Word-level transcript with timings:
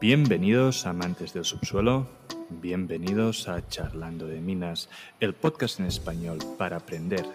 Bienvenidos 0.00 0.86
amantes 0.86 1.32
del 1.32 1.44
subsuelo, 1.44 2.06
bienvenidos 2.50 3.48
a 3.48 3.66
Charlando 3.66 4.28
de 4.28 4.40
Minas, 4.40 4.88
el 5.18 5.34
podcast 5.34 5.80
en 5.80 5.86
español 5.86 6.38
para 6.56 6.76
aprender 6.76 7.26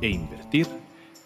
e 0.00 0.08
invertir 0.08 0.66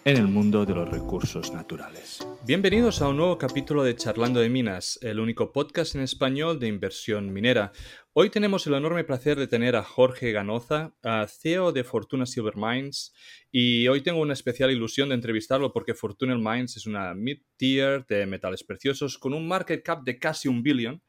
en 0.03 0.17
el 0.17 0.27
mundo 0.27 0.65
de 0.65 0.73
los 0.73 0.89
recursos 0.89 1.53
naturales. 1.53 2.27
Bienvenidos 2.43 3.03
a 3.03 3.09
un 3.09 3.17
nuevo 3.17 3.37
capítulo 3.37 3.83
de 3.83 3.95
Charlando 3.95 4.39
de 4.39 4.49
Minas, 4.49 4.97
el 5.03 5.19
único 5.19 5.51
podcast 5.51 5.93
en 5.93 6.01
español 6.01 6.59
de 6.59 6.67
inversión 6.67 7.31
minera. 7.31 7.71
Hoy 8.13 8.31
tenemos 8.31 8.65
el 8.65 8.73
enorme 8.73 9.03
placer 9.03 9.37
de 9.37 9.47
tener 9.47 9.75
a 9.75 9.83
Jorge 9.83 10.31
Ganoza, 10.31 10.95
CEO 11.27 11.71
de 11.71 11.83
Fortuna 11.83 12.25
Silver 12.25 12.55
Mines, 12.57 13.13
y 13.51 13.87
hoy 13.89 14.01
tengo 14.01 14.21
una 14.21 14.33
especial 14.33 14.71
ilusión 14.71 15.09
de 15.09 15.15
entrevistarlo 15.15 15.71
porque 15.71 15.93
Fortuna 15.93 16.35
Mines 16.35 16.77
es 16.77 16.87
una 16.87 17.13
mid-tier 17.13 18.03
de 18.07 18.25
metales 18.25 18.63
preciosos 18.63 19.19
con 19.19 19.35
un 19.35 19.47
market 19.47 19.83
cap 19.83 20.03
de 20.03 20.17
casi 20.17 20.47
un 20.47 20.63
billón, 20.63 21.03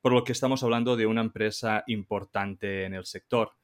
por 0.00 0.12
lo 0.12 0.24
que 0.24 0.32
estamos 0.32 0.62
hablando 0.62 0.96
de 0.96 1.04
una 1.04 1.20
empresa 1.20 1.84
importante 1.86 2.84
en 2.84 2.94
el 2.94 3.04
sector. 3.04 3.57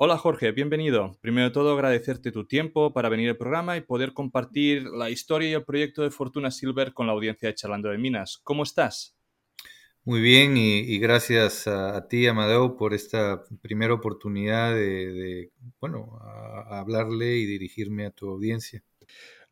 Hola 0.00 0.16
Jorge, 0.16 0.52
bienvenido. 0.52 1.18
Primero 1.20 1.48
de 1.48 1.52
todo 1.52 1.72
agradecerte 1.72 2.30
tu 2.30 2.46
tiempo 2.46 2.92
para 2.92 3.08
venir 3.08 3.30
al 3.30 3.36
programa 3.36 3.76
y 3.76 3.80
poder 3.80 4.12
compartir 4.12 4.84
la 4.84 5.10
historia 5.10 5.50
y 5.50 5.54
el 5.54 5.64
proyecto 5.64 6.04
de 6.04 6.12
Fortuna 6.12 6.52
Silver 6.52 6.92
con 6.92 7.08
la 7.08 7.14
audiencia 7.14 7.48
de 7.48 7.56
Charlando 7.56 7.88
de 7.88 7.98
Minas. 7.98 8.38
¿Cómo 8.44 8.62
estás? 8.62 9.16
Muy 10.04 10.20
bien 10.20 10.56
y, 10.56 11.00
gracias 11.00 11.66
a, 11.66 12.06
ti, 12.06 12.28
Amadeo, 12.28 12.76
por 12.76 12.94
esta 12.94 13.42
primera 13.60 13.92
oportunidad 13.92 14.72
de, 14.72 15.50
bueno, 15.80 16.20
hablarle 16.70 17.36
y 17.36 17.46
dirigirme 17.46 18.06
a 18.06 18.12
tu 18.12 18.30
audiencia. 18.30 18.84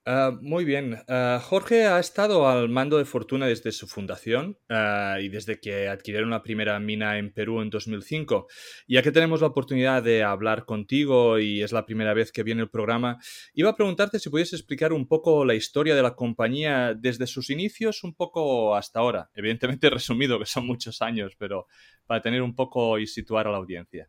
Ah, 0.09 0.39
muy 0.41 0.65
bien. 0.65 1.03
Ah, 1.09 1.41
Jorge 1.43 1.85
ha 1.87 1.99
estado 1.99 2.49
al 2.49 2.69
mando 2.69 2.97
de 2.97 3.05
Fortuna 3.05 3.49
desde 3.49 3.73
su 3.73 3.89
fundación 3.89 4.57
ah, 4.69 5.19
y 5.21 5.29
desde 5.29 5.59
que 5.59 5.89
adquirieron 5.89 6.31
la 6.31 6.45
primera 6.45 6.79
mina 6.79 7.19
en 7.19 7.33
Perú 7.33 7.61
en 7.61 7.71
2005. 7.71 8.47
Ya 8.87 9.03
que 9.03 9.11
tenemos 9.11 9.41
la 9.41 9.49
oportunidad 9.49 10.05
de 10.05 10.23
hablar 10.23 10.65
contigo 10.65 11.41
y 11.41 11.61
es 11.61 11.73
la 11.73 11.87
primera 11.87 12.15
vez 12.15 12.31
que 12.31 12.45
viene 12.45 12.63
el 12.63 12.71
programa, 12.71 13.19
iba 13.53 13.71
a 13.71 13.75
preguntarte 13.75 14.21
si 14.21 14.31
pudiese 14.31 14.55
explicar 14.55 14.93
un 14.93 15.09
poco 15.09 15.45
la 15.45 15.57
historia 15.57 15.97
de 15.97 16.03
la 16.03 16.15
compañía 16.15 16.95
desde 16.95 17.27
sus 17.27 17.51
inicios 17.51 18.05
un 18.05 18.15
poco 18.15 18.77
hasta 18.77 19.01
ahora. 19.01 19.29
Evidentemente 19.35 19.91
resumido, 19.91 20.39
que 20.39 20.47
son 20.47 20.69
muchos 20.69 21.03
años, 21.03 21.35
pero 21.37 21.67
para 22.07 22.23
tener 22.23 22.43
un 22.43 22.55
poco 22.55 23.01
y 23.01 23.09
situar 23.09 23.49
a 23.49 23.51
la 23.51 23.57
audiencia. 23.57 24.09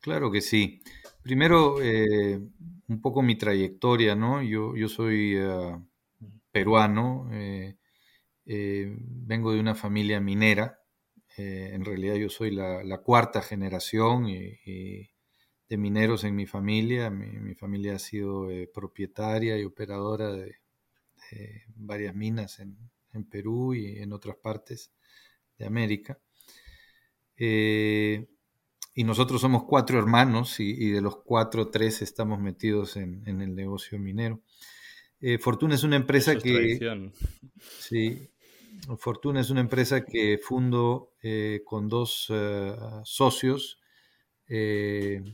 Claro 0.00 0.32
que 0.32 0.40
sí. 0.40 0.82
Primero, 1.22 1.80
eh, 1.80 2.36
un 2.88 3.00
poco 3.00 3.22
mi 3.22 3.36
trayectoria, 3.36 4.16
¿no? 4.16 4.42
Yo, 4.42 4.74
soy 4.88 5.36
eh, 5.36 5.78
peruano, 6.50 7.30
eh, 7.32 7.76
vengo 8.44 9.52
de 9.52 9.60
una 9.60 9.76
familia 9.76 10.20
minera, 10.20 10.80
en 11.36 11.84
realidad 11.84 12.16
yo 12.16 12.28
soy 12.28 12.50
la, 12.50 12.98
cuarta 13.04 13.40
generación 13.40 14.26
de 14.26 15.08
mineros 15.78 16.24
en 16.24 16.34
mi 16.34 16.46
familia, 16.46 17.08
mi, 17.08 17.54
familia 17.54 17.94
ha 17.94 17.98
sido 17.98 18.48
propietaria 18.74 19.56
y 19.58 19.64
operadora 19.64 20.32
de, 20.32 20.56
varias 21.76 22.14
minas 22.14 22.58
en, 22.58 22.76
Perú 23.30 23.74
y 23.74 23.98
en 23.98 24.12
otras 24.12 24.36
partes 24.36 24.92
de 25.56 25.66
América 25.66 26.18
y 28.94 29.04
nosotros 29.04 29.40
somos 29.40 29.64
cuatro 29.64 29.98
hermanos 29.98 30.60
y, 30.60 30.90
de 30.90 31.00
los 31.00 31.16
cuatro, 31.16 31.68
tres 31.68 32.02
estamos 32.02 32.40
metidos 32.40 32.96
en, 32.96 33.26
el 33.26 33.54
negocio 33.54 33.98
minero. 33.98 34.42
Eh, 35.20 35.38
Fortuna 35.38 35.74
es 35.74 35.84
una 35.84 35.96
empresa 35.96 36.36
que... 36.36 36.78
Sí, 37.78 38.28
Fortuna 38.98 39.40
es 39.40 39.50
una 39.50 39.60
empresa 39.60 40.04
que 40.04 40.38
fundo 40.38 41.12
eh, 41.22 41.62
con 41.64 41.88
dos 41.88 42.26
eh, 42.30 42.74
socios 43.04 43.78
en 44.48 45.24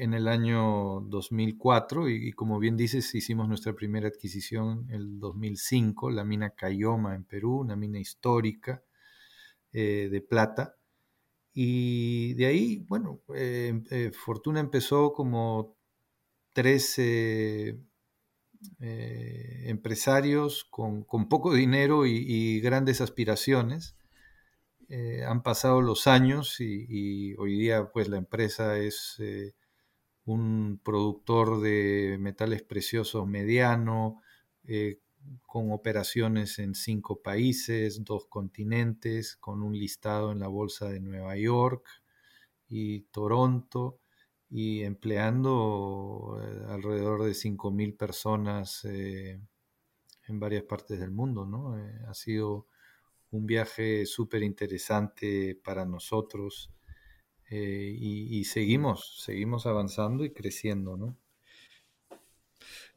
el 0.00 0.26
año 0.26 1.00
2004 1.02 2.08
y, 2.08 2.28
y, 2.28 2.32
como 2.32 2.58
bien 2.58 2.76
dices, 2.76 3.14
hicimos 3.14 3.46
nuestra 3.46 3.74
primera 3.74 4.08
adquisición 4.08 4.86
en 4.88 4.94
el 4.94 5.20
2005, 5.20 6.10
la 6.10 6.24
mina 6.24 6.50
Cayoma 6.50 7.14
en 7.14 7.22
Perú, 7.22 7.60
una 7.60 7.76
mina 7.76 8.00
histórica 8.00 8.82
de 9.70 10.26
plata. 10.28 10.77
Y 11.52 12.34
de 12.34 12.46
ahí, 12.46 12.84
bueno, 12.88 13.22
eh, 13.34 13.82
eh, 13.90 14.12
Fortuna 14.12 14.60
empezó 14.60 15.12
como 15.12 15.76
tres 16.52 16.94
eh, 16.98 17.78
empresarios 18.80 20.64
con, 20.64 21.04
poco 21.28 21.54
dinero 21.54 22.06
y, 22.06 22.60
grandes 22.60 23.00
aspiraciones. 23.00 23.96
han 25.26 25.42
pasado 25.42 25.82
los 25.82 26.06
años 26.06 26.60
y, 26.60 27.34
hoy 27.36 27.58
día 27.58 27.90
pues 27.92 28.08
la 28.08 28.18
empresa 28.18 28.78
es 28.78 29.18
un 30.24 30.80
productor 30.84 31.60
de 31.60 32.16
metales 32.20 32.62
preciosos 32.62 33.26
mediano, 33.26 34.22
con 35.46 35.72
operaciones 35.72 36.58
en 36.58 36.74
cinco 36.74 37.22
países, 37.22 38.04
dos 38.04 38.26
continentes, 38.26 39.36
con 39.36 39.62
un 39.62 39.78
listado 39.78 40.32
en 40.32 40.40
la 40.40 40.48
Bolsa 40.48 40.88
de 40.88 41.00
Nueva 41.00 41.36
York 41.36 41.86
y 42.68 43.00
Toronto 43.10 44.00
y 44.50 44.82
empleando 44.82 46.40
eh, 46.42 46.66
alrededor 46.68 47.24
de 47.24 47.32
5.000 47.32 47.96
personas 47.96 48.84
eh, 48.84 49.40
en 50.26 50.40
varias 50.40 50.64
partes 50.64 51.00
del 51.00 51.10
mundo. 51.10 51.46
¿no? 51.46 51.78
Eh, 51.78 52.00
ha 52.06 52.14
sido 52.14 52.66
un 53.30 53.46
viaje 53.46 54.06
súper 54.06 54.42
interesante 54.42 55.58
para 55.62 55.84
nosotros 55.84 56.70
y, 57.50 58.38
y, 58.38 58.44
seguimos, 58.44 59.22
seguimos 59.24 59.66
avanzando 59.66 60.24
y 60.24 60.32
creciendo. 60.32 60.98
¿no? 60.98 61.16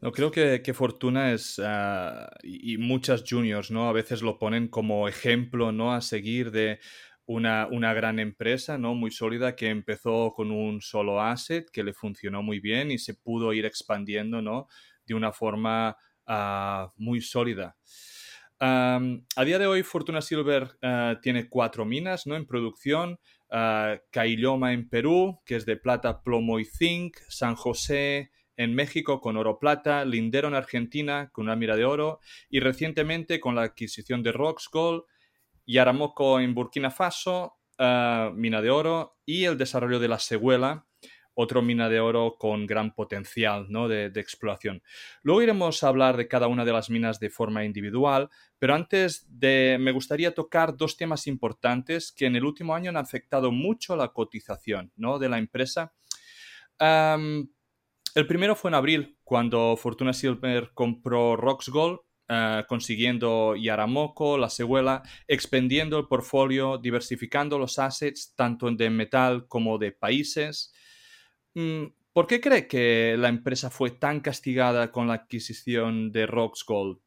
No, 0.02 0.12
creo 0.12 0.32
que, 0.32 0.74
Fortuna 0.74 1.32
es, 1.32 1.62
ah, 1.64 2.28
y, 2.42 2.78
muchas 2.80 3.24
juniors, 3.30 3.70
¿no? 3.70 3.88
A 3.88 3.94
veces 3.94 4.24
lo 4.24 4.40
ponen 4.40 4.68
como 4.68 5.08
ejemplo, 5.08 5.72
¿no? 5.72 5.94
A 5.94 6.02
seguir 6.02 6.50
de 6.50 6.80
una, 7.28 7.68
una, 7.70 7.94
gran 7.94 8.18
empresa, 8.18 8.80
¿no? 8.80 8.96
Muy 8.96 9.12
sólida 9.12 9.56
que 9.56 9.70
empezó 9.70 10.34
con 10.36 10.50
un 10.50 10.82
solo 10.82 11.22
asset 11.22 11.70
que 11.70 11.84
le 11.84 11.94
funcionó 11.94 12.42
muy 12.42 12.60
bien 12.60 12.90
y 12.90 12.98
se 12.98 13.14
pudo 13.14 13.54
ir 13.54 13.64
expandiendo, 13.68 14.42
¿no? 14.42 14.68
De 15.06 15.14
una 15.14 15.32
forma 15.32 15.96
ah, 16.26 16.90
muy 16.98 17.22
sólida. 17.22 17.78
a 18.60 19.46
día 19.46 19.60
de 19.60 19.68
hoy, 19.68 19.84
Fortuna 19.84 20.22
Silver 20.22 20.80
ah, 20.82 21.20
tiene 21.22 21.48
cuatro 21.48 21.86
minas, 21.86 22.26
¿no? 22.26 22.36
En 22.36 22.48
producción. 22.48 23.20
Cailloma 24.12 24.72
en 24.72 24.88
Perú, 24.88 25.42
que 25.46 25.58
es 25.58 25.66
de 25.66 25.76
plata, 25.76 26.24
plomo 26.24 26.60
y 26.60 26.66
zinc. 26.66 27.18
San 27.28 27.56
José 27.56 28.32
en 28.58 28.76
México 28.76 29.22
con 29.22 29.38
oro 29.38 29.60
plata, 29.60 30.06
Lindero 30.06 30.48
en 30.48 30.56
Argentina 30.56 31.30
con 31.32 31.46
una 31.46 31.56
mira 31.56 31.76
de 31.76 31.86
oro 31.86 32.20
y 32.50 32.60
recientemente 32.60 33.40
con 33.40 33.56
la 33.56 33.64
adquisición 33.64 34.24
de 34.24 34.32
Rocks 34.32 34.70
Gold, 34.72 35.04
Yaramoco 35.66 36.40
en 36.40 36.54
Burkina 36.54 36.92
Faso, 36.92 37.58
eh, 37.78 38.32
mina 38.36 38.62
de 38.62 38.70
oro 38.70 39.18
y 39.26 39.46
el 39.46 39.58
desarrollo 39.58 40.00
de 40.00 40.08
la 40.08 40.20
Seguela, 40.20 40.86
otro 41.34 41.62
mina 41.62 41.90
de 41.90 42.00
oro 42.00 42.36
con 42.38 42.68
gran 42.68 42.94
potencial 42.94 43.68
¿no? 43.70 43.88
de, 43.88 44.12
exploración. 44.16 44.84
Luego 45.24 45.42
iremos 45.42 45.84
a 45.84 45.88
hablar 45.88 46.18
de 46.18 46.28
cada 46.28 46.48
una 46.48 46.66
de 46.66 46.74
las 46.74 46.90
minas 46.90 47.20
de 47.20 47.30
forma 47.30 47.64
individual, 47.64 48.30
pero 48.60 48.76
antes 48.76 49.26
de, 49.28 49.78
me 49.80 49.92
gustaría 49.92 50.34
tocar 50.34 50.76
dos 50.76 50.98
temas 50.98 51.28
importantes 51.28 52.12
que 52.12 52.26
en 52.26 52.36
el 52.36 52.46
último 52.46 52.76
año 52.76 52.90
han 52.90 52.98
afectado 52.98 53.52
mucho 53.52 53.96
la 53.96 54.10
cotización 54.10 54.92
¿no? 54.96 55.20
de 55.20 55.30
la 55.30 55.38
empresa. 55.38 55.94
El 58.14 58.28
primero 58.28 58.56
fue 58.56 58.70
en 58.70 58.76
abril, 58.76 59.18
cuando 59.24 59.78
Fortuna 59.78 60.12
Silver 60.14 60.72
compró 60.74 61.38
Rocks 61.38 61.70
Gold, 61.70 62.00
eh, 62.28 62.64
consiguiendo 62.68 63.56
Yaramoco, 63.56 64.38
la 64.38 64.50
Seguela, 64.50 65.02
expandiendo 65.28 65.98
el 65.98 66.08
portfolio, 66.08 66.78
diversificando 66.78 67.58
los 67.58 67.80
assets 67.80 68.34
tanto 68.36 68.70
de 68.72 68.90
metal 68.90 69.48
como 69.48 69.78
de 69.78 69.92
países. 69.94 70.74
Mm, 71.54 71.86
¿Por 72.14 72.28
qué 72.28 72.42
cree 72.42 72.68
que 72.68 73.16
la 73.18 73.30
empresa 73.30 73.70
fue 73.70 73.92
tan 73.92 74.20
castigada 74.20 74.92
con 74.92 75.08
la 75.08 75.14
adquisición 75.14 76.12
de 76.12 76.26
Rocks 76.26 76.66
Gold? 76.66 77.00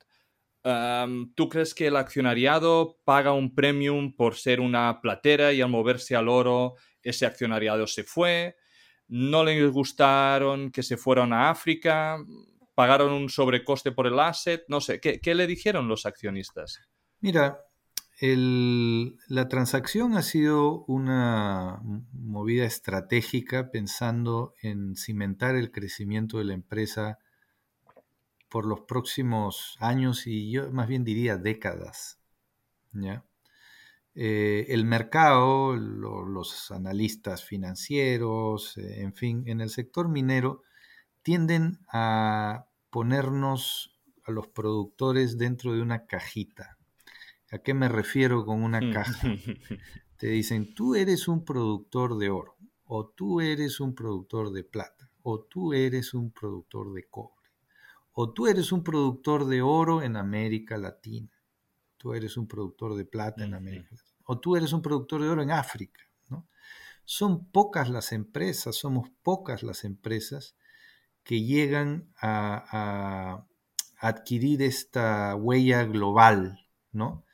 ¿Tú 1.35 1.49
crees 1.51 1.75
que 1.75 1.89
el 1.89 1.97
accionariado 1.97 2.99
paga 3.05 3.33
un 3.35 3.55
premium 3.55 4.17
por 4.17 4.37
ser 4.37 4.61
una 4.61 5.01
platera 5.03 5.53
y 5.53 5.61
al 5.61 5.69
moverse 5.69 6.17
al 6.17 6.29
oro 6.29 6.77
ese 7.03 7.27
accionariado 7.27 7.87
se 7.87 8.05
fue? 8.05 8.57
No 9.09 9.45
les 9.45 9.71
gustaron 9.71 10.71
que 10.71 10.83
se 10.83 10.97
fueran 10.97 11.33
a 11.33 11.51
África, 11.51 12.19
pagaron 12.75 13.13
un 13.13 13.29
sobrecoste 13.29 13.93
por 13.93 14.07
el 14.07 14.19
asset, 14.19 14.65
no 14.69 14.81
sé, 14.81 15.01
¿qué, 15.01 15.35
le 15.35 15.47
dijeron 15.47 15.89
los 15.89 16.07
accionistas? 16.07 16.81
Mira, 17.21 17.61
la 18.21 19.49
transacción 19.49 20.17
ha 20.17 20.23
sido 20.23 20.85
una 20.87 21.81
movida 22.13 22.65
estratégica 22.65 23.71
pensando 23.71 24.55
en 24.63 24.97
cimentar 24.97 25.57
el 25.57 25.71
crecimiento 25.71 26.39
de 26.39 26.45
la 26.45 26.55
empresa 26.55 27.19
por 28.49 28.67
los 28.67 28.83
próximos 28.83 29.77
años 29.81 30.27
y 30.27 30.51
yo 30.51 30.71
más 30.71 30.89
bien 30.89 31.05
diría 31.05 31.37
décadas. 31.37 32.21
¿ya? 32.93 33.25
Eh, 34.17 34.67
el 34.69 34.85
mercado, 34.85 35.75
los 35.75 36.71
analistas 36.71 37.45
financieros, 37.45 38.77
eh, 38.77 39.03
en 39.03 39.13
fin, 39.15 39.43
en 39.47 39.61
el 39.61 39.71
sector 39.71 40.09
minero 40.09 40.63
tienden 41.23 41.81
a 41.93 42.67
ponernos 42.91 43.99
a 44.25 44.31
los 44.31 44.47
productores 44.47 45.37
dentro 45.37 45.73
de 45.73 45.83
una 45.83 46.07
cajita. 46.07 46.79
¿A 47.51 47.59
qué 47.59 47.75
me 47.75 47.89
refiero 47.89 48.45
con 48.45 48.63
una 48.63 48.93
caja? 48.93 49.29
Te 50.17 50.29
dicen, 50.29 50.75
tú 50.75 50.95
eres 50.95 51.27
un 51.27 51.45
productor 51.45 52.17
de 52.17 52.31
oro, 52.31 52.57
o 52.85 53.09
tú 53.09 53.41
eres 53.41 53.81
un 53.81 53.95
productor 53.95 54.53
de 54.53 54.63
plata, 54.63 55.11
o 55.23 55.41
tú 55.41 55.73
eres 55.73 56.15
un 56.15 56.31
productor 56.31 56.93
de 56.93 57.05
cobre, 57.09 57.51
o 58.13 58.33
tú 58.33 58.47
eres 58.47 58.71
un 58.71 58.85
productor 58.85 59.47
de 59.47 59.61
oro 59.63 60.03
en 60.03 60.17
América 60.17 60.79
Latina, 60.79 61.34
tú 62.05 62.13
eres 62.13 62.37
un 62.37 62.47
productor 62.47 62.97
de 62.97 63.07
plata 63.07 63.45
en 63.45 63.55
América 63.55 63.89
Latina 63.93 64.19
o 64.27 64.39
tú 64.39 64.57
eres 64.57 64.75
un 64.75 64.83
productor 64.83 65.23
de 65.23 65.31
oro 65.31 65.43
en 65.43 65.51
África. 65.51 66.03
¿no? 66.29 66.47
Son 67.07 67.47
pocas 67.47 67.89
las 67.89 68.13
empresas, 68.13 68.77
somos 68.77 69.09
pocas 69.23 69.63
las 69.63 69.85
empresas 69.85 70.55
que 71.23 71.43
llegan 71.43 72.13
a, 72.21 73.47
adquirir 73.97 74.61
esta 74.61 75.35
huella 75.35 75.85
global, 75.85 76.69
¿no? 76.93 77.25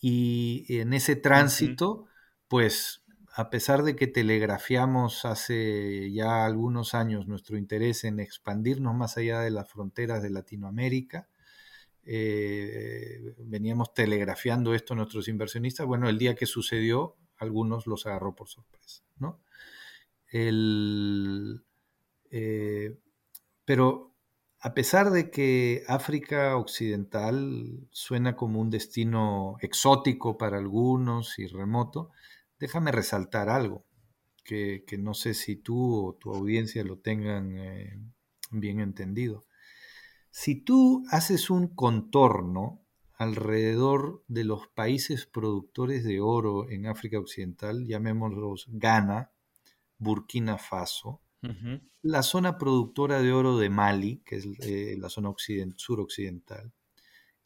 Y 0.00 0.64
en 0.70 0.94
ese 0.94 1.16
tránsito, 1.16 2.06
pues 2.48 3.04
a 3.34 3.50
pesar 3.50 3.82
de 3.82 3.94
que 3.94 4.06
telegrafiamos 4.06 5.26
hace 5.26 6.10
ya 6.12 6.46
algunos 6.46 6.94
años 6.94 7.26
nuestro 7.28 7.58
interés 7.58 8.04
en 8.04 8.20
expandirnos 8.20 8.94
más 8.94 9.18
allá 9.18 9.40
de 9.40 9.50
las 9.50 9.68
fronteras 9.68 10.22
de 10.22 10.30
Latinoamérica, 10.30 11.28
eh, 12.06 13.34
veníamos 13.38 13.94
telegrafiando 13.94 14.74
esto 14.74 14.94
a 14.94 14.96
nuestros 14.96 15.28
inversionistas. 15.28 15.86
Bueno, 15.86 16.08
el 16.08 16.18
día 16.18 16.34
que 16.34 16.46
sucedió, 16.46 17.16
algunos 17.36 17.86
los 17.86 18.06
agarró 18.06 18.34
por 18.34 18.48
sorpresa, 18.48 19.02
¿no? 19.18 19.40
Eh, 22.30 22.96
pero 23.64 24.14
a 24.60 24.74
pesar 24.74 25.10
de 25.10 25.30
que 25.30 25.84
África 25.88 26.56
Occidental 26.56 27.86
suena 27.90 28.34
como 28.34 28.60
un 28.60 28.70
destino 28.70 29.56
exótico 29.60 30.38
para 30.38 30.58
algunos 30.58 31.38
y 31.38 31.46
remoto, 31.46 32.10
déjame 32.58 32.90
resaltar 32.90 33.48
algo 33.48 33.84
que, 34.44 34.84
no 34.98 35.14
sé 35.14 35.34
si 35.34 35.56
tú 35.56 36.06
o 36.06 36.14
tu 36.14 36.34
audiencia 36.34 36.84
lo 36.84 36.98
tengan 36.98 37.56
eh, 37.58 37.98
bien 38.50 38.80
entendido. 38.80 39.46
Si 40.36 40.56
tú 40.56 41.04
haces 41.10 41.48
un 41.48 41.68
contorno 41.68 42.84
alrededor 43.12 44.24
de 44.26 44.42
los 44.42 44.66
países 44.66 45.26
productores 45.26 46.02
de 46.02 46.20
oro 46.20 46.68
en 46.68 46.88
África 46.88 47.20
Occidental, 47.20 47.86
llamémoslos 47.86 48.66
Ghana, 48.68 49.30
Burkina 49.96 50.58
Faso, 50.58 51.20
la 52.02 52.24
zona 52.24 52.58
productora 52.58 53.22
de 53.22 53.32
oro 53.32 53.58
de 53.58 53.70
Mali, 53.70 54.22
que 54.26 54.34
es 54.34 54.48
eh, 54.58 54.96
la 54.98 55.08
zona 55.08 55.32
suroccidental, 55.76 56.72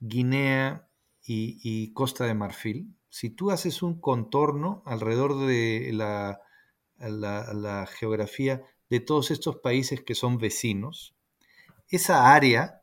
Guinea 0.00 0.88
y, 1.22 1.92
Costa 1.92 2.24
de 2.24 2.32
Marfil, 2.32 2.96
si 3.10 3.28
tú 3.28 3.50
haces 3.50 3.82
un 3.82 4.00
contorno 4.00 4.82
alrededor 4.86 5.46
de 5.46 5.90
la, 5.92 6.40
la 6.96 7.86
geografía 7.86 8.62
de 8.88 9.00
todos 9.00 9.30
estos 9.30 9.56
países 9.56 10.00
que 10.00 10.14
son 10.14 10.38
vecinos, 10.38 11.14
esa 11.90 12.34
área 12.34 12.77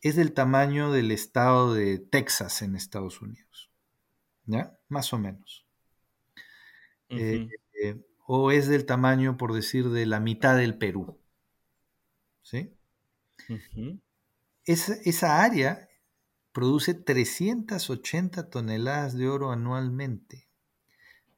es 0.00 0.16
del 0.16 0.34
tamaño 0.34 0.92
del 0.92 1.10
estado 1.10 1.72
de 1.72 1.98
Texas 1.98 2.60
en 2.60 2.76
Estados 2.76 3.22
Unidos. 3.22 3.70
¿Ya? 4.44 4.78
Más 4.88 5.12
o 5.14 5.18
menos. 5.18 5.64
Eh, 7.08 7.48
eh, 7.82 7.96
o 8.26 8.50
es 8.50 8.68
del 8.68 8.84
tamaño, 8.86 9.36
por 9.36 9.54
decir, 9.54 9.88
de 9.88 10.06
la 10.06 10.20
mitad 10.20 10.56
del 10.56 10.76
Perú. 10.76 11.18
¿Sí? 12.42 12.70
esa, 14.66 15.42
área 15.42 15.88
produce 16.52 16.94
380 16.94 18.50
toneladas 18.50 19.16
de 19.16 19.28
oro 19.28 19.50
anualmente, 19.50 20.48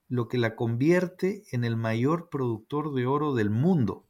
lo 0.09 0.29
que 0.29 0.39
la 0.39 0.57
convierte 0.57 1.45
en 1.53 1.65
el 1.65 1.77
mayor 1.77 2.29
productor 2.31 2.93
de 2.95 3.07
oro 3.07 3.35
del 3.35 3.51
mundo. 3.51 4.06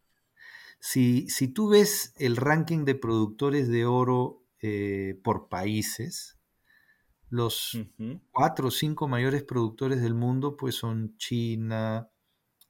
Si, 0.78 1.26
tú 1.55 1.70
ves 1.70 2.14
el 2.17 2.37
ranking 2.37 2.84
de 2.84 2.94
productores 2.94 3.69
de 3.69 3.87
oro 3.87 4.44
eh, 4.61 5.19
por 5.25 5.49
países, 5.49 6.38
los 7.28 7.76
cuatro 8.31 8.69
o 8.69 8.70
cinco 8.70 9.08
mayores 9.08 9.43
productores 9.43 10.00
del 10.00 10.14
mundo 10.14 10.56
pues 10.56 10.76
son 10.76 11.17
China, 11.17 12.08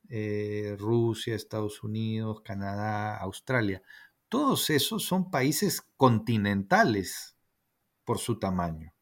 eh, 0.09 0.77
Rusia, 0.79 1.35
Estados 1.35 1.83
Unidos, 1.83 2.41
Canadá, 2.43 3.17
Australia. 3.19 3.83
Todos 4.29 4.71
esos 4.71 5.05
son 5.05 5.31
países 5.31 5.83
continentales 5.97 7.37
por 8.05 8.19
su 8.19 8.39
tamaño, 8.39 8.95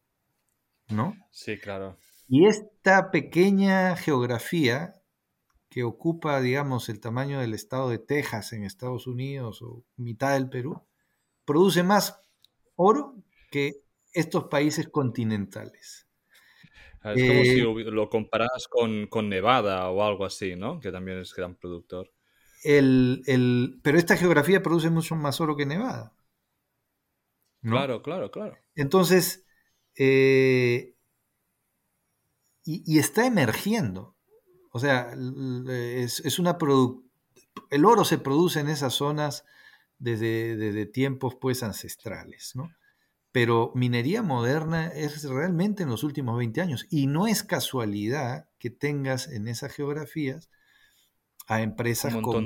¿no? 0.89 1.15
Sí, 1.31 1.59
claro. 1.59 1.99
Y 2.27 2.47
esta 2.47 3.11
pequeña 3.11 3.97
geografía 3.97 5.01
que 5.75 5.83
ocupa, 5.83 6.41
digamos, 6.41 6.89
el 6.89 7.01
tamaño 7.01 7.41
del 7.41 7.53
estado 7.53 7.91
de 7.91 7.99
Texas 7.99 8.53
en 8.53 8.63
Estados 8.63 9.09
Unidos 9.09 9.61
o 9.61 9.83
mitad 9.97 10.35
del 10.35 10.49
Perú, 10.49 10.81
produce 11.45 11.83
más 11.83 12.23
oro 12.77 13.17
que 13.51 13.83
estos 14.13 14.45
países 14.45 14.87
continentales. 14.89 16.07
Ah, 17.01 17.15
es 17.15 17.29
como 17.29 17.43
si 17.43 17.59
eh, 17.59 17.91
lo 17.91 18.09
comparas 18.09 18.69
con, 18.69 19.29
Nevada 19.29 19.91
o 19.91 20.05
algo 20.05 20.25
así, 20.25 20.55
¿no? 20.55 20.79
Que 20.79 20.93
también 20.93 21.19
es 21.19 21.35
gran 21.35 21.57
productor. 21.57 22.13
El, 22.63 23.81
pero 23.83 23.99
esta 23.99 24.17
geografía 24.17 24.63
produce 24.63 24.91
mucho 24.91 25.17
más 25.17 25.41
oro 25.41 25.57
que 25.57 25.67
Nevada. 25.67 26.15
Claro, 27.63 28.01
claro, 28.01 28.31
claro. 28.31 28.57
Entonces, 28.77 29.45
eh, 29.99 30.95
y, 32.63 32.97
está 33.01 33.27
emergiendo. 33.27 34.14
O 34.77 34.81
sea, 34.81 35.15
es, 35.69 36.39
una 36.41 36.59
el 37.71 37.85
oro 37.85 38.05
se 38.05 38.19
produce 38.19 38.59
en 38.59 38.69
esas 38.69 38.95
zonas 38.95 39.45
desde, 40.01 40.87
tiempos 40.87 41.37
pues 41.41 41.63
ancestrales, 41.63 42.57
¿no? 42.57 42.73
Pero 43.31 43.71
minería 43.77 44.25
moderna 44.25 44.89
es 44.89 45.23
realmente 45.23 45.85
en 45.85 45.91
los 45.91 46.03
últimos 46.03 46.37
20 46.39 46.61
años 46.61 46.87
y 46.91 47.07
no 47.07 47.29
es 47.29 47.45
casualidad 47.45 48.49
que 48.59 48.71
tengas 48.71 49.29
en 49.29 49.47
esas 49.47 49.73
geografías 49.73 50.51
a 51.47 51.63
empresas 51.63 52.13
como 52.17 52.43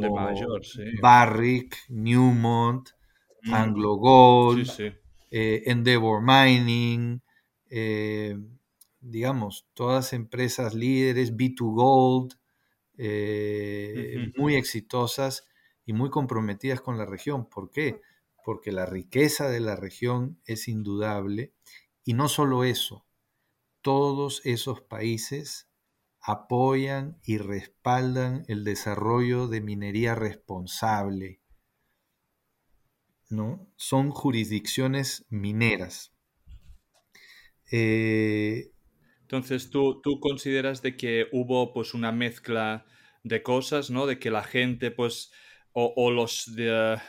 Barrick, 1.01 1.79
Newmont, 1.89 2.91
mm. 3.45 3.55
Anglo 3.55 3.95
Gold, 3.95 4.69
eh, 5.31 5.63
Endeavor 5.65 6.21
Mining, 6.23 7.23
eh, 7.71 8.37
digamos, 9.01 9.69
todas 9.75 10.13
empresas 10.13 10.75
líderes, 10.75 11.37
B2Gold, 11.37 12.39
eh, 12.97 14.33
muy 14.37 14.57
exitosas 14.57 15.47
y 15.85 15.93
muy 15.93 16.11
comprometidas 16.11 16.81
con 16.81 16.99
la 16.99 17.07
región. 17.07 17.49
¿Por 17.49 17.71
qué? 17.71 18.01
Porque 18.45 18.73
la 18.73 18.87
riqueza 18.87 19.49
de 19.49 19.61
la 19.61 19.77
región 19.77 20.41
es 20.45 20.69
indudable 20.69 21.55
y 22.05 22.15
no 22.15 22.29
solo 22.29 22.65
eso, 22.65 23.07
todos 23.83 24.41
esos 24.45 24.81
países 24.81 25.69
apoyan 26.21 27.19
y 27.23 27.39
respaldan 27.39 28.45
el 28.49 28.65
desarrollo 28.65 29.47
de 29.49 29.61
minería 29.61 30.15
responsable. 30.15 31.41
¿no? 33.31 33.67
Son 33.77 34.11
jurisdicciones 34.11 35.27
mineras. 35.29 36.13
Eh, 37.71 38.73
entonces, 39.29 39.69
¿tú, 39.69 40.01
tú 40.01 40.21
consideras 40.21 40.81
de 40.81 40.97
que 40.97 41.27
hubo 41.33 41.75
pues 41.75 41.93
una 41.93 42.13
mezcla 42.13 42.87
de 43.25 43.43
cosas, 43.43 43.91
¿no? 43.91 44.07
De 44.07 44.19
que 44.19 44.31
la 44.31 44.43
gente, 44.43 44.91
pues, 44.91 45.31
o, 45.73 46.11
los, 46.11 46.51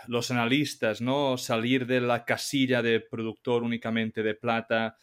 los 0.08 0.30
analistas, 0.30 1.00
¿no? 1.00 1.38
Salir 1.38 1.88
de 1.88 2.02
la 2.02 2.26
casilla 2.26 2.82
de 2.82 3.00
productor 3.00 3.64
únicamente 3.64 4.22
de 4.22 4.36
plata 4.36 4.98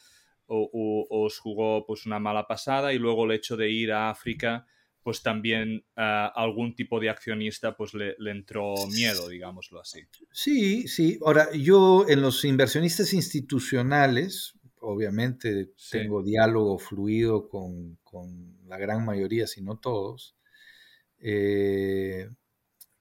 o, 0.44 1.06
os 1.08 1.38
jugó 1.38 1.87
pues 1.87 2.04
una 2.04 2.18
mala 2.18 2.46
pasada 2.46 2.92
y 2.92 2.99
luego 2.99 3.25
el 3.25 3.32
hecho 3.32 3.56
de 3.56 3.70
ir 3.70 3.92
a 3.92 4.11
África 4.11 4.66
pues 5.02 5.23
también 5.23 5.87
a 5.96 6.26
algún 6.26 6.75
tipo 6.75 7.00
de 7.00 7.08
accionista 7.08 7.76
pues 7.76 7.94
le, 7.94 8.14
le, 8.18 8.32
entró 8.32 8.75
miedo, 8.88 9.28
digámoslo 9.28 9.80
así. 9.80 10.00
Sí, 10.32 10.87
sí. 10.87 11.18
Ahora, 11.25 11.49
yo 11.54 12.04
en 12.08 12.20
los 12.20 12.44
inversionistas 12.44 13.14
institucionales, 13.14 14.55
obviamente 14.87 15.73
tengo 15.90 16.23
diálogo 16.23 16.78
fluido 16.78 17.49
con, 17.49 17.99
la 18.66 18.78
gran 18.78 19.05
mayoría, 19.05 19.47
si 19.47 19.62
no 19.62 19.78
todos, 19.78 20.37
eh, 21.19 22.28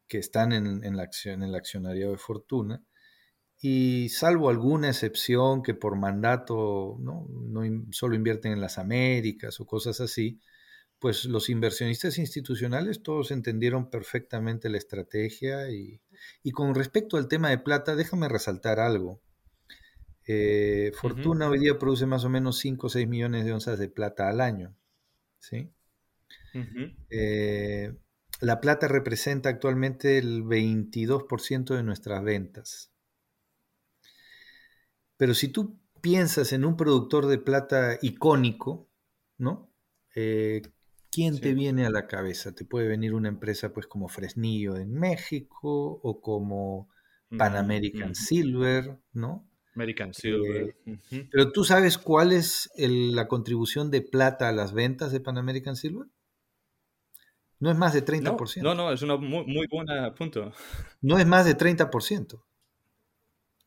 que 0.08 0.18
están 0.18 0.52
en, 0.52 0.98
la 0.98 1.04
acción, 1.04 1.44
en 1.44 1.50
el 1.50 1.56
accionario 1.56 2.12
de 2.12 2.18
fortuna. 2.18 2.84
y 3.62 4.10
salvo 4.10 4.50
alguna 4.50 4.90
excepción 4.90 5.64
que 5.64 5.74
por 5.74 5.96
mandato 5.98 6.98
¿no? 7.00 7.28
no 7.30 7.62
solo 7.92 8.16
invierten 8.16 8.52
en 8.54 8.62
las 8.62 8.78
Américas 8.78 9.60
o 9.60 9.66
cosas 9.66 10.02
así, 10.02 10.40
pues 11.00 11.26
los 11.26 11.50
inversionistas 11.50 12.18
institucionales 12.18 13.04
todos 13.04 13.32
entendieron 13.32 13.90
perfectamente 13.90 14.70
la 14.70 14.78
estrategia 14.78 15.70
y, 15.70 16.02
con 16.52 16.74
respecto 16.74 17.18
al 17.18 17.28
tema 17.28 17.50
de 17.50 17.60
plata, 17.60 17.96
déjame 17.96 18.30
resaltar 18.30 18.80
algo. 18.80 19.22
Eh, 20.28 20.92
Fortuna 21.00 21.50
hoy 21.50 21.60
día 21.60 21.78
produce 21.78 22.06
más 22.06 22.26
o 22.26 22.30
menos 22.30 22.58
5 22.58 22.88
o 22.88 22.90
6 22.90 23.08
millones 23.08 23.46
de 23.46 23.54
onzas 23.54 23.78
de 23.78 23.90
plata 23.90 24.30
al 24.30 24.42
año. 24.42 24.76
¿sí? 25.40 25.72
Eh, 27.10 27.94
la 28.42 28.60
plata 28.60 28.88
representa 28.88 29.50
actualmente 29.50 30.18
el 30.18 30.44
22% 30.44 31.76
de 31.76 31.84
nuestras 31.84 32.24
ventas. 32.24 32.92
Pero 35.18 35.34
si 35.34 35.50
tú 35.50 35.80
piensas 36.02 36.52
en 36.54 36.66
un 36.66 36.76
productor 36.76 37.28
de 37.28 37.38
plata 37.38 37.98
icónico, 38.02 38.90
¿no? 39.38 39.72
Eh, 40.16 40.62
¿Quién 41.12 41.40
te 41.40 41.54
viene 41.54 41.86
a 41.86 41.90
la 41.90 42.08
cabeza? 42.08 42.54
Te 42.54 42.66
puede 42.66 42.88
venir 42.90 43.14
una 43.14 43.30
empresa 43.30 43.72
pues 43.72 43.88
como 43.88 44.10
Fresnillo 44.10 44.76
en 44.76 44.94
México 44.94 46.00
o 46.04 46.20
como 46.20 46.90
Pan 47.38 47.56
American 47.56 48.16
Silver, 48.16 48.98
¿no? 49.14 49.48
American 49.76 50.14
Silver. 50.14 50.76
Eh, 50.86 51.28
pero 51.32 51.52
tú 51.52 51.64
sabes 51.64 51.98
cuál 51.98 52.32
es 52.32 52.72
la 52.78 53.28
contribución 53.28 53.92
de 53.92 54.02
plata 54.02 54.50
a 54.50 54.52
las 54.52 54.74
ventas 54.74 55.12
de 55.12 55.20
Pan 55.20 55.38
American 55.38 55.76
Silver? 55.76 56.08
No 57.60 57.72
es 57.72 57.78
más 57.78 57.94
de 57.94 58.04
30%. 58.04 58.62
No, 58.62 58.76
no, 58.76 58.92
es 58.92 59.02
un 59.02 59.10
muy, 59.22 59.46
muy 59.46 59.68
buen 59.68 59.88
punto. 60.16 60.52
No 61.02 61.18
es 61.18 61.26
más 61.26 61.46
de 61.46 61.58
30%. 61.58 62.42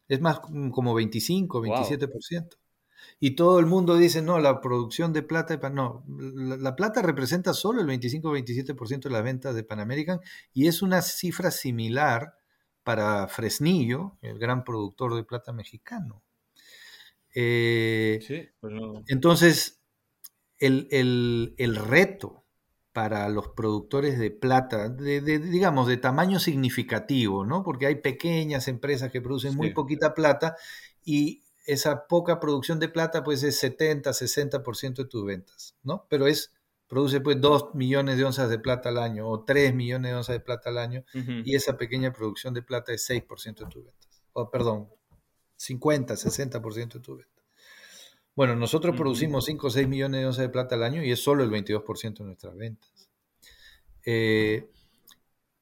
Es 0.09 0.21
más 0.21 0.41
como 0.41 0.95
25, 0.95 1.63
27%. 1.63 2.57
Y 3.21 3.33
todo 3.33 3.59
el 3.59 3.67
mundo 3.67 3.97
dice, 3.97 4.23
no, 4.23 4.39
la 4.39 4.61
producción 4.61 5.13
de 5.13 5.23
plata, 5.23 5.57
no, 5.71 6.05
la, 6.07 6.77
plata 6.77 7.03
representa 7.03 7.53
solo 7.53 7.81
el 7.81 7.87
25-27% 7.89 9.03
de 9.03 9.11
las 9.11 9.25
ventas 9.25 9.55
de 9.55 9.65
Pan 9.65 9.81
American 9.81 10.21
y 10.53 10.67
es 10.69 10.83
una 10.83 11.03
cifra 11.03 11.51
similar 11.51 12.35
para 12.89 13.29
Fresnillo, 13.29 14.17
el 14.23 14.39
gran 14.39 14.65
productor 14.65 15.15
de 15.15 15.23
plata 15.23 15.53
mexicano. 15.53 16.23
Eh, 17.35 18.19
sí, 18.27 18.49
pues 18.59 18.73
Entonces, 19.09 19.83
el, 20.59 20.89
el, 21.59 21.77
reto 21.77 22.47
para 22.95 23.29
los 23.29 23.49
productores 23.49 24.19
de 24.19 24.31
plata, 24.31 24.89
de, 24.89 25.21
digamos, 25.21 25.87
de 25.87 25.99
tamaño 25.99 26.41
significativo, 26.41 27.45
¿no? 27.45 27.63
Porque 27.63 27.85
hay 27.85 27.97
pequeñas 27.97 28.69
empresas 28.69 29.13
que 29.13 29.21
producen 29.21 29.55
muy 29.55 29.75
poquita 29.75 30.15
plata 30.15 30.57
y 31.05 31.43
esa 31.67 32.07
poca 32.07 32.41
producción 32.41 32.81
de 32.81 32.89
plata 32.89 33.23
pues 33.23 33.43
es 33.43 33.59
70, 33.59 34.15
60% 34.15 34.95
de 34.95 35.05
tus 35.05 35.27
ventas, 35.27 35.77
¿no? 35.83 36.07
Pero 36.09 36.27
es, 36.27 36.55
produce 36.89 37.21
pues 37.21 37.41
2 37.41 37.75
millones 37.75 38.17
de 38.17 38.25
onzas 38.25 38.49
de 38.49 38.59
plata 38.59 38.89
al 38.89 38.99
año 38.99 39.29
o 39.29 39.45
3 39.45 39.75
millones 39.75 40.11
de 40.11 40.17
onzas 40.17 40.35
de 40.35 40.41
plata 40.41 40.71
al 40.71 40.79
año 40.79 41.05
y 41.13 41.55
esa 41.55 41.77
pequeña 41.77 42.13
producción 42.13 42.55
de 42.55 42.63
plata 42.63 42.93
es 42.93 43.09
6% 43.09 43.65
de 43.65 43.67
tus 43.67 43.85
ventas. 43.85 44.23
O 44.33 44.51
perdón, 44.51 44.89
50, 45.57 46.15
60% 46.15 46.95
de 46.95 47.01
tus 47.01 47.19
ventas. 47.19 47.45
Bueno, 48.35 48.57
nosotros 48.57 48.97
producimos 48.97 49.45
5 49.45 49.67
o 49.67 49.71
6 49.71 49.89
millones 49.89 50.21
de 50.21 50.27
onzas 50.27 50.43
de 50.43 50.49
plata 50.49 50.77
al 50.77 50.85
año 50.85 51.03
y 51.03 51.11
es 51.11 51.21
solo 51.21 51.45
el 51.45 51.51
22% 51.51 52.19
de 52.19 52.25
nuestras 52.25 52.57
ventas. 52.57 53.11
Eh, 54.07 54.71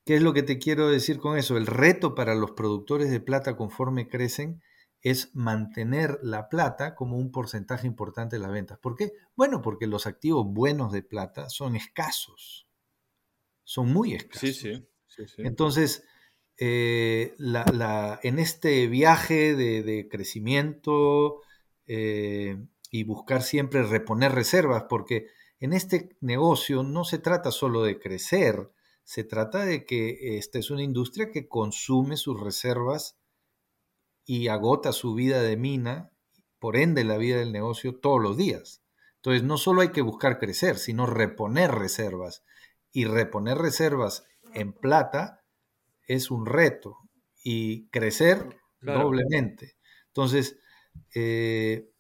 ¿Qué 0.05 0.15
es 0.15 0.23
lo 0.23 0.33
que 0.33 0.45
te 0.45 0.59
quiero 0.59 0.89
decir 0.89 1.19
con 1.19 1.37
eso? 1.37 1.57
El 1.57 1.67
reto 1.67 2.15
para 2.15 2.37
los 2.37 2.53
productores 2.53 3.11
de 3.11 3.19
plata 3.19 3.57
conforme 3.57 4.09
crecen 4.09 4.63
es 5.03 5.35
mantener 5.35 6.19
la 6.23 6.49
plata 6.49 6.95
como 6.95 7.17
un 7.17 7.31
porcentaje 7.31 7.87
importante 7.87 8.37
de 8.37 8.43
las 8.43 8.51
ventas. 8.51 8.79
¿Por 8.79 8.97
qué? 8.97 9.13
Bueno, 9.37 9.63
porque 9.63 9.87
los 9.87 10.07
activos 10.07 10.47
buenos 10.49 10.93
de 10.93 11.03
plata 11.03 11.49
son 11.49 11.77
escasos. 11.77 12.69
Son 13.65 13.93
muy 13.93 14.15
escasos. 14.15 14.41
Sí, 14.41 14.53
sí. 14.53 14.87
Entonces, 15.39 16.05
eh, 16.59 17.35
en 18.23 18.39
este 18.39 18.87
viaje 18.87 19.55
de, 19.55 20.09
crecimiento 20.11 21.43
eh, 21.87 22.57
y 22.91 23.05
buscar 23.05 23.43
siempre 23.43 23.83
reponer 23.83 24.33
reservas, 24.33 24.85
porque 24.89 25.29
en 25.61 25.73
este 25.73 26.17
negocio 26.21 26.83
no 26.83 27.05
se 27.05 27.19
trata 27.19 27.51
solo 27.51 27.83
de 27.83 27.99
crecer, 27.99 28.71
se 29.05 29.25
trata 29.25 29.65
de 29.65 29.85
que 29.85 30.37
esta 30.39 30.59
es 30.59 30.71
una 30.71 30.83
industria 30.83 31.31
que 31.31 31.49
consume 31.49 32.17
sus 32.17 32.41
reservas 32.41 33.19
y 34.27 34.49
agota 34.49 34.93
su 34.93 35.15
vida 35.15 35.41
de 35.41 35.57
mina, 35.57 36.11
por 36.59 36.77
ende 36.77 37.05
la 37.05 37.17
vida 37.17 37.39
del 37.39 37.53
negocio 37.53 37.95
todos 37.95 38.21
los 38.21 38.37
días. 38.37 38.83
Entonces 39.17 39.45
no 39.45 39.57
solo 39.57 39.81
hay 39.81 39.89
que 39.89 40.03
buscar 40.03 40.39
crecer, 40.39 40.77
sino 40.77 41.07
reponer 41.07 41.71
reservas. 41.71 42.45
Y 42.93 43.05
reponer 43.05 43.57
reservas 43.59 44.27
en 44.53 44.73
plata 44.73 45.45
es 46.07 46.31
un 46.31 46.45
reto 46.47 46.97
y 47.43 47.89
crecer 47.89 48.57
doblemente. 48.81 49.77
Entonces, 50.09 50.59
eh, 51.15 51.91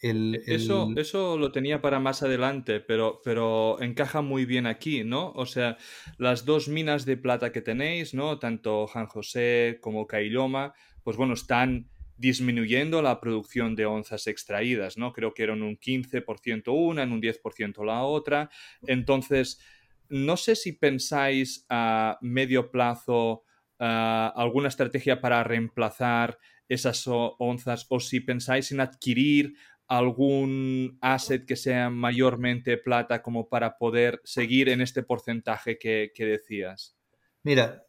el, 0.00 0.42
Eso, 0.46 0.90
eso 0.96 1.38
lo 1.38 1.50
tenía 1.50 1.80
para 1.80 1.98
más 1.98 2.22
adelante, 2.22 2.80
pero, 2.80 3.20
pero 3.24 3.80
encaja 3.80 4.20
muy 4.20 4.44
bien 4.44 4.66
aquí, 4.66 5.02
¿no? 5.02 5.32
O 5.32 5.46
sea, 5.46 5.78
las 6.18 6.44
dos 6.44 6.68
minas 6.68 7.06
de 7.06 7.16
plata 7.16 7.52
que 7.52 7.62
tenéis, 7.62 8.12
¿no? 8.12 8.38
Tanto 8.38 8.86
San 8.86 9.06
José 9.06 9.78
como 9.80 10.06
Cailoma, 10.06 10.74
pues 11.04 11.16
bueno, 11.16 11.34
están 11.34 11.88
disminuyendo 12.16 13.02
la 13.02 13.20
producción 13.20 13.74
de 13.76 13.86
onzas 13.86 14.26
extraídas, 14.26 14.96
¿no? 14.96 15.12
Creo 15.12 15.34
que 15.34 15.42
eran 15.42 15.62
un 15.62 15.76
15% 15.78 16.72
una, 16.72 17.02
en 17.02 17.12
un 17.12 17.20
10% 17.20 17.84
la 17.84 18.02
otra. 18.02 18.50
Entonces, 18.86 19.60
no 20.08 20.36
sé 20.36 20.56
si 20.56 20.72
pensáis 20.72 21.66
a 21.68 22.18
medio 22.20 22.70
plazo 22.70 23.44
alguna 23.78 24.68
estrategia 24.68 25.20
para 25.20 25.44
reemplazar 25.44 26.38
esas 26.68 27.04
onzas 27.06 27.86
o 27.90 28.00
si 28.00 28.20
pensáis 28.20 28.72
en 28.72 28.80
adquirir 28.80 29.54
algún 29.86 30.96
asset 31.02 31.44
que 31.44 31.56
sea 31.56 31.90
mayormente 31.90 32.78
plata 32.78 33.22
como 33.22 33.48
para 33.48 33.76
poder 33.76 34.20
seguir 34.24 34.70
en 34.70 34.80
este 34.80 35.02
porcentaje 35.02 35.78
que, 35.78 36.10
decías. 36.16 36.96
Mira, 37.42 37.84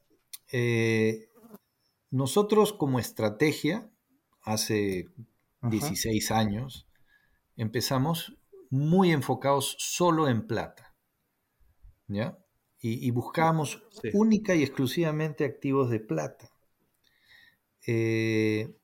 eh, 0.52 1.30
nosotros 2.12 2.74
como 2.74 3.00
estrategia, 3.00 3.90
hace 4.42 5.10
16 5.62 6.32
años, 6.32 6.88
empezamos 7.56 8.38
muy 8.70 9.12
enfocados 9.12 9.76
solo 9.80 10.28
en 10.28 10.48
plata. 10.48 10.96
¿Ya? 12.08 12.38
Y, 12.80 13.10
buscábamos 13.10 13.82
única 14.14 14.54
y 14.54 14.62
exclusivamente 14.62 15.44
activos 15.44 15.90
de 15.90 16.00
plata. 16.00 16.52
Eh, 17.88 18.78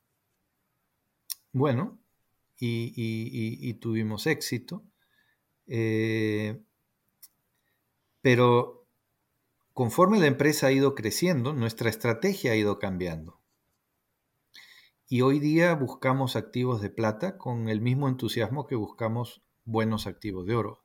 bueno, 1.51 1.99
y, 2.59 3.73
tuvimos 3.75 4.25
éxito. 4.25 4.83
Eh, 5.67 6.63
pero 8.21 8.80
Conforme 9.73 10.19
la 10.19 10.27
empresa 10.27 10.67
ha 10.67 10.71
ido 10.71 10.95
creciendo, 10.95 11.53
nuestra 11.53 11.89
estrategia 11.89 12.51
ha 12.51 12.55
ido 12.55 12.77
cambiando. 12.77 13.39
Y 15.07 15.21
hoy 15.21 15.39
día 15.39 15.73
buscamos 15.75 16.35
activos 16.35 16.81
de 16.81 16.89
plata 16.89 17.37
con 17.37 17.69
el 17.69 17.81
mismo 17.81 18.07
entusiasmo 18.07 18.67
que 18.67 18.75
buscamos 18.75 19.43
buenos 19.63 20.07
activos 20.07 20.45
de 20.45 20.55
oro. 20.55 20.81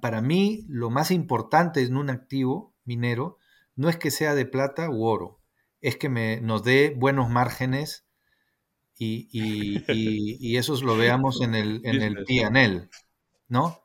Para 0.00 0.20
mí, 0.20 0.64
lo 0.68 0.90
más 0.90 1.10
importante 1.10 1.82
en 1.82 1.96
un 1.96 2.10
activo 2.10 2.74
minero 2.84 3.38
no 3.76 3.88
es 3.88 3.96
que 3.96 4.10
sea 4.10 4.34
de 4.34 4.46
plata 4.46 4.90
u 4.90 5.04
oro, 5.04 5.40
es 5.80 5.96
que 5.96 6.08
me, 6.08 6.40
nos 6.40 6.62
dé 6.62 6.94
buenos 6.96 7.28
márgenes 7.30 8.06
y, 8.96 9.28
y, 9.32 10.56
esos 10.56 10.82
lo 10.82 10.96
veamos 10.96 11.40
en 11.40 11.56
el, 11.56 11.80
en 11.84 12.00
el 12.00 12.24
PNL, 12.24 12.88
¿no? 13.48 13.83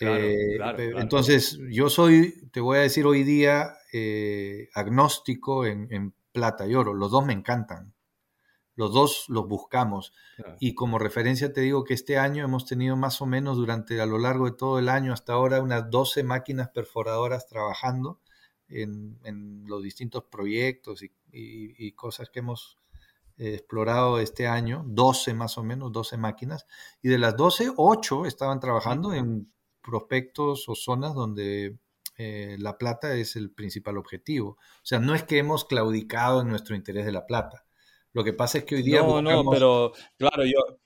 Eh, 0.00 0.58
entonces, 0.96 1.58
yo 1.70 1.88
soy, 1.88 2.48
te 2.52 2.60
voy 2.60 2.78
a 2.78 2.82
decir 2.82 3.06
hoy 3.06 3.22
día, 3.22 3.76
eh, 3.92 4.68
agnóstico 4.74 5.64
en, 5.64 6.14
plata 6.32 6.66
y 6.66 6.74
oro. 6.74 6.92
Los 6.92 7.10
dos 7.10 7.24
me 7.24 7.32
encantan. 7.32 7.94
Los 8.74 8.92
dos 8.92 9.24
los 9.28 9.48
buscamos. 9.48 10.12
Y 10.60 10.74
como 10.74 10.98
referencia 10.98 11.50
te 11.50 11.62
digo 11.62 11.82
que 11.82 11.94
este 11.94 12.18
año 12.18 12.44
hemos 12.44 12.66
tenido 12.66 12.94
más 12.94 13.22
o 13.22 13.26
menos 13.26 13.56
durante, 13.56 14.02
a 14.02 14.06
lo 14.06 14.18
largo 14.18 14.44
de 14.44 14.52
todo 14.52 14.78
el 14.78 14.90
año 14.90 15.14
hasta 15.14 15.32
ahora, 15.32 15.62
unas 15.62 15.90
12 15.90 16.24
máquinas 16.24 16.68
perforadoras 16.68 17.46
trabajando 17.46 18.20
en, 18.68 19.64
los 19.66 19.82
distintos 19.82 20.24
proyectos 20.24 21.02
y, 21.32 21.92
cosas 21.92 22.28
que 22.28 22.40
hemos 22.40 22.78
eh, 23.38 23.54
explorado 23.54 24.18
este 24.18 24.46
año. 24.46 24.84
12 24.86 25.32
más 25.32 25.56
o 25.56 25.62
menos, 25.62 25.90
12 25.90 26.18
máquinas. 26.18 26.66
Y 27.00 27.08
de 27.08 27.16
las 27.16 27.34
12, 27.34 27.72
8 27.78 28.26
estaban 28.26 28.60
trabajando 28.60 29.14
en 29.14 29.50
prospectos 29.86 30.68
o 30.68 30.74
zonas 30.74 31.14
donde 31.14 31.76
eh, 32.18 32.56
la 32.58 32.76
plata 32.76 33.14
es 33.14 33.36
el 33.36 33.50
principal 33.50 33.96
objetivo. 33.96 34.50
O 34.50 34.84
sea, 34.84 34.98
no 34.98 35.14
es 35.14 35.22
que 35.22 35.38
hemos 35.38 35.64
claudicado 35.64 36.42
en 36.42 36.48
nuestro 36.48 36.74
interés 36.74 37.06
de 37.06 37.12
la 37.12 37.26
plata. 37.26 37.64
Lo 38.12 38.24
que 38.24 38.32
pasa 38.32 38.58
es 38.58 38.64
que 38.64 38.76
hoy 38.76 38.82
día... 38.82 39.00
No, 39.00 39.22
no, 39.22 39.50
pero 39.50 39.92
claro, 40.18 40.44
yo 40.44 40.78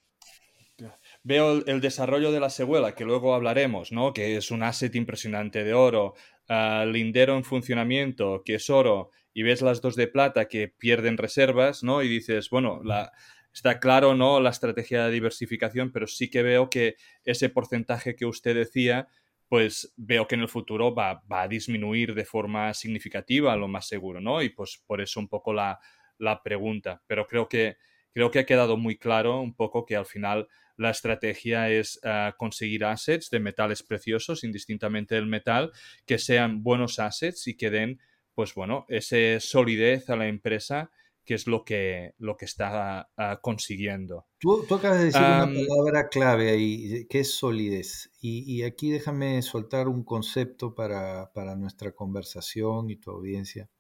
veo 1.22 1.64
el, 1.66 1.80
desarrollo 1.80 2.32
de 2.32 2.40
la 2.40 2.50
secuela, 2.50 2.94
que 2.94 3.04
luego 3.04 3.34
hablaremos, 3.34 3.92
¿no? 3.92 4.12
Que 4.12 4.36
es 4.36 4.50
un 4.50 4.62
asset 4.62 4.94
impresionante 4.94 5.64
de 5.64 5.74
oro, 5.74 6.14
uh, 6.48 6.84
lindero 6.86 7.36
en 7.36 7.44
funcionamiento, 7.44 8.42
que 8.44 8.54
es 8.54 8.70
oro, 8.70 9.10
y 9.32 9.42
ves 9.42 9.62
las 9.62 9.80
dos 9.80 9.96
de 9.96 10.08
plata 10.08 10.48
que 10.48 10.68
pierden 10.68 11.18
reservas, 11.18 11.82
¿no? 11.82 12.02
Y 12.02 12.08
dices, 12.08 12.50
bueno, 12.50 12.80
la, 12.82 13.12
está 13.52 13.80
claro, 13.80 14.14
¿no? 14.14 14.40
La 14.40 14.50
estrategia 14.50 15.06
de 15.06 15.12
diversificación, 15.12 15.92
pero 15.92 16.06
sí 16.06 16.30
que 16.30 16.42
veo 16.42 16.70
que 16.70 16.96
ese 17.24 17.48
porcentaje 17.48 18.14
que 18.14 18.26
usted 18.26 18.54
decía, 18.54 19.08
pues 19.48 19.92
veo 19.96 20.28
que 20.28 20.36
en 20.36 20.42
el 20.42 20.48
futuro 20.48 20.94
va, 20.94 21.22
va 21.30 21.42
a 21.42 21.48
disminuir 21.48 22.14
de 22.14 22.24
forma 22.24 22.72
significativa, 22.72 23.56
lo 23.56 23.66
más 23.66 23.88
seguro, 23.88 24.20
¿no? 24.20 24.42
Y 24.42 24.50
pues 24.50 24.82
por 24.86 25.00
eso 25.00 25.18
un 25.18 25.28
poco 25.28 25.52
la, 25.52 25.80
la 26.18 26.42
pregunta. 26.42 27.02
Pero 27.06 27.26
creo 27.26 27.48
que, 27.48 27.76
creo 28.12 28.30
que 28.30 28.38
ha 28.38 28.46
quedado 28.46 28.76
muy 28.76 28.96
claro 28.96 29.40
un 29.40 29.54
poco 29.54 29.84
que 29.84 29.96
al 29.96 30.06
final 30.06 30.46
la 30.76 30.90
estrategia 30.90 31.68
es 31.68 32.00
uh, 32.04 32.34
conseguir 32.36 32.84
assets 32.84 33.28
de 33.28 33.40
metales 33.40 33.82
preciosos, 33.82 34.44
indistintamente 34.44 35.16
del 35.16 35.26
metal, 35.26 35.72
que 36.06 36.18
sean 36.18 36.62
buenos 36.62 36.98
assets 36.98 37.48
y 37.48 37.56
que 37.56 37.70
den, 37.70 38.00
pues 38.34 38.54
bueno, 38.54 38.86
esa 38.88 39.40
solidez 39.40 40.08
a 40.08 40.16
la 40.16 40.28
empresa 40.28 40.90
que 41.24 41.34
es 41.34 41.46
lo 41.46 41.64
que, 41.64 42.14
lo 42.18 42.36
que 42.36 42.44
está 42.44 43.10
uh, 43.16 43.40
consiguiendo. 43.40 44.26
Tú, 44.38 44.64
tú, 44.66 44.76
acabas 44.76 44.98
de 44.98 45.04
decir 45.06 45.20
um, 45.20 45.28
una 45.28 45.46
palabra 45.46 46.08
clave 46.08 46.50
ahí, 46.50 47.06
que 47.06 47.20
es 47.20 47.34
solidez. 47.34 48.10
Y, 48.20 48.42
y 48.52 48.62
aquí 48.64 48.90
déjame 48.90 49.40
soltar 49.42 49.88
un 49.88 50.04
concepto 50.04 50.74
para, 50.74 51.32
para, 51.32 51.56
nuestra 51.56 51.92
conversación 51.92 52.90
y 52.90 52.96
tu 52.96 53.10
audiencia. 53.10 53.70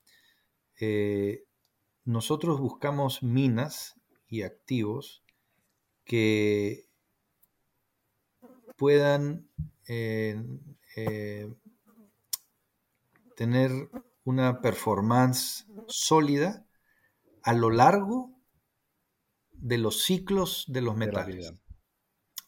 Eh, 0.80 1.44
nosotros 2.04 2.60
buscamos 2.60 3.22
minas 3.22 3.96
y 4.28 4.42
activos 4.42 5.22
que 6.04 6.88
puedan 8.76 9.48
eh, 9.88 10.42
eh, 10.96 11.52
tener 13.36 13.70
una 14.24 14.60
performance 14.60 15.66
sólida 15.86 16.66
a 17.42 17.52
lo 17.52 17.70
largo 17.70 18.30
de 19.52 19.78
los 19.78 20.02
ciclos 20.02 20.64
de 20.68 20.80
los 20.80 20.96
metales. 20.96 21.52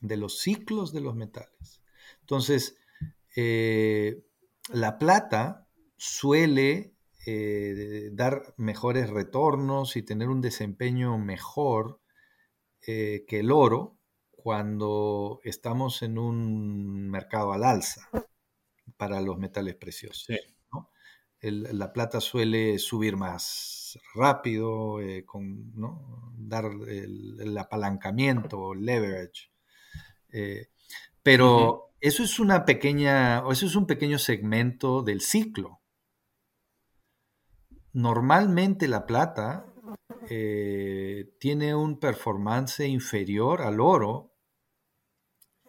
De, 0.01 0.17
los 0.17 0.39
ciclos 0.39 0.93
de 0.93 1.01
los 1.01 1.15
metales. 1.15 1.83
Entonces, 2.21 2.77
eh, 3.37 4.25
la 4.73 4.99
plata 4.99 5.69
suele 5.97 6.95
dar 8.13 8.53
mejores 8.57 9.09
retornos 9.09 9.97
y 9.97 10.03
tener 10.03 10.29
un 10.29 10.41
desempeño 10.41 11.19
mejor 11.19 12.01
que 12.81 13.25
el 13.31 13.53
oro 13.53 13.97
cuando 14.43 15.41
estamos 15.45 16.03
en 16.03 16.19
un 16.19 17.09
mercado 17.09 17.53
al 17.53 17.63
alza 17.63 18.09
para 18.97 19.21
los 19.21 19.39
metales 19.39 19.77
preciosos. 19.77 20.27
¿no? 20.73 20.91
El, 21.39 21.79
la 21.79 21.93
plata 21.93 22.21
suele 22.21 22.81
subir 22.81 23.17
más 23.17 23.82
rápido, 24.15 25.01
eh, 25.01 25.25
con, 25.25 25.73
¿no? 25.75 26.33
dar 26.37 26.67
el, 26.67 27.39
el, 27.41 27.59
apalancamiento, 27.59 28.75
leverage. 28.75 29.51
Eh, 30.33 30.69
pero 31.23 31.55
uh 31.55 31.77
-huh. 31.77 31.83
eso 32.01 32.23
es 32.23 32.39
una 32.39 32.65
pequeña, 32.65 33.43
eso 33.51 33.67
es 33.67 33.77
un 33.77 33.87
pequeño 33.87 34.19
segmento 34.19 35.03
del 35.03 35.21
ciclo. 35.21 35.81
Normalmente 37.93 38.89
la 38.89 39.07
plata 39.07 39.67
eh, 40.31 41.35
tiene 41.39 41.75
un 41.75 41.99
performance 41.99 42.81
inferior 42.81 43.63
al 43.63 43.81
oro 43.81 44.35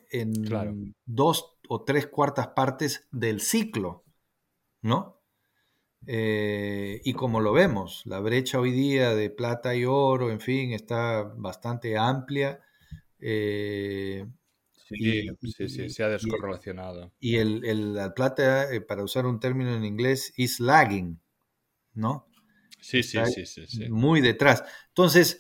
en 0.10 0.32
claro. 0.44 0.74
dos 1.06 1.58
o 1.68 1.84
tres 1.84 2.08
cuartas 2.08 2.50
partes 2.50 3.08
del 3.12 3.41
ciclo, 3.41 4.06
¿no? 4.82 5.22
Eh, 6.06 7.02
y 7.04 7.13
como 7.13 7.39
lo 7.39 7.54
vemos, 7.54 8.02
la 8.06 8.20
brecha 8.20 8.60
hoy 8.60 8.72
día 8.72 9.16
de 9.16 9.30
plata 9.30 9.76
y 9.76 9.86
oro, 9.86 10.32
en 10.32 10.39
fin, 10.39 10.74
está 10.74 11.24
bastante 11.24 11.98
amplia. 11.98 12.60
Eh, 13.20 14.26
sí, 14.88 14.96
y, 15.39 15.52
sí, 15.52 15.70
sí, 15.70 15.89
se 15.89 16.04
ha 16.04 16.10
descorrelacionado. 16.10 17.13
Y 17.20 17.38
el, 17.38 17.63
el, 17.66 17.94
la 17.94 18.13
plata, 18.13 18.74
eh, 18.74 18.82
para 18.82 19.04
usar 19.04 19.26
un 19.26 19.39
término 19.39 19.74
en 19.74 19.86
inglés, 19.86 20.34
is 20.36 20.60
lagging, 20.60 21.22
¿no? 21.94 22.28
Sí, 22.82 23.02
sí, 23.02 23.18
sí, 23.28 23.46
sí, 23.46 23.66
sí, 23.66 23.89
Muy 23.89 24.20
detrás. 24.20 24.63
Entonces, 24.89 25.39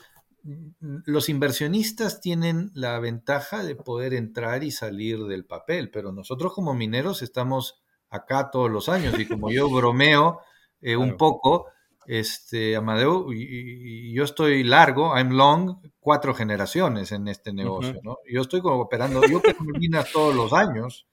los 1.05 1.27
inversionistas 1.27 2.21
tienen 2.21 2.71
la 2.73 2.99
ventaja 2.99 3.63
de 3.63 3.75
poder 3.75 4.13
entrar 4.13 4.63
y 4.63 4.71
salir 4.71 5.19
del 5.25 5.45
papel, 5.45 5.89
pero 5.91 6.13
nosotros 6.13 6.53
como 6.53 6.73
mineros 6.73 7.21
estamos 7.21 7.81
acá 8.09 8.49
todos 8.49 8.71
los 8.71 8.87
años 8.87 9.17
y 9.19 9.25
como 9.25 9.51
yo 9.51 9.69
bromeo 9.69 10.39
eh, 10.83 10.97
un 10.97 11.17
poco, 11.17 11.67
este, 12.05 12.75
Amadeo, 12.75 13.31
y, 13.31 14.09
y, 14.09 14.13
yo 14.13 14.23
estoy 14.23 14.63
largo, 14.63 15.15
I'm 15.15 15.31
long, 15.31 15.77
cuatro 15.99 16.33
generaciones 16.33 17.11
en 17.11 17.27
este 17.27 17.53
negocio, 17.53 17.91
uh 17.91 17.95
-huh. 17.95 18.03
¿no? 18.03 18.17
Yo 18.29 18.41
estoy 18.41 18.61
como 18.61 18.81
operando, 18.81 19.21
yo 19.25 19.37
opero 19.37 19.57
minas 19.79 20.11
todos 20.11 20.35
los 20.35 20.51
años, 20.51 21.07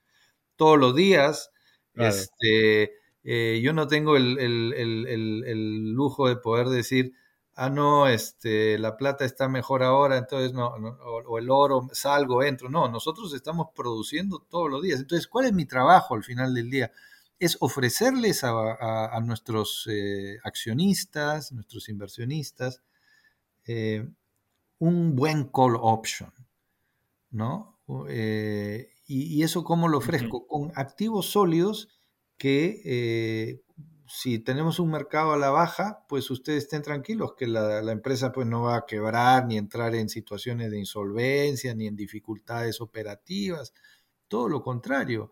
todos 0.56 0.78
los 0.78 0.94
días, 0.94 1.50
claro. 1.94 2.14
este, 2.14 2.92
eh, 3.22 3.60
yo 3.62 3.72
no 3.72 3.86
tengo 3.86 4.16
el, 4.16 4.38
el, 4.38 4.74
el, 4.74 5.44
el, 5.46 5.92
lujo 5.92 6.28
de 6.28 6.36
poder 6.36 6.68
decir, 6.68 7.12
ah, 7.54 7.70
no, 7.70 8.08
este, 8.08 8.78
la 8.78 8.96
plata 8.96 9.24
está 9.24 9.48
mejor 9.48 9.82
ahora, 9.82 10.16
entonces 10.16 10.52
no, 10.52 10.78
no 10.78 10.88
o, 11.04 11.22
o, 11.22 11.38
el 11.38 11.50
oro, 11.50 11.88
salgo, 11.92 12.42
entro. 12.42 12.68
No, 12.70 12.88
nosotros 12.88 13.32
estamos 13.34 13.68
produciendo 13.74 14.44
todos 14.48 14.70
los 14.70 14.82
días. 14.82 15.00
Entonces, 15.00 15.28
¿cuál 15.28 15.46
es 15.46 15.52
mi 15.52 15.66
trabajo 15.66 16.14
al 16.14 16.24
final 16.24 16.54
del 16.54 16.70
día? 16.70 16.90
Es 17.40 17.56
ofrecerles 17.60 18.44
a, 18.44 18.50
a, 18.50 19.16
a 19.16 19.20
nuestros 19.20 19.88
eh, 19.90 20.38
accionistas, 20.44 21.50
nuestros 21.50 21.88
inversionistas, 21.88 22.82
eh, 23.66 24.08
un 24.78 25.16
buen 25.16 25.44
call 25.48 25.76
option, 25.80 26.32
¿no? 27.30 27.80
Eh, 28.08 28.92
y, 29.08 29.38
y, 29.38 29.42
eso 29.42 29.64
cómo 29.64 29.88
lo 29.88 29.98
ofrezco? 29.98 30.36
Uh 30.38 30.42
-huh. 30.42 30.46
Con 30.46 30.72
activos 30.76 31.26
sólidos 31.26 31.88
que 32.36 33.60
si 34.12 34.40
tenemos 34.40 34.80
un 34.80 34.90
mercado 34.90 35.32
a 35.32 35.38
la 35.38 35.50
baja, 35.50 36.04
pues 36.08 36.30
ustedes 36.32 36.64
estén 36.64 36.82
tranquilos 36.82 37.34
que 37.36 37.46
la, 37.46 37.80
la, 37.80 37.92
empresa 37.92 38.32
pues 38.32 38.44
no 38.46 38.62
va 38.62 38.76
a 38.78 38.86
quebrar 38.86 39.46
ni 39.46 39.56
entrar 39.56 39.94
en 39.94 40.08
situaciones 40.08 40.70
de 40.72 40.80
insolvencia 40.80 41.74
ni 41.76 41.86
en 41.86 41.94
dificultades 41.94 42.80
operativas, 42.80 43.72
todo 44.26 44.48
lo 44.48 44.62
contrario. 44.62 45.30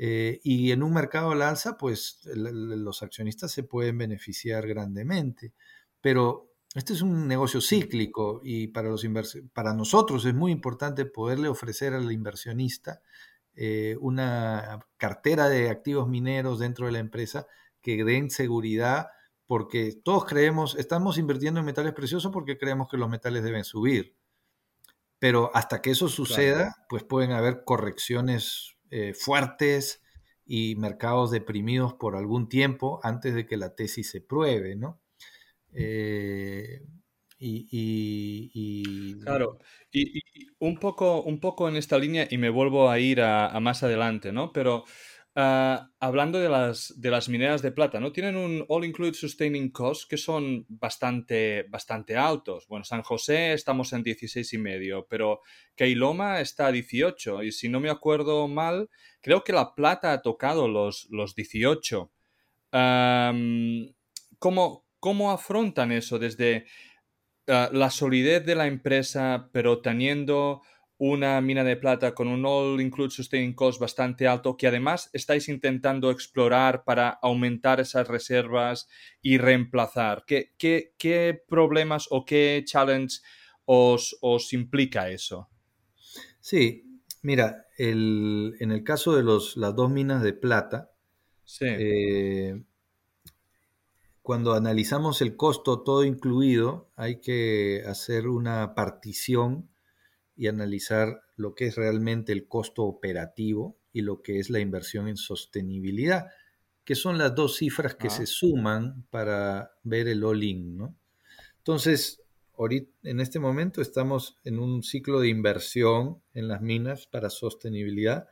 Eh, 0.00 0.40
y 0.44 0.70
en 0.70 0.84
un 0.84 0.94
mercado 0.94 1.32
al 1.32 1.42
alza, 1.42 1.76
pues 1.76 2.20
los 2.24 3.02
accionistas 3.02 3.50
se 3.50 3.64
pueden 3.64 3.98
beneficiar 3.98 4.66
grandemente. 4.68 5.52
Pero 6.00 6.52
este 6.74 6.92
es 6.92 7.02
un 7.02 7.26
negocio 7.26 7.60
cíclico 7.60 8.40
y 8.44 8.68
para, 8.68 8.88
los 8.88 9.04
para 9.52 9.74
nosotros 9.74 10.24
es 10.24 10.34
muy 10.34 10.52
importante 10.52 11.04
poderle 11.04 11.48
ofrecer 11.48 11.94
al 11.94 12.12
inversionista 12.12 13.02
eh, 13.56 13.96
una 14.00 14.86
cartera 14.96 15.48
de 15.48 15.68
activos 15.68 16.08
mineros 16.08 16.60
dentro 16.60 16.86
de 16.86 16.92
la 16.92 17.00
empresa 17.00 17.48
que 17.80 18.04
den 18.04 18.30
seguridad, 18.30 19.08
porque 19.46 19.98
todos 20.04 20.24
creemos, 20.26 20.76
estamos 20.76 21.18
invirtiendo 21.18 21.58
en 21.58 21.66
metales 21.66 21.92
preciosos 21.92 22.30
porque 22.32 22.56
creemos 22.56 22.88
que 22.88 22.98
los 22.98 23.08
metales 23.08 23.42
deben 23.42 23.64
subir. 23.64 24.14
Pero 25.18 25.50
hasta 25.54 25.82
que 25.82 25.90
eso 25.90 26.08
suceda, 26.08 26.56
claro. 26.56 26.86
pues 26.88 27.02
pueden 27.02 27.32
haber 27.32 27.64
correcciones 27.64 28.77
eh, 28.90 29.14
fuertes 29.14 30.02
y 30.46 30.76
mercados 30.76 31.30
deprimidos 31.30 31.94
por 31.94 32.16
algún 32.16 32.48
tiempo 32.48 33.00
antes 33.02 33.34
de 33.34 33.46
que 33.46 33.56
la 33.56 33.74
tesis 33.74 34.10
se 34.10 34.20
pruebe, 34.20 34.76
¿no? 34.76 35.00
Eh, 35.72 36.82
y, 37.40 39.20
Claro, 39.20 39.58
y, 39.92 40.22
un, 40.58 40.78
poco, 40.78 41.22
un 41.22 41.38
poco 41.38 41.68
en 41.68 41.76
esta 41.76 41.98
línea, 41.98 42.26
y 42.28 42.38
me 42.38 42.50
vuelvo 42.50 42.90
a 42.90 42.98
ir 42.98 43.20
a, 43.20 43.48
a 43.48 43.60
más 43.60 43.82
adelante, 43.82 44.32
¿no? 44.32 44.52
Pero 44.52 44.84
Uh, 45.38 45.86
hablando 46.00 46.40
de 46.40 46.48
las, 46.48 46.92
de 46.96 47.12
las 47.12 47.28
mineras 47.28 47.62
de 47.62 47.70
plata, 47.70 48.00
¿no? 48.00 48.10
Tienen 48.10 48.34
un 48.34 48.64
All-Include 48.66 49.14
Sustaining 49.14 49.70
Cost 49.70 50.10
que 50.10 50.16
son 50.16 50.66
bastante, 50.68 51.62
bastante 51.68 52.16
altos. 52.16 52.66
Bueno, 52.66 52.84
San 52.84 53.02
José 53.02 53.52
estamos 53.52 53.92
en 53.92 54.02
16 54.02 54.52
y 54.54 54.58
medio, 54.58 55.06
pero 55.08 55.42
Keiloma 55.76 56.40
está 56.40 56.66
a 56.66 56.72
18 56.72 57.44
y 57.44 57.52
si 57.52 57.68
no 57.68 57.78
me 57.78 57.88
acuerdo 57.88 58.48
mal, 58.48 58.90
creo 59.20 59.44
que 59.44 59.52
la 59.52 59.76
plata 59.76 60.12
ha 60.12 60.22
tocado 60.22 60.66
los, 60.66 61.06
los 61.12 61.36
18. 61.36 62.10
Um, 62.72 63.94
¿cómo, 64.40 64.86
¿Cómo 64.98 65.30
afrontan 65.30 65.92
eso 65.92 66.18
desde 66.18 66.66
uh, 67.46 67.72
la 67.72 67.90
solidez 67.90 68.44
de 68.44 68.56
la 68.56 68.66
empresa, 68.66 69.50
pero 69.52 69.82
teniendo 69.82 70.62
una 70.98 71.40
mina 71.40 71.62
de 71.62 71.76
plata 71.76 72.12
con 72.12 72.26
un 72.26 72.44
All 72.44 72.80
Include 72.80 73.10
Sustaining 73.10 73.54
Cost 73.54 73.80
bastante 73.80 74.26
alto 74.26 74.56
que 74.56 74.66
además 74.66 75.10
estáis 75.12 75.48
intentando 75.48 76.10
explorar 76.10 76.82
para 76.84 77.10
aumentar 77.22 77.78
esas 77.78 78.08
reservas 78.08 78.88
y 79.22 79.38
reemplazar. 79.38 80.24
¿Qué, 80.26 80.54
qué, 80.58 81.42
problemas 81.48 82.08
o 82.10 82.24
qué 82.24 82.62
challenge 82.66 83.20
os, 83.64 84.18
os, 84.20 84.52
implica 84.52 85.08
eso? 85.08 85.48
Sí, 86.40 87.00
mira, 87.22 87.66
el, 87.76 88.56
en 88.58 88.72
el 88.72 88.82
caso 88.82 89.14
de 89.14 89.22
los, 89.22 89.56
las 89.56 89.76
dos 89.76 89.90
minas 89.90 90.22
de 90.22 90.32
plata, 90.32 90.90
eh, 91.60 92.60
cuando 94.20 94.54
analizamos 94.54 95.22
el 95.22 95.36
costo 95.36 95.82
todo 95.82 96.04
incluido, 96.04 96.90
hay 96.96 97.20
que 97.20 97.84
hacer 97.86 98.26
una 98.26 98.74
partición 98.74 99.70
y 100.38 100.46
analizar 100.46 101.20
lo 101.36 101.56
que 101.56 101.66
es 101.66 101.74
realmente 101.74 102.32
el 102.32 102.46
costo 102.46 102.84
operativo 102.84 103.76
y 103.92 104.02
lo 104.02 104.22
que 104.22 104.38
es 104.38 104.50
la 104.50 104.60
inversión 104.60 105.08
en 105.08 105.16
sostenibilidad, 105.16 106.26
que 106.84 106.94
son 106.94 107.18
las 107.18 107.34
dos 107.34 107.56
cifras 107.56 107.96
que 107.96 108.08
se 108.08 108.24
suman 108.24 109.04
para 109.10 109.72
ver 109.82 110.06
el 110.06 110.22
all-in. 110.22 110.76
¿no? 110.76 110.96
Entonces, 111.56 112.22
ahorita, 112.56 112.88
en 113.02 113.18
este 113.20 113.40
momento 113.40 113.82
estamos 113.82 114.36
en 114.44 114.60
un 114.60 114.84
ciclo 114.84 115.18
de 115.18 115.28
inversión 115.28 116.22
en 116.34 116.46
las 116.46 116.62
minas 116.62 117.08
para 117.08 117.30
sostenibilidad 117.30 118.28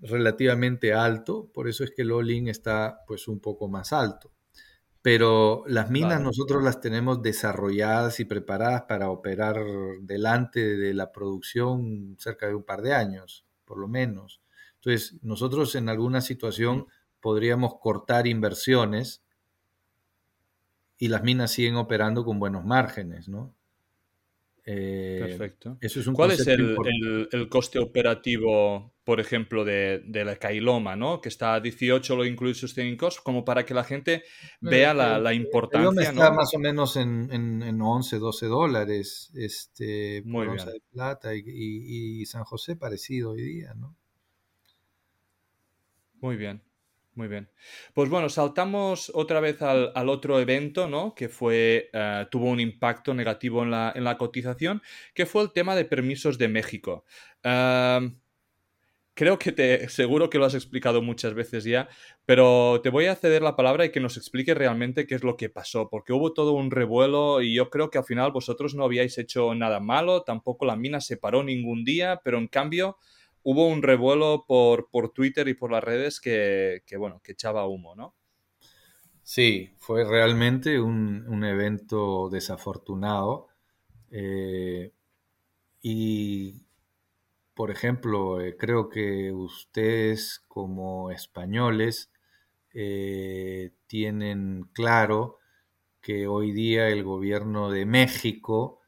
relativamente 0.00 0.92
alto, 0.92 1.50
por 1.54 1.68
eso 1.68 1.84
es 1.84 1.92
que 1.92 2.02
el 2.02 2.10
all-in 2.10 2.48
está 2.48 3.04
pues 3.06 3.28
un 3.28 3.38
poco 3.38 3.68
más 3.68 3.92
alto. 3.92 4.32
Pero 5.06 5.62
las 5.68 5.88
minas 5.88 6.20
nosotros 6.20 6.64
las 6.64 6.80
tenemos 6.80 7.22
desarrolladas 7.22 8.18
y 8.18 8.24
preparadas 8.24 8.86
para 8.88 9.08
operar 9.08 9.64
delante 10.00 10.76
de 10.76 10.94
la 10.94 11.12
producción 11.12 12.16
cerca 12.18 12.48
de 12.48 12.56
un 12.56 12.64
par 12.64 12.82
de 12.82 12.92
años, 12.92 13.46
por 13.64 13.78
lo 13.78 13.86
menos. 13.86 14.40
Entonces, 14.74 15.14
nosotros 15.22 15.76
en 15.76 15.88
alguna 15.88 16.20
situación 16.20 16.88
podríamos 17.20 17.76
cortar 17.78 18.26
inversiones 18.26 19.22
y 20.98 21.06
las 21.06 21.22
minas 21.22 21.52
siguen 21.52 21.76
operando 21.76 22.24
con 22.24 22.40
buenos 22.40 22.64
márgenes, 22.64 23.28
¿no? 23.28 23.54
Eh, 24.68 25.18
Perfecto. 25.20 25.78
¿Cuál 26.12 26.32
es 26.32 26.44
el, 26.48 27.48
coste 27.48 27.78
operativo, 27.78 28.96
por 29.04 29.20
ejemplo, 29.20 29.64
de, 29.64 30.02
la 30.12 30.34
Cailoma, 30.34 30.96
¿no? 30.96 31.20
que 31.20 31.28
está 31.28 31.54
a 31.54 31.60
18 31.60 32.16
lo 32.16 32.24
incluye 32.24 32.52
Sustaining 32.52 32.96
Cost, 32.96 33.20
como 33.22 33.44
para 33.44 33.64
que 33.64 33.74
la 33.74 33.84
gente 33.84 34.24
vea 34.60 34.92
la, 34.92 35.32
importancia? 35.32 36.02
está 36.02 36.32
más 36.32 36.52
o 36.52 36.58
menos 36.58 36.96
en, 36.96 37.30
en, 37.32 37.80
11, 37.80 38.18
12 38.18 38.46
dólares 38.46 39.30
este, 39.36 40.22
Muy 40.24 40.48
bien. 40.48 40.66
de 40.66 40.82
plata 40.90 41.30
y, 41.36 42.26
San 42.26 42.42
José 42.42 42.74
parecido 42.74 43.30
hoy 43.30 43.42
día. 43.42 43.72
¿no? 43.74 43.96
Muy 46.20 46.34
bien. 46.34 46.65
Muy 47.16 47.28
bien. 47.28 47.48
Pues 47.94 48.10
bueno, 48.10 48.28
saltamos 48.28 49.10
otra 49.14 49.40
vez 49.40 49.62
al, 49.62 50.08
otro 50.10 50.38
evento, 50.38 50.86
¿no? 50.86 51.14
Que 51.14 51.30
fue, 51.30 51.88
eh, 51.90 52.26
tuvo 52.30 52.50
un 52.50 52.60
impacto 52.60 53.14
negativo 53.14 53.62
en 53.62 53.70
la, 53.70 54.16
cotización, 54.18 54.82
que 55.14 55.24
fue 55.24 55.42
el 55.42 55.52
tema 55.52 55.74
de 55.74 55.86
permisos 55.86 56.36
de 56.36 56.48
México. 56.48 57.04
creo 59.14 59.38
que 59.38 59.52
te, 59.52 59.88
seguro 59.88 60.28
que 60.28 60.38
lo 60.38 60.44
has 60.44 60.54
explicado 60.54 61.00
muchas 61.00 61.32
veces 61.32 61.64
ya, 61.64 61.88
pero 62.26 62.80
te 62.82 62.90
voy 62.90 63.06
a 63.06 63.16
ceder 63.16 63.40
la 63.40 63.56
palabra 63.56 63.86
y 63.86 63.90
que 63.90 64.00
nos 64.00 64.18
explique 64.18 64.52
realmente 64.54 65.06
qué 65.06 65.14
es 65.14 65.24
lo 65.24 65.38
que 65.38 65.48
pasó, 65.48 65.88
porque 65.88 66.12
hubo 66.12 66.34
todo 66.34 66.52
un 66.52 66.70
revuelo 66.70 67.40
y 67.40 67.54
yo 67.54 67.70
creo 67.70 67.88
que 67.88 67.96
al 67.98 68.04
final 68.04 68.30
vosotros 68.32 68.74
no 68.74 68.84
habíais 68.84 69.16
hecho 69.16 69.54
nada 69.54 69.80
malo, 69.80 70.22
tampoco 70.22 70.66
la 70.66 70.76
mina 70.76 71.00
se 71.00 71.16
paró 71.16 71.42
ningún 71.42 71.82
día, 71.84 72.20
pero 72.24 72.36
en 72.36 72.48
cambio 72.48 72.98
hubo 73.48 73.68
un 73.68 73.80
revuelo 73.80 74.44
por, 74.44 74.90
por 74.90 75.10
Twitter 75.10 75.46
y 75.46 75.54
por 75.54 75.70
las 75.70 75.84
redes 75.84 76.20
que, 76.20 76.82
bueno, 76.98 77.20
que 77.22 77.30
echaba 77.30 77.68
humo, 77.68 77.94
¿no? 77.94 78.16
Sí, 79.22 79.70
fue 79.78 80.04
realmente 80.04 80.80
un, 80.80 81.44
evento 81.44 82.28
desafortunado. 82.28 83.46
Eh, 84.10 84.92
y, 85.80 86.66
por 87.54 87.70
ejemplo, 87.70 88.40
eh, 88.40 88.56
creo 88.56 88.88
que 88.88 89.30
ustedes 89.30 90.44
como 90.48 91.12
españoles 91.12 92.10
eh, 92.74 93.70
tienen 93.86 94.68
claro 94.72 95.38
que 96.00 96.26
hoy 96.26 96.50
día 96.50 96.88
el 96.88 97.04
gobierno 97.04 97.70
de 97.70 97.86
México, 97.86 98.80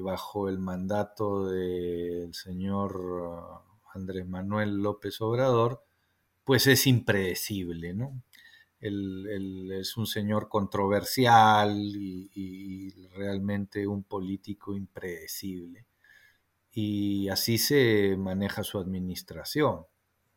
bajo 0.00 0.48
el 0.48 0.60
mandato 0.60 1.48
del 1.48 2.32
señor 2.32 3.65
Andrés 3.96 4.26
Manuel 4.26 4.76
López 4.76 5.20
Obrador, 5.20 5.84
pues 6.44 6.66
es 6.68 6.86
impredecible, 6.86 7.92
¿no? 7.94 8.22
Él, 8.80 9.72
es 9.72 9.96
un 9.96 10.06
señor 10.06 10.48
controversial 10.48 11.76
y, 11.76 13.08
realmente 13.14 13.86
un 13.86 14.04
político 14.04 14.76
impredecible. 14.76 15.86
Y 16.72 17.28
así 17.28 17.58
se 17.58 18.16
maneja 18.18 18.62
su 18.62 18.78
administración, 18.78 19.86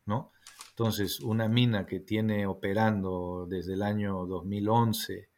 ¿no? 0.06 0.32
Entonces, 0.69 1.19
una 1.19 1.48
mina 1.50 1.86
que 1.86 2.00
tiene 2.00 2.48
operando 2.48 3.45
desde 3.48 3.74
el 3.74 3.82
año 3.84 4.26
2011 4.26 5.30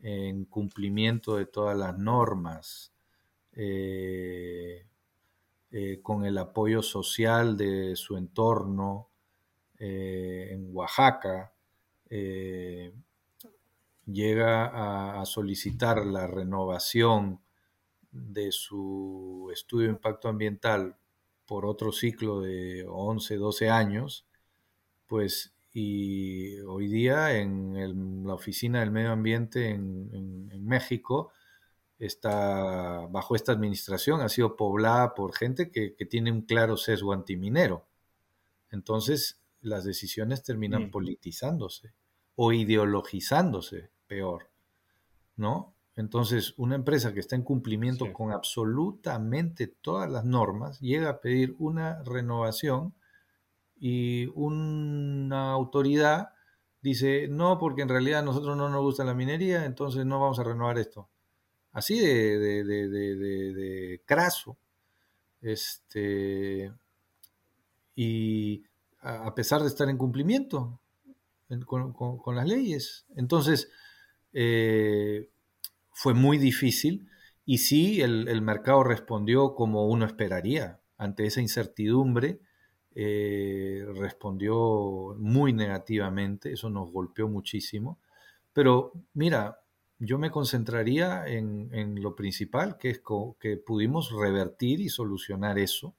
en 0.00 0.44
cumplimiento 0.44 1.36
de 1.36 1.46
todas 1.46 1.76
las 1.76 1.96
normas, 1.98 2.92
eh, 3.52 4.86
eh, 5.76 5.98
con 6.00 6.24
el 6.24 6.38
apoyo 6.38 6.82
social 6.82 7.56
de 7.56 7.96
su 7.96 8.16
entorno 8.16 9.08
eh, 9.76 10.50
en 10.52 10.68
Oaxaca, 10.70 11.52
eh, 12.08 12.94
llega 14.06 15.20
a, 15.20 15.26
solicitar 15.26 16.06
la 16.06 16.28
renovación 16.28 17.40
de 18.12 18.52
su 18.52 19.50
estudio 19.52 19.88
de 19.88 19.94
impacto 19.94 20.28
ambiental 20.28 20.96
por 21.44 21.66
otro 21.66 21.90
ciclo 21.90 22.40
de 22.40 22.86
11, 22.88 23.34
12 23.34 23.68
años, 23.68 24.28
pues 25.08 25.56
y 25.72 26.60
hoy 26.60 26.86
día 26.86 27.36
en 27.36 28.24
la 28.24 28.34
Oficina 28.34 28.78
del 28.78 28.92
Medio 28.92 29.10
Ambiente 29.10 29.70
en 29.70 30.64
México 30.64 31.32
está 31.98 33.06
bajo 33.10 33.36
esta 33.36 33.52
administración 33.52 34.20
ha 34.20 34.28
sido 34.28 34.56
poblada 34.56 35.14
por 35.14 35.34
gente 35.34 35.70
que, 35.70 35.90
tiene 36.06 36.32
un 36.32 36.42
claro 36.42 36.76
sesgo 36.76 37.12
antiminero. 37.12 37.86
Entonces, 38.70 39.40
las 39.60 39.84
decisiones 39.84 40.42
terminan 40.42 40.90
politizándose 40.90 41.94
o 42.34 42.52
ideologizándose, 42.52 43.90
peor, 44.06 44.50
¿no? 45.36 45.74
Entonces, 45.96 46.54
una 46.56 46.74
empresa 46.74 47.14
que 47.14 47.20
está 47.20 47.36
en 47.36 47.44
cumplimiento 47.44 48.12
con 48.12 48.32
absolutamente 48.32 49.68
todas 49.68 50.10
las 50.10 50.24
normas 50.24 50.80
llega 50.80 51.08
a 51.08 51.20
pedir 51.20 51.54
una 51.58 52.02
renovación 52.02 52.94
y 53.76 54.26
una 54.34 55.52
autoridad 55.52 56.30
dice, 56.82 57.28
no, 57.28 57.58
porque 57.58 57.82
en 57.82 57.88
realidad 57.88 58.20
a 58.20 58.24
nosotros 58.24 58.56
no 58.56 58.68
nos 58.68 58.82
gusta 58.82 59.04
la 59.04 59.14
minería, 59.14 59.64
entonces 59.64 60.04
no 60.04 60.20
vamos 60.20 60.40
a 60.40 60.44
renovar 60.44 60.78
esto 60.78 61.08
así 61.74 61.98
de, 61.98 62.38
de, 62.64 64.00
craso. 64.06 64.56
Este, 65.42 66.72
y 67.94 68.64
a 69.02 69.34
pesar 69.34 69.60
de 69.60 69.68
estar 69.68 69.90
en 69.90 69.98
cumplimiento 69.98 70.80
con, 71.66 72.34
las 72.34 72.46
leyes. 72.46 73.04
Entonces, 73.16 73.70
eh, 74.32 75.28
fue 75.92 76.14
muy 76.14 76.38
difícil 76.38 77.06
y 77.44 77.58
sí, 77.58 78.00
el, 78.00 78.40
mercado 78.40 78.82
respondió 78.84 79.54
como 79.54 79.86
uno 79.86 80.06
esperaría. 80.06 80.80
Ante 80.96 81.26
esa 81.26 81.42
incertidumbre, 81.42 82.40
eh, 82.94 83.84
respondió 83.96 85.16
muy 85.18 85.52
negativamente, 85.52 86.52
eso 86.52 86.70
nos 86.70 86.90
golpeó 86.90 87.28
muchísimo. 87.28 87.98
Pero 88.52 88.92
mira, 89.12 89.63
yo 90.04 90.18
me 90.18 90.30
concentraría 90.30 91.26
en, 91.26 92.02
lo 92.02 92.14
principal, 92.14 92.78
que 92.78 92.90
es 92.90 93.02
que 93.40 93.56
pudimos 93.56 94.12
revertir 94.12 94.80
y 94.80 94.88
solucionar 94.88 95.58
eso 95.58 95.94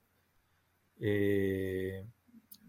eh, 0.98 2.06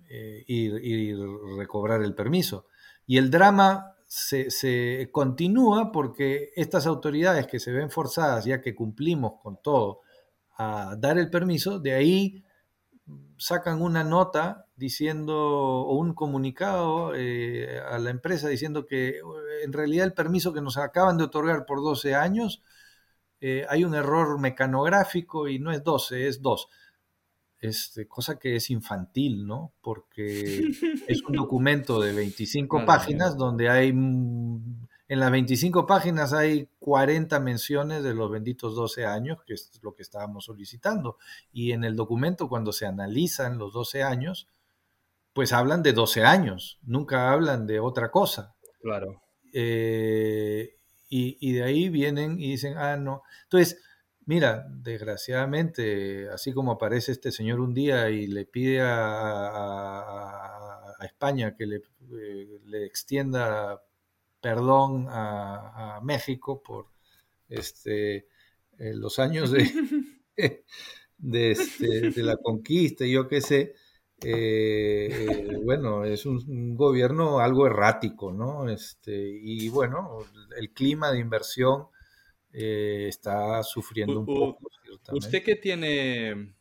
eh, 0.10 0.43
y, 0.47 1.13
recobrar 1.58 2.02
el 2.04 2.13
permiso. 2.13 2.67
Y 3.06 3.17
el 3.17 3.32
drama 3.32 3.95
se, 4.06 5.10
continúa 5.12 5.91
porque 5.91 6.52
estas 6.56 6.86
autoridades 6.88 7.47
que 7.47 7.60
se 7.60 7.71
ven 7.71 7.89
forzadas, 7.89 8.45
ya 8.45 8.62
que 8.62 8.76
cumplimos 8.76 9.34
con 9.41 9.62
todo, 9.62 10.02
a 10.58 10.95
dar 10.97 11.17
el 11.17 11.30
permiso, 11.30 11.80
de 11.80 11.93
ahí 11.93 12.43
sacan 13.38 13.82
una 13.82 14.04
nota 14.04 14.66
diciendo, 14.77 15.35
o 15.35 15.97
un 15.97 16.13
comunicado 16.13 17.13
eh, 17.15 17.79
a 17.79 17.97
la 17.97 18.11
empresa 18.11 18.47
diciendo 18.47 18.85
que 18.85 19.19
en 19.63 19.73
realidad 19.73 20.05
el 20.05 20.13
permiso 20.13 20.53
que 20.53 20.61
nos 20.61 20.77
acaban 20.77 21.17
de 21.17 21.25
otorgar 21.25 21.65
por 21.65 21.81
12 21.81 22.13
años, 22.13 22.61
eh, 23.41 23.65
hay 23.69 23.83
un 23.83 23.95
error 23.95 24.39
mecanográfico 24.39 25.47
y 25.47 25.59
no 25.59 25.71
es 25.71 25.83
12, 25.83 26.27
es 26.27 26.41
2. 26.41 26.69
este, 27.59 28.07
cosa 28.07 28.37
que 28.37 28.55
es 28.55 28.69
infantil, 28.69 29.47
¿no? 29.47 29.73
Porque 29.81 30.59
es 31.07 31.23
un 31.23 31.35
documento 31.35 31.99
de 31.99 32.13
25 32.13 32.85
páginas 32.85 33.35
donde 33.35 33.69
hay, 33.69 33.91
mm, 33.91 34.87
en 35.07 35.19
las 35.19 35.31
25 35.31 35.87
páginas 35.87 36.33
hay 36.33 36.69
40 36.79 37.39
menciones 37.39 38.03
de 38.03 38.13
los 38.13 38.29
benditos 38.29 38.75
12 38.75 39.07
años, 39.07 39.39
que 39.47 39.55
es 39.55 39.71
lo 39.81 39.95
que 39.95 40.03
estábamos 40.03 40.45
solicitando. 40.45 41.17
Y 41.51 41.71
en 41.71 41.83
el 41.83 41.95
documento, 41.95 42.47
cuando 42.47 42.71
se 42.71 42.85
analizan 42.85 43.57
los 43.57 43.73
12 43.73 44.03
años, 44.03 44.47
pues 45.38 45.54
hablan 45.54 45.84
de 45.84 45.93
12 45.93 46.23
años, 46.23 46.80
nunca 46.82 47.32
hablan 47.32 47.67
de 47.67 47.80
otra 47.80 48.10
cosa. 48.10 48.56
Claro. 48.82 49.21
Eh, 49.54 50.78
y, 51.10 51.38
y, 51.39 51.54
de 51.54 51.63
ahí 51.63 51.89
vienen 51.89 52.39
y 52.39 52.50
dicen, 52.50 52.76
ah, 52.76 52.97
no. 52.97 53.21
Entonces, 53.43 53.80
Mira, 54.26 54.67
desgraciadamente, 54.69 56.28
así 56.30 56.52
como 56.52 56.73
aparece 56.73 57.13
este 57.13 57.32
señor 57.32 57.62
un 57.62 57.73
día 57.73 58.10
y 58.10 58.28
le 58.28 58.45
pide 58.45 58.82
a, 58.82 60.95
España 61.02 61.56
que 61.56 61.65
le, 61.67 61.78
eh, 61.78 62.60
le, 62.65 62.86
extienda 62.86 63.82
perdón 64.41 65.06
a, 65.10 66.02
México 66.04 66.62
por 66.62 66.88
este, 67.47 68.28
eh, 68.80 68.93
los 68.95 69.19
años 69.19 69.52
de, 69.52 69.71
de, 71.17 71.52
este, 71.52 72.12
de, 72.12 72.23
la 72.23 72.36
conquista, 72.36 73.06
yo 73.06 73.30
qué 73.30 73.39
sé, 73.39 73.76
eh, 74.23 75.60
bueno, 75.63 76.03
es 76.03 76.25
un, 76.25 76.75
gobierno 76.75 77.39
algo 77.39 77.67
errático, 77.67 78.34
¿no? 78.34 78.67
Este, 78.69 79.13
y 79.15 79.69
bueno, 79.69 80.19
el 80.58 80.71
clima 80.71 81.12
de 81.12 81.19
inversión 81.19 81.88
eh, 82.51 83.06
está 83.08 83.62
sufriendo 83.63 84.19
un 84.19 84.25
poco. 84.25 84.69
Usted 85.12 85.43
que 85.43 85.56
tiene, 85.56 86.56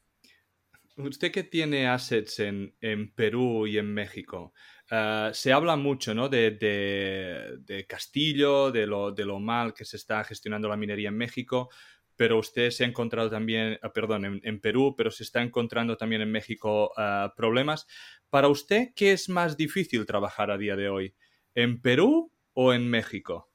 usted 0.97 1.33
que 1.33 1.45
tiene 1.45 1.89
assets 1.89 2.41
en, 2.41 2.75
Perú 3.15 3.67
y 3.67 3.79
en 3.79 3.93
México, 3.93 4.53
ah, 4.91 5.31
se 5.33 5.53
habla 5.53 5.77
mucho 5.77 6.15
¿no? 6.15 6.29
de, 6.29 7.87
Castillo, 7.89 8.71
de 8.71 8.87
lo, 8.87 9.13
de 9.13 9.25
lo, 9.25 9.41
mal 9.41 9.73
que 9.73 9.87
se 9.87 9.97
está 9.97 10.25
gestionando 10.25 10.69
la 10.69 10.77
minería 10.77 11.09
en 11.09 11.17
México, 11.17 11.71
pero 12.17 12.39
usted 12.39 12.71
se 12.71 12.85
ha 12.85 12.87
encontrado 12.87 13.31
también, 13.31 13.79
ah, 13.83 13.93
perdón, 13.93 14.41
en, 14.43 14.61
Perú, 14.61 14.95
pero 14.97 15.11
se 15.11 15.23
está 15.23 15.43
encontrando 15.43 15.97
también 15.97 16.23
en 16.23 16.33
México 16.33 16.93
ah, 16.97 17.33
problemas. 17.37 17.87
Para 18.31 18.49
usted, 18.49 18.93
¿qué 18.95 19.13
es 19.13 19.29
más 19.29 19.57
difícil 19.57 20.07
trabajar 20.07 20.51
a 20.51 20.59
día 20.59 20.77
de 20.77 20.89
hoy? 20.89 21.15
¿En 21.55 21.81
Perú 21.81 22.33
o 22.55 22.73
en 22.73 22.89
México? 22.89 23.51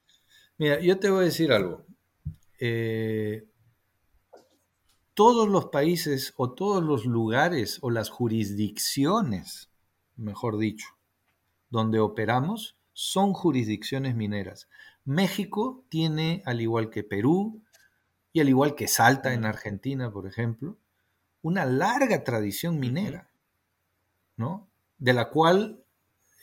Mira, 0.57 0.79
yo 0.79 0.99
te 0.99 1.09
voy 1.09 1.21
a 1.21 1.25
decir 1.25 1.51
algo. 1.51 1.85
Eh, 2.59 3.45
todos 5.13 5.49
los 5.49 5.65
países 5.65 6.33
o 6.37 6.53
todos 6.53 6.83
los 6.83 7.05
lugares 7.05 7.79
o 7.81 7.89
las 7.89 8.09
jurisdicciones, 8.09 9.71
mejor 10.15 10.57
dicho, 10.57 10.87
donde 11.69 11.99
operamos 11.99 12.77
son 12.93 13.33
jurisdicciones 13.33 14.15
mineras. 14.15 14.69
México 15.03 15.83
tiene, 15.89 16.43
al 16.45 16.61
igual 16.61 16.89
que 16.89 17.03
Perú 17.03 17.63
y 18.33 18.39
al 18.39 18.49
igual 18.49 18.75
que 18.75 18.87
Salta 18.87 19.33
en 19.33 19.45
Argentina, 19.45 20.11
por 20.11 20.27
ejemplo, 20.27 20.77
una 21.41 21.65
larga 21.65 22.23
tradición 22.23 22.79
minera, 22.79 23.31
¿no? 24.37 24.69
De 24.97 25.13
la 25.13 25.29
cual 25.29 25.83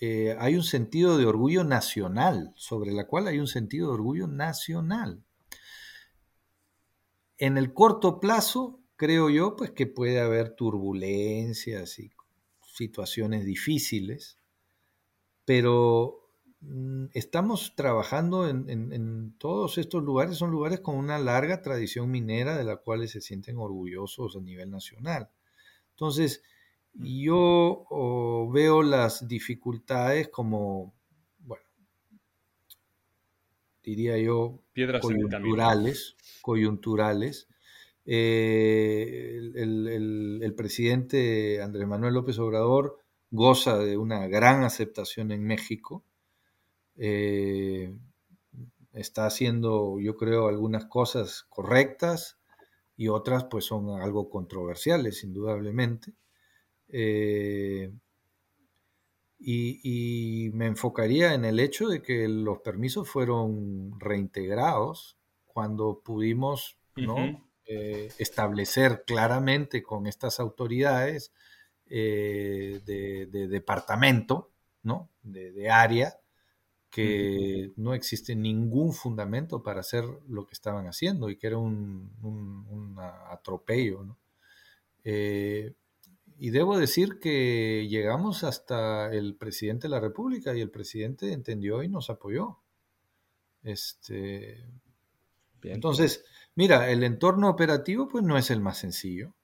eh, 0.00 0.36
hay 0.38 0.54
un 0.54 0.62
sentido 0.62 1.18
de 1.18 1.26
orgullo 1.26 1.64
nacional, 1.64 2.52
sobre 2.56 2.92
la 2.92 3.06
cual 3.06 3.26
hay 3.26 3.38
un 3.38 3.46
sentido 3.46 3.88
de 3.88 3.94
orgullo 3.94 4.26
nacional. 4.26 5.24
En 7.38 7.56
el 7.56 7.72
corto 7.72 8.20
plazo, 8.20 8.80
creo 8.96 9.30
yo, 9.30 9.56
pues 9.56 9.70
que 9.70 9.86
puede 9.86 10.20
haber 10.20 10.54
turbulencias 10.54 11.98
y 11.98 12.10
situaciones 12.66 13.44
difíciles, 13.44 14.38
pero 15.44 16.27
estamos 17.14 17.74
trabajando 17.76 18.48
en, 18.48 19.34
todos 19.38 19.78
estos 19.78 20.02
lugares, 20.02 20.36
son 20.36 20.50
lugares 20.50 20.80
con 20.80 20.96
una 20.96 21.18
larga 21.18 21.62
tradición 21.62 22.10
minera 22.10 22.56
de 22.56 22.64
la 22.64 22.76
cual 22.76 23.06
se 23.08 23.20
sienten 23.20 23.58
orgullosos 23.58 24.36
a 24.36 24.40
nivel 24.40 24.70
nacional. 24.70 25.28
Entonces, 25.90 26.42
yo 26.94 28.48
veo 28.52 28.82
las 28.82 29.28
dificultades 29.28 30.28
como, 30.28 30.94
bueno, 31.38 31.64
diría 33.82 34.18
yo, 34.18 34.60
Piedras 34.72 35.02
coyunturales, 35.02 36.16
coyunturales. 36.42 37.48
Eh, 38.10 39.38
el, 39.54 40.54
presidente 40.56 41.60
Andrés 41.62 41.86
Manuel 41.86 42.14
López 42.14 42.38
Obrador 42.38 42.98
goza 43.30 43.78
de 43.78 43.98
una 43.98 44.26
gran 44.28 44.64
aceptación 44.64 45.30
en 45.30 45.44
México. 45.44 46.04
Eh, 46.98 47.94
está 48.92 49.26
haciendo, 49.26 49.98
yo 50.00 50.16
creo, 50.16 50.48
algunas 50.48 50.86
cosas 50.86 51.46
correctas 51.48 52.38
y 52.96 53.08
otras 53.08 53.44
pues 53.44 53.64
son 53.64 54.00
algo 54.00 54.28
controversiales, 54.28 55.22
indudablemente. 55.24 56.12
Eh, 56.88 57.92
y, 59.40 60.50
me 60.52 60.66
enfocaría 60.66 61.34
en 61.34 61.44
el 61.44 61.60
hecho 61.60 61.88
de 61.88 62.02
que 62.02 62.26
los 62.26 62.58
permisos 62.58 63.08
fueron 63.08 63.98
reintegrados 64.00 65.16
cuando 65.46 66.00
pudimos 66.04 66.76
eh, 67.66 68.10
establecer 68.18 69.04
claramente 69.06 69.82
con 69.82 70.06
estas 70.06 70.40
autoridades 70.40 71.32
eh, 71.86 72.80
de, 72.84 73.46
departamento, 73.48 74.50
¿no? 74.82 75.08
de, 75.22 75.70
área, 75.70 76.18
que 76.90 77.72
no 77.76 77.94
existe 77.94 78.34
ningún 78.34 78.92
fundamento 78.92 79.62
para 79.62 79.80
hacer 79.80 80.04
lo 80.28 80.46
que 80.46 80.54
estaban 80.54 80.86
haciendo 80.86 81.28
y 81.28 81.36
que 81.36 81.46
era 81.48 81.58
un, 81.58 82.96
atropello. 83.30 84.16
Eh, 85.04 85.74
y 86.38 86.50
debo 86.50 86.78
decir 86.78 87.18
que 87.18 87.86
llegamos 87.88 88.44
hasta 88.44 89.12
el 89.12 89.34
presidente 89.34 89.88
de 89.88 89.90
la 89.90 90.00
República 90.00 90.54
y 90.54 90.60
el 90.60 90.70
presidente 90.70 91.32
entendió 91.32 91.82
y 91.82 91.88
nos 91.88 92.10
apoyó. 92.10 92.58
Este, 93.64 94.64
entonces, 95.62 96.24
mira, 96.54 96.90
el 96.90 97.02
entorno 97.02 97.50
operativo 97.50 98.08
pues 98.08 98.24
no 98.24 98.38
es 98.38 98.50
el 98.50 98.60
más 98.60 98.78
sencillo. 98.78 99.34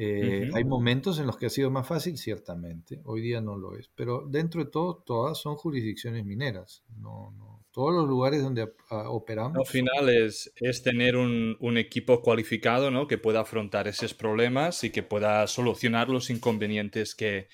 Eh, 0.00 0.48
hay 0.54 0.62
momentos 0.62 1.18
en 1.18 1.26
los 1.26 1.36
que 1.36 1.46
ha 1.46 1.50
sido 1.50 1.72
más 1.72 1.84
fácil, 1.84 2.16
ciertamente. 2.16 3.00
Hoy 3.04 3.20
día 3.20 3.40
no 3.40 3.56
lo 3.56 3.76
es. 3.76 3.90
Pero 3.96 4.24
dentro 4.28 4.64
de 4.64 4.70
todo, 4.70 5.02
todas 5.04 5.38
son 5.38 5.56
jurisdicciones 5.56 6.24
mineras. 6.24 6.84
No, 7.00 7.34
no, 7.36 7.64
todos 7.72 7.92
los 7.92 8.08
lugares 8.08 8.40
donde 8.40 8.72
ah, 8.90 9.10
operamos. 9.10 9.58
Al 9.58 9.66
final 9.66 10.08
es, 10.08 10.52
es 10.54 10.84
tener 10.84 11.16
un, 11.16 11.56
un, 11.58 11.78
equipo 11.78 12.22
cualificado 12.22 12.92
¿no? 12.92 13.08
que 13.08 13.18
pueda 13.18 13.40
afrontar 13.40 13.88
esos 13.88 14.14
problemas 14.14 14.84
y 14.84 14.90
que 14.90 15.02
pueda 15.02 15.44
solucionar 15.48 16.08
los 16.08 16.30
inconvenientes 16.30 17.16
que, 17.16 17.48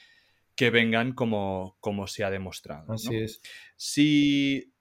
que 0.55 0.69
vengan 0.69 1.15
como, 1.15 1.79
como 1.81 2.07
se 2.07 2.25
ha 2.25 2.31
demostrado. 2.31 2.93
Así 2.93 3.17
es. 3.17 3.41
Si 3.77 4.74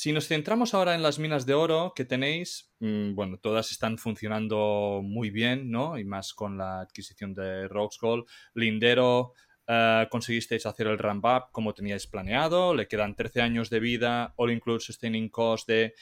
si 0.00 0.14
nos 0.14 0.28
centramos 0.28 0.72
ahora 0.72 0.94
en 0.94 1.02
las 1.02 1.18
minas 1.18 1.44
de 1.44 1.52
oro 1.52 1.92
que 1.94 2.06
tenéis, 2.06 2.72
mm, 2.78 3.14
bueno, 3.14 3.36
todas 3.36 3.70
están 3.70 3.98
funcionando 3.98 5.02
muy 5.04 5.28
bien, 5.28 5.70
¿no? 5.70 5.98
Y 5.98 6.04
más 6.04 6.32
con 6.32 6.56
la 6.56 6.80
adquisición 6.80 7.34
de 7.34 7.68
Gold. 7.68 8.24
Lindero, 8.54 9.34
uh, 9.68 10.08
conseguisteis 10.08 10.64
hacer 10.64 10.86
el 10.86 10.96
ramp 10.96 11.26
up 11.26 11.42
como 11.52 11.74
teníais 11.74 12.06
planeado, 12.06 12.74
le 12.74 12.88
quedan 12.88 13.14
13 13.14 13.42
años 13.42 13.68
de 13.68 13.78
vida, 13.78 14.32
All 14.38 14.52
Include 14.52 14.80
Sustaining 14.80 15.28
Cost 15.28 15.68
de 15.68 15.92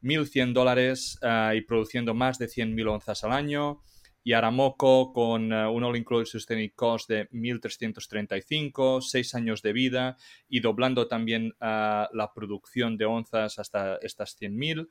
1.100 0.00 0.52
dólares 0.52 1.18
eh, 1.20 1.54
y 1.56 1.62
produciendo 1.62 2.14
más 2.14 2.38
de 2.38 2.46
100.000 2.46 2.88
onzas 2.88 3.24
al 3.24 3.32
año 3.32 3.82
y 4.22 4.34
Aramoco 4.34 5.12
con 5.12 5.52
uh, 5.52 5.70
un 5.70 5.84
all-inclusive 5.84 6.26
sustaining 6.26 6.72
cost 6.74 7.08
de 7.08 7.28
1.335, 7.30 9.00
6 9.00 9.34
años 9.34 9.62
de 9.62 9.72
vida 9.72 10.16
y 10.48 10.60
doblando 10.60 11.08
también 11.08 11.54
uh, 11.60 12.04
la 12.12 12.30
producción 12.34 12.96
de 12.96 13.06
onzas 13.06 13.58
hasta 13.58 13.96
estas 14.02 14.38
100.000. 14.38 14.86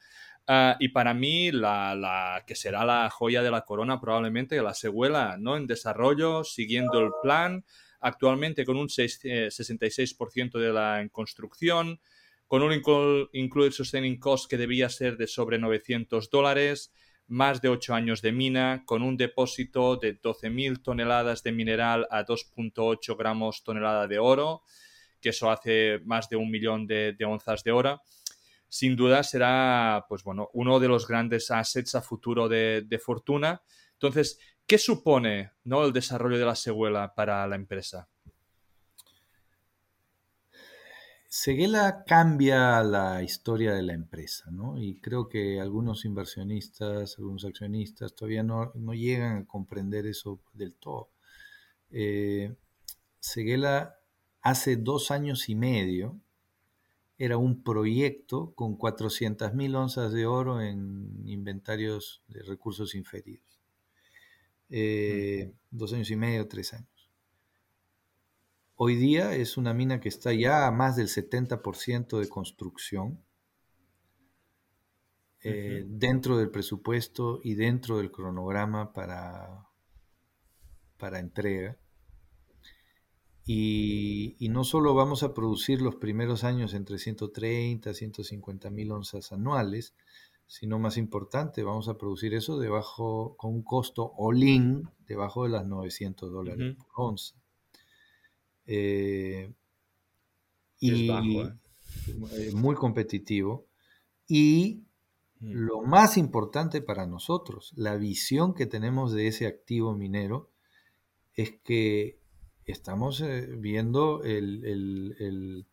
Uh, 0.48 0.76
y 0.80 0.90
para 0.90 1.14
mí, 1.14 1.52
la, 1.52 2.44
que 2.48 2.56
será 2.56 2.86
la 2.86 3.10
joya 3.10 3.44
de 3.44 3.52
la 3.52 3.66
corona 3.66 4.02
probablemente, 4.02 4.62
la 4.62 4.74
Seguela, 4.74 5.38
¿no? 5.38 5.58
En 5.58 5.68
desarrollo, 5.68 6.44
siguiendo 6.44 7.00
el 7.00 7.12
plan, 7.22 7.66
actualmente 8.00 8.66
con 8.66 8.78
un 8.78 8.90
6, 8.90 9.22
66% 9.24 10.58
de 10.58 10.74
la 10.74 11.02
en 11.02 11.10
construcción, 11.10 12.00
con 12.48 12.64
un 12.64 12.74
include 13.34 13.72
sustaining 13.72 14.20
cost 14.20 14.50
que 14.50 14.58
debía 14.58 14.90
ser 14.90 15.18
de 15.18 15.28
sobre 15.28 15.60
900 15.60 16.32
dólares, 16.32 16.92
más 17.30 17.62
de 17.62 17.70
8 17.70 17.94
años 17.94 18.22
de 18.22 18.32
mina, 18.32 18.84
con 18.86 19.02
un 19.02 19.16
depósito 19.16 19.96
de 19.96 20.20
12.000 20.20 20.82
toneladas 20.82 21.44
de 21.44 21.52
mineral 21.52 22.08
a 22.12 22.26
2.8 22.26 23.16
gramos 23.18 23.64
tonelada 23.64 24.08
de 24.08 24.20
oro, 24.20 24.64
que 25.22 25.30
eso 25.30 25.50
hace 25.50 26.00
más 26.06 26.28
de 26.28 26.36
un 26.36 26.50
millón 26.50 26.88
de, 26.88 27.16
onzas 27.26 27.64
de 27.64 27.72
oro. 27.72 28.02
Sin 28.68 28.96
duda 28.96 29.24
será, 29.24 30.06
pues 30.10 30.24
bueno, 30.24 30.50
uno 30.54 30.80
de 30.80 30.88
los 30.88 31.08
grandes 31.08 31.50
assets 31.52 31.96
a 31.96 32.02
futuro 32.02 32.50
de, 32.50 33.02
Fortuna. 33.04 33.62
Entonces, 33.94 34.40
¿Qué 34.70 34.78
supone 34.78 35.54
¿no? 35.64 35.84
el 35.84 35.94
desarrollo 35.94 36.38
de 36.38 36.46
la 36.46 36.54
Seguela 36.54 37.16
para 37.16 37.48
la 37.48 37.56
empresa? 37.56 38.08
Seguela 41.32 42.04
cambia 42.08 42.82
la 42.84 43.22
historia 43.22 43.76
de 43.76 43.84
la 43.84 43.94
empresa, 43.94 44.50
¿no? 44.52 44.82
Y 44.82 44.96
creo 44.96 45.30
que 45.30 45.60
algunos 45.62 46.04
inversionistas, 46.04 47.20
algunos 47.20 47.46
accionistas 47.46 48.16
todavía 48.16 48.42
no, 48.42 48.74
llegan 48.96 49.38
a 49.38 49.46
comprender 49.46 50.08
eso 50.08 50.40
del 50.54 50.74
todo. 50.74 51.12
Eh, 51.92 52.56
Seguela 53.20 54.00
hace 54.42 54.76
dos 54.76 55.12
años 55.12 55.50
y 55.50 55.56
medio 55.56 56.20
era 57.20 57.38
un 57.38 57.62
proyecto 57.64 58.54
con 58.56 58.76
400.000 58.78 59.76
onzas 59.76 60.12
de 60.12 60.26
oro 60.26 60.62
en 60.62 61.22
inventarios 61.28 62.24
de 62.28 62.42
recursos 62.42 62.96
inferiores. 62.96 63.60
Eh, 64.72 65.52
dos 65.70 65.94
años 65.94 66.10
y 66.10 66.16
medio, 66.16 66.48
tres 66.48 66.74
años. 66.74 66.99
Hoy 68.82 68.96
día 68.96 69.36
es 69.36 69.58
una 69.58 69.74
mina 69.74 70.00
que 70.00 70.08
está 70.08 70.32
ya 70.32 70.66
a 70.66 70.72
más 70.72 70.96
del 70.96 71.10
70% 71.10 72.18
de 72.18 72.30
construcción 72.30 73.22
eh, 75.44 75.84
dentro 75.86 76.38
del 76.38 76.50
presupuesto 76.50 77.42
y 77.44 77.56
dentro 77.56 77.98
del 77.98 78.10
cronograma 78.10 78.94
para, 78.94 79.68
para 80.96 81.20
entrega. 81.20 81.78
Y, 83.46 84.38
no 84.50 84.64
solo 84.64 84.94
vamos 84.94 85.24
a 85.24 85.34
producir 85.34 85.82
los 85.82 85.98
primeros 85.98 86.46
años 86.46 86.74
entre 86.74 87.00
130 87.00 87.90
y 87.90 87.94
150 87.94 88.70
mil 88.70 88.94
onzas 88.94 89.34
anuales, 89.34 89.94
sino 90.48 90.80
más 90.80 90.96
importante, 90.96 91.64
vamos 91.64 91.90
a 91.90 91.98
producir 91.98 92.34
eso 92.34 92.58
debajo, 92.58 93.36
con 93.36 93.56
un 93.56 93.62
costo 93.62 94.14
all-in 94.18 94.90
debajo 95.06 95.44
de 95.44 95.50
las 95.50 95.66
900 95.66 96.32
dólares 96.32 96.78
por 96.78 97.10
onza. 97.10 97.39
Eh, 98.72 99.52
y 100.80 101.10
¿eh? 101.10 101.54
Eh, 102.34 102.52
muy 102.54 102.76
competitivo. 102.76 103.66
Y 104.28 104.84
mm. 105.40 105.52
lo 105.52 105.82
más 105.82 106.18
importante 106.18 106.82
para 106.84 107.08
nosotros, 107.08 107.74
la 107.76 107.98
visión 107.98 108.54
que 108.54 108.68
tenemos 108.68 109.12
de 109.12 109.28
ese 109.28 109.48
activo 109.48 109.96
minero, 109.96 110.52
es 111.34 111.54
que 111.64 112.20
estamos 112.66 113.24
viendo 113.58 114.24
el, 114.24 115.66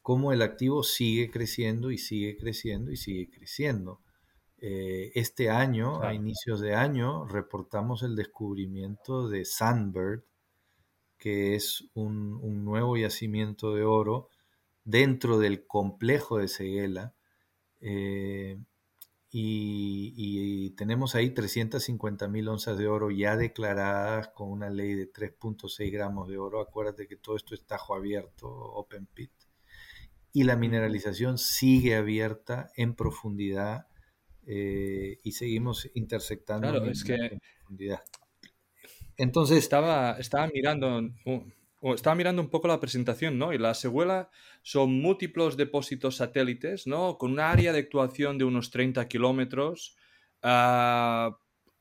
cómo 0.00 0.32
el 0.32 0.42
activo 0.42 0.82
sigue 0.82 1.30
creciendo 1.30 1.92
y 1.92 1.98
sigue 1.98 2.36
creciendo 2.36 2.90
y 2.90 2.96
sigue 2.96 3.30
creciendo. 3.30 4.00
este 4.58 5.50
año, 5.50 6.02
a 6.02 6.14
inicios 6.14 6.60
de 6.60 6.74
año, 6.74 7.26
reportamos 7.26 8.02
el 8.02 8.16
descubrimiento 8.16 9.28
de 9.28 9.44
Sandbird, 9.44 10.24
que 11.22 11.54
es 11.54 11.84
un, 11.94 12.64
nuevo 12.64 12.96
yacimiento 12.96 13.72
de 13.76 13.84
oro 13.84 14.28
dentro 14.82 15.38
del 15.38 15.68
complejo 15.68 16.38
de 16.38 16.48
Seguela. 16.48 17.14
Eh, 17.80 18.58
y, 19.30 20.70
tenemos 20.70 21.14
ahí 21.14 21.30
350 21.30 22.26
mil 22.26 22.48
onzas 22.48 22.76
de 22.76 22.88
oro 22.88 23.12
ya 23.12 23.36
declaradas 23.36 24.28
con 24.34 24.50
una 24.50 24.68
ley 24.68 24.94
de 24.94 25.12
3.6 25.12 25.92
gramos 25.92 26.26
de 26.28 26.38
oro. 26.38 26.60
Acuérdate 26.60 27.06
que 27.06 27.14
todo 27.16 27.36
esto 27.36 27.54
es 27.54 27.64
tajo 27.64 27.94
abierto, 27.94 28.48
open 28.48 29.06
pit. 29.06 29.30
Y 30.32 30.42
la 30.42 30.56
mineralización 30.56 31.38
sigue 31.38 31.94
abierta 31.94 32.72
en 32.74 32.96
profundidad 32.96 33.86
eh, 34.44 35.20
y 35.22 35.32
seguimos 35.32 35.88
intersectando 35.94 36.68
claro, 36.68 36.86
es 36.86 37.04
que 37.04 37.14
en 37.14 37.38
profundidad. 37.38 38.02
Entonces. 39.16 39.58
Estaba, 39.58 40.12
estaba 40.18 40.48
mirando. 40.48 41.10
estaba 41.94 42.14
mirando 42.14 42.42
un 42.42 42.48
poco 42.48 42.68
la 42.68 42.80
presentación, 42.80 43.38
¿no? 43.38 43.52
Y 43.52 43.58
la 43.58 43.74
Seguela 43.74 44.30
son 44.62 45.00
múltiples 45.00 45.56
depósitos 45.56 46.16
satélites, 46.16 46.86
¿no? 46.86 47.18
Con 47.18 47.32
un 47.32 47.40
área 47.40 47.72
de 47.72 47.80
actuación 47.80 48.38
de 48.38 48.44
unos 48.44 48.70
30 48.70 49.06
kilómetros, 49.08 49.96
ah, 50.42 51.36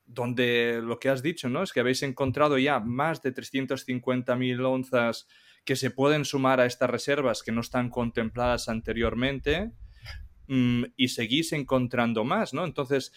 donde 0.06 0.82
lo 0.84 1.00
que 1.00 1.10
has 1.10 1.22
dicho, 1.22 1.50
¿no? 1.50 1.63
Es 1.63 1.72
que 1.72 1.80
habéis 1.80 2.04
encontrado 2.04 2.58
ya 2.58 2.80
más 2.80 3.22
de 3.22 3.34
350.000 3.34 4.65
onzas 4.65 5.28
que 5.63 5.76
se 5.76 5.91
pueden 5.91 6.26
sumar 6.26 6.60
a 6.60 6.65
estas 6.65 6.89
reservas 6.89 7.44
que 7.44 7.52
no 7.52 7.62
están 7.62 7.89
contempladas 7.89 8.67
anteriormente 8.67 9.72
mm, 10.48 10.84
y 10.98 11.10
seguís 11.10 11.54
encontrando 11.54 12.24
más, 12.24 12.54
¿no? 12.54 12.65
Entonces, 12.65 13.13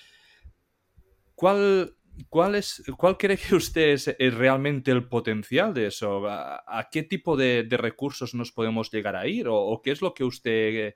¿cuál, 1.35 1.97
¿Cuál, 2.29 2.55
es, 2.55 2.83
¿Cuál 2.97 3.17
cree 3.17 3.37
que 3.37 3.55
usted 3.55 3.93
es, 3.93 4.35
realmente 4.35 4.91
el 4.91 5.09
potencial 5.09 5.75
de 5.75 5.89
eso? 5.89 6.27
¿A, 6.29 6.89
qué 6.91 7.03
tipo 7.03 7.37
de, 7.37 7.67
recursos 7.71 8.35
nos 8.35 8.53
podemos 8.53 8.91
llegar 8.91 9.17
a 9.17 9.27
ir? 9.27 9.47
¿O, 9.49 9.81
qué 9.83 9.91
es 9.91 10.03
lo 10.03 10.15
que 10.15 10.25
usted 10.25 10.95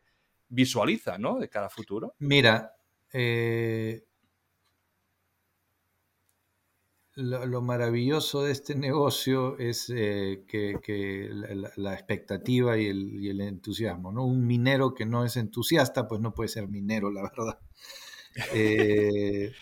visualiza 0.49 1.19
¿no? 1.19 1.39
de 1.39 1.49
cara 1.49 1.67
a 1.67 1.71
futuro? 1.71 2.15
Mira, 2.19 2.73
eh, 3.13 4.05
lo, 7.19 7.61
maravilloso 7.63 8.45
de 8.45 8.53
este 8.53 8.77
negocio 8.77 9.59
es 9.59 9.91
eh, 9.95 10.45
que, 10.47 11.29
la, 11.77 11.95
expectativa 11.95 12.79
y 12.79 12.87
el, 12.87 13.41
entusiasmo. 13.41 14.13
¿no? 14.13 14.25
Un 14.25 14.47
minero 14.47 14.95
que 14.95 15.05
no 15.05 15.25
es 15.25 15.37
entusiasta, 15.37 16.07
pues 16.07 16.21
no 16.21 16.33
puede 16.33 16.49
ser 16.49 16.69
minero, 16.69 17.11
la 17.11 17.23
verdad. 17.23 17.59
Eh, 18.55 19.53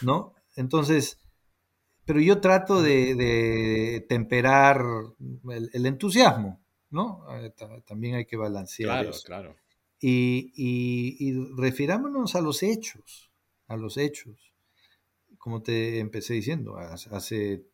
¿No? 0.00 0.35
Entonces, 0.56 1.20
pero 2.04 2.20
yo 2.20 2.40
trato 2.40 2.82
de, 2.82 4.04
temperar 4.08 4.82
el, 5.50 5.86
entusiasmo, 5.86 6.60
¿no? 6.90 7.24
Eh, 7.38 7.52
también 7.86 8.16
hay 8.16 8.26
que 8.26 8.36
balancear 8.36 9.02
claro, 9.02 9.16
Claro, 9.24 9.56
y, 10.00 10.52
y, 10.56 11.34
refirámonos 11.56 12.34
a 12.34 12.40
los 12.40 12.62
hechos, 12.62 13.30
a 13.66 13.76
los 13.76 13.96
hechos. 13.96 14.52
Como 15.38 15.62
te 15.62 16.00
empecé 16.00 16.34
diciendo, 16.34 16.76
hace 16.76 17.66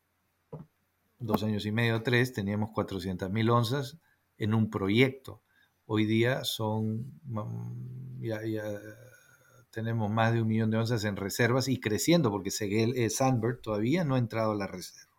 dos 1.18 1.42
años 1.42 1.64
y 1.66 1.72
medio, 1.72 2.02
tres, 2.02 2.32
teníamos 2.32 2.70
400 2.72 3.30
mil 3.30 3.50
onzas 3.50 3.98
en 4.38 4.54
un 4.54 4.70
proyecto. 4.70 5.42
Hoy 5.86 6.04
día 6.06 6.44
son 6.44 7.20
mm, 7.24 8.22
ya, 8.22 8.40
tenemos 9.72 10.10
más 10.10 10.32
de 10.32 10.42
un 10.42 10.48
millón 10.48 10.70
de 10.70 10.76
onzas 10.76 11.04
en 11.04 11.16
reservas 11.16 11.66
y 11.66 11.80
creciendo, 11.80 12.30
porque 12.30 12.50
Sandberg 12.50 13.60
todavía 13.62 14.04
no 14.04 14.14
ha 14.14 14.18
entrado 14.18 14.52
a 14.52 14.54
la 14.56 14.66
reserva. 14.66 15.10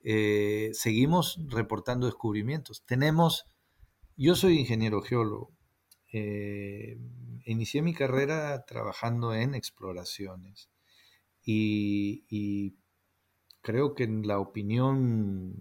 Eh, 0.00 0.70
seguimos 0.72 1.40
reportando 1.48 2.06
descubrimientos. 2.06 2.84
Tenemos, 2.86 3.46
yo 4.16 4.36
soy 4.36 4.60
ingeniero 4.60 5.02
geólogo, 5.02 5.52
eh, 6.12 6.98
inicié 7.44 7.82
mi 7.82 7.92
carrera 7.92 8.64
trabajando 8.64 9.34
en 9.34 9.54
exploraciones 9.54 10.70
y, 11.42 12.76
creo 13.60 13.94
que 13.94 14.04
en 14.04 14.26
la 14.26 14.38
opinión 14.38 15.54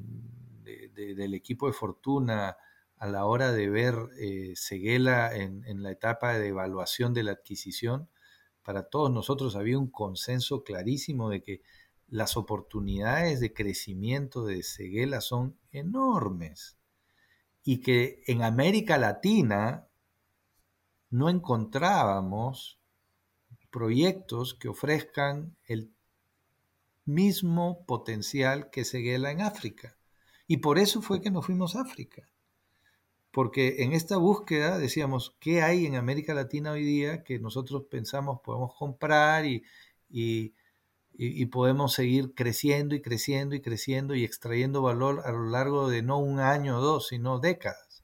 del 0.93 1.33
equipo 1.33 1.67
de 1.67 1.73
Fortuna, 1.73 2.55
a 2.97 3.07
la 3.07 3.25
hora 3.25 3.51
de 3.51 3.69
ver 3.69 3.95
eh, 4.19 4.53
Seguela 4.55 5.35
en, 5.35 5.83
la 5.83 5.91
etapa 5.91 6.37
de 6.37 6.47
evaluación 6.47 7.13
de 7.13 7.23
la 7.23 7.33
adquisición, 7.33 8.09
para 8.63 8.89
todos 8.89 9.11
nosotros 9.11 9.55
había 9.55 9.77
un 9.77 9.89
consenso 9.89 10.63
clarísimo 10.63 11.29
de 11.29 11.41
que 11.41 11.61
las 12.07 12.37
oportunidades 12.37 13.39
de 13.39 13.53
crecimiento 13.53 14.45
de 14.45 14.63
Seguela 14.63 15.21
son 15.21 15.57
enormes 15.71 16.77
y 17.63 17.81
que 17.81 18.23
en 18.27 18.43
América 18.43 18.97
Latina 18.97 19.87
no 21.09 21.29
encontrábamos 21.29 22.79
proyectos 23.69 24.53
que 24.53 24.69
ofrezcan 24.69 25.55
el 25.65 25.91
mismo 27.05 27.85
potencial 27.85 28.69
que 28.69 28.85
Seguela 28.85 29.31
en 29.31 29.41
África. 29.41 29.97
Y 30.47 30.57
por 30.57 30.79
eso 30.79 31.01
fue 31.01 31.21
que 31.21 31.29
nos 31.29 31.45
fuimos 31.45 31.75
a 31.75 31.81
África 31.81 32.27
porque 33.37 33.83
en 33.83 33.93
esta 33.93 34.17
búsqueda 34.17 34.79
decíamos, 34.79 35.35
¿qué 35.39 35.61
hay 35.61 35.85
en 35.85 35.95
América 35.95 36.33
Latina 36.33 36.71
hoy 36.71 36.81
día 36.81 37.23
que 37.23 37.37
nosotros 37.37 37.83
pensamos 37.87 38.39
podemos 38.43 38.73
comprar 38.73 39.45
y, 39.45 39.63
podemos 41.51 41.93
seguir 41.93 42.33
creciendo 42.33 42.95
y 42.95 43.01
creciendo 43.03 43.53
y 43.53 43.61
creciendo 43.61 44.15
y 44.15 44.23
extrayendo 44.23 44.81
valor 44.81 45.21
a 45.23 45.31
lo 45.31 45.51
largo 45.51 45.87
de 45.87 46.01
no 46.01 46.17
un 46.17 46.39
año 46.39 46.79
o 46.79 46.81
dos, 46.81 47.09
sino 47.09 47.37
décadas? 47.37 48.03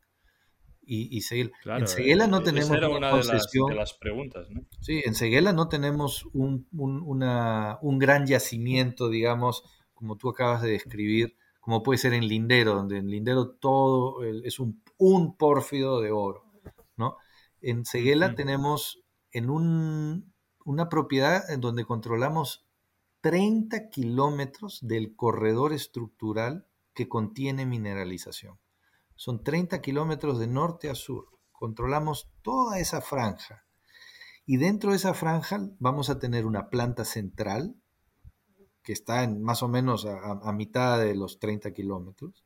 Y, 0.84 1.19
seguir. 1.21 1.51
en 1.65 1.88
Seguela 1.88 2.27
no 2.27 2.43
tenemos 2.43 2.69
una, 2.69 3.17
de, 3.17 3.73
las, 3.73 3.93
preguntas, 3.93 4.51
¿no? 4.51 4.67
Sí, 4.81 5.01
en 5.03 5.15
Seguela 5.15 5.51
no 5.51 5.67
tenemos 5.67 6.27
un, 6.34 6.67
un 6.71 7.97
gran 7.97 8.27
yacimiento, 8.27 9.09
digamos, 9.09 9.63
como 9.95 10.15
tú 10.15 10.29
acabas 10.29 10.61
de 10.61 10.69
describir, 10.69 11.38
como 11.63 11.81
puede 11.81 11.97
ser 11.97 12.13
en 12.13 12.27
Lindero, 12.27 12.75
donde 12.75 12.97
en 12.97 13.09
Lindero 13.09 13.51
todo 13.51 14.21
es 14.21 14.59
un 14.59 14.84
un 15.06 15.36
pórfido 15.36 15.99
de 15.99 16.12
oro. 16.12 16.45
¿no? 16.95 17.18
En 17.62 17.84
Seguela 17.84 18.36
tenemos 18.36 19.04
en 19.34 19.49
una 19.49 20.88
propiedad 20.88 21.49
en 21.51 21.60
donde 21.60 21.84
controlamos 21.84 22.66
30 23.20 23.89
kilómetros 23.89 24.80
del 24.82 25.14
corredor 25.14 25.74
estructural 25.74 26.68
que 26.93 27.10
contiene 27.10 27.66
mineralización. 27.66 28.60
Son 29.16 29.43
30 29.43 29.82
kilómetros 29.82 30.39
de 30.39 30.47
norte 30.47 30.89
a 30.89 30.95
sur. 30.95 31.28
Controlamos 31.51 32.30
toda 32.41 32.80
esa 32.80 33.01
franja. 33.01 33.66
Y 34.45 34.56
dentro 34.56 34.91
de 34.91 34.97
esa 34.97 35.14
franja 35.14 35.70
vamos 35.80 36.10
a 36.10 36.20
tener 36.20 36.45
una 36.45 36.70
planta 36.70 37.04
central 37.04 37.76
que 38.84 38.93
está 38.93 39.24
en 39.24 39.41
más 39.41 39.64
o 39.64 39.68
menos 39.68 40.06
a, 40.06 40.51
mitad 40.54 40.99
de 40.99 41.14
los 41.16 41.39
30 41.39 41.74
kilómetros. 41.74 42.42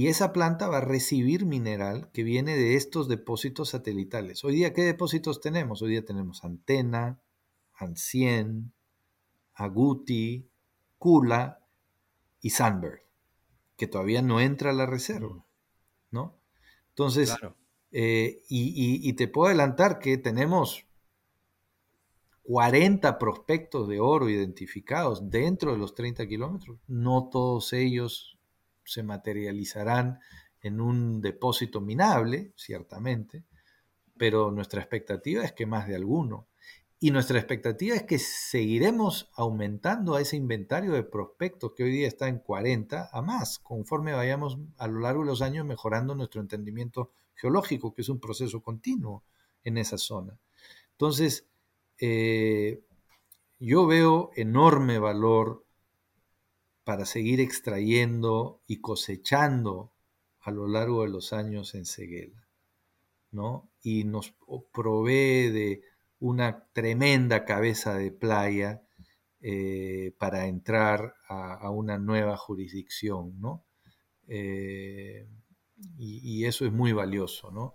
Y 0.00 0.08
esa 0.08 0.32
planta 0.32 0.66
va 0.66 0.78
a 0.78 0.80
recibir 0.80 1.44
mineral 1.44 2.10
que 2.12 2.22
viene 2.22 2.56
de 2.56 2.74
estos 2.74 3.06
depósitos 3.06 3.68
satelitales. 3.68 4.42
Hoy 4.44 4.54
día, 4.54 4.72
¿qué 4.72 4.80
depósitos 4.80 5.42
tenemos? 5.42 5.82
Hoy 5.82 5.90
día 5.90 6.06
tenemos 6.06 6.42
Antena, 6.42 7.20
Ancien, 7.74 8.72
Aguti, 9.52 10.48
Kula 10.96 11.66
y 12.40 12.48
Sandberg, 12.48 13.02
que 13.76 13.88
todavía 13.88 14.22
no 14.22 14.40
entra 14.40 14.70
a 14.70 14.72
la 14.72 14.86
reserva, 14.86 15.34
mm. 15.34 15.44
¿no? 16.12 16.40
Entonces, 16.88 17.36
eh, 17.92 18.42
y, 18.48 19.12
te 19.12 19.28
puedo 19.28 19.48
adelantar 19.48 19.98
que 19.98 20.16
tenemos 20.16 20.86
40 22.44 23.18
prospectos 23.18 23.86
de 23.86 24.00
oro 24.00 24.30
identificados 24.30 25.28
dentro 25.28 25.72
de 25.72 25.76
los 25.76 25.94
30 25.94 26.26
kilómetros. 26.26 26.80
No 26.86 27.28
todos 27.30 27.74
ellos 27.74 28.39
se 28.84 29.02
materializarán 29.02 30.20
en 30.62 30.80
un 30.80 31.20
depósito 31.20 31.80
minable, 31.80 32.52
ciertamente, 32.56 33.44
pero 34.16 34.50
nuestra 34.50 34.80
expectativa 34.80 35.44
es 35.44 35.52
que 35.52 35.66
más 35.66 35.88
de 35.88 35.96
alguno. 35.96 36.48
Y 37.02 37.12
nuestra 37.12 37.38
expectativa 37.38 37.96
es 37.96 38.02
que 38.02 38.18
seguiremos 38.18 39.30
aumentando 39.34 40.14
a 40.14 40.20
ese 40.20 40.36
inventario 40.36 40.92
de 40.92 41.02
prospectos 41.02 41.72
que 41.74 41.84
hoy 41.84 41.90
día 41.90 42.06
está 42.06 42.28
en 42.28 42.40
40 42.40 43.08
a 43.10 43.22
más, 43.22 43.58
conforme 43.58 44.12
vayamos 44.12 44.58
a 44.76 44.86
lo 44.86 45.00
largo 45.00 45.22
de 45.22 45.28
los 45.28 45.40
años 45.40 45.64
mejorando 45.64 46.14
nuestro 46.14 46.42
entendimiento 46.42 47.12
geológico, 47.34 47.94
que 47.94 48.02
es 48.02 48.10
un 48.10 48.20
proceso 48.20 48.60
continuo 48.60 49.24
en 49.64 49.78
esa 49.78 49.96
zona. 49.96 50.38
Entonces, 50.92 51.46
eh, 51.98 52.82
yo 53.58 53.86
veo 53.86 54.30
enorme 54.36 54.98
valor 54.98 55.64
para 56.84 57.04
seguir 57.04 57.40
extrayendo 57.40 58.62
y 58.66 58.80
cosechando 58.80 59.92
a 60.40 60.50
lo 60.50 60.66
largo 60.66 61.02
de 61.02 61.10
los 61.10 61.32
años 61.32 61.74
en 61.74 61.84
Seguela, 61.84 62.48
¿no? 63.30 63.70
Y 63.82 64.04
nos 64.04 64.34
provee 64.72 65.50
de 65.50 65.82
una 66.18 66.66
tremenda 66.72 67.44
cabeza 67.44 67.94
de 67.94 68.10
playa 68.12 68.82
eh, 69.42 70.14
para 70.18 70.46
entrar 70.46 71.14
a, 71.26 71.70
una 71.70 71.98
nueva 71.98 72.36
jurisdicción, 72.36 73.40
¿no? 73.40 73.64
Eh, 74.28 75.26
y, 75.96 76.44
eso 76.44 76.66
es 76.66 76.72
muy 76.72 76.92
valioso, 76.92 77.50
¿no? 77.50 77.74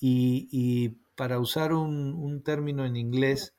Y, 0.00 1.00
para 1.14 1.38
usar 1.38 1.74
un, 1.74 2.42
término 2.42 2.86
en 2.86 2.96
inglés, 2.96 3.54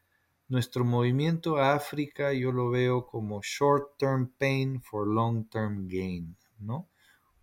nuestro 0.54 0.86
movimiento 0.86 1.58
a 1.58 1.74
África 1.74 2.32
yo 2.32 2.52
lo 2.52 2.70
veo 2.70 3.08
como 3.08 3.42
short-term 3.42 4.34
pain 4.38 4.82
for 4.82 5.08
long-term 5.08 5.88
gain, 5.88 6.38
¿no? 6.60 6.90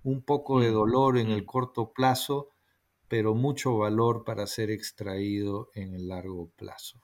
Un 0.02 0.22
poco 0.22 0.60
de 0.60 0.70
mm, 0.70 0.72
dolor 0.72 1.18
en 1.18 1.30
el 1.30 1.42
mm. 1.42 1.46
corto 1.46 1.92
plazo 1.92 2.50
pero 3.08 3.34
mucho 3.34 3.76
valor 3.76 4.22
para 4.24 4.46
ser 4.46 4.70
extraído 4.70 5.70
en 5.74 5.94
el 5.94 6.06
largo 6.06 6.52
plazo. 6.56 7.02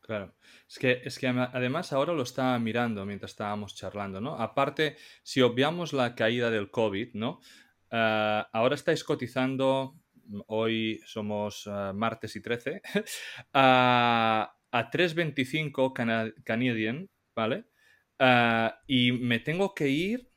Claro, 0.00 0.34
es 0.66 0.78
que, 0.78 1.02
es 1.04 1.18
que 1.18 1.26
además 1.28 1.92
ahora 1.92 2.14
lo 2.14 2.22
estaba 2.22 2.58
mirando 2.58 3.04
mientras 3.04 3.32
estábamos 3.32 3.74
charlando, 3.74 4.22
¿no? 4.22 4.36
Aparte, 4.36 4.96
si 5.22 5.42
obviamos 5.42 5.92
la 5.92 6.14
caída 6.14 6.48
del 6.48 6.70
COVID, 6.70 7.12
¿no? 7.12 7.40
Ah, 7.90 8.48
ahora 8.54 8.74
estáis 8.74 9.04
cotizando, 9.04 9.97
hoy 10.46 11.00
somos 11.06 11.66
ah, 11.66 11.92
martes 11.94 12.36
y 12.36 12.40
13, 12.40 12.82
a, 13.52 14.54
a 14.70 14.90
3.25 14.90 15.92
Canadian, 16.44 17.08
¿vale? 17.34 17.64
Ah, 18.18 18.80
y 18.86 19.12
me 19.12 19.38
tengo 19.38 19.74
que 19.74 19.88
ir 19.88 20.28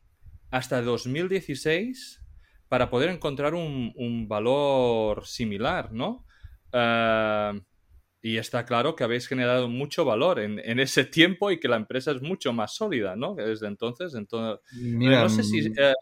hasta 0.51 0.81
2016 0.81 2.19
para 2.67 2.89
poder 2.89 3.09
encontrar 3.09 3.53
un, 3.53 4.27
valor 4.27 5.25
similar, 5.25 5.91
¿no? 5.91 6.25
Ah, 6.71 7.53
y 8.23 8.37
está 8.37 8.65
claro 8.65 8.95
que 8.95 9.03
habéis 9.03 9.27
generado 9.27 9.67
mucho 9.67 10.05
valor 10.05 10.39
en, 10.39 10.79
ese 10.79 11.05
tiempo 11.05 11.49
y 11.49 11.59
que 11.59 11.67
la 11.67 11.75
empresa 11.75 12.11
es 12.11 12.21
mucho 12.21 12.53
más 12.53 12.75
sólida, 12.75 13.15
¿no? 13.15 13.33
Desde 13.33 13.67
entonces. 13.67 14.13
entonces 14.13 14.59
no 14.75 15.29
sé 15.29 15.43
si 15.43 15.69
mm. 15.69 15.73
eh, 15.75 15.93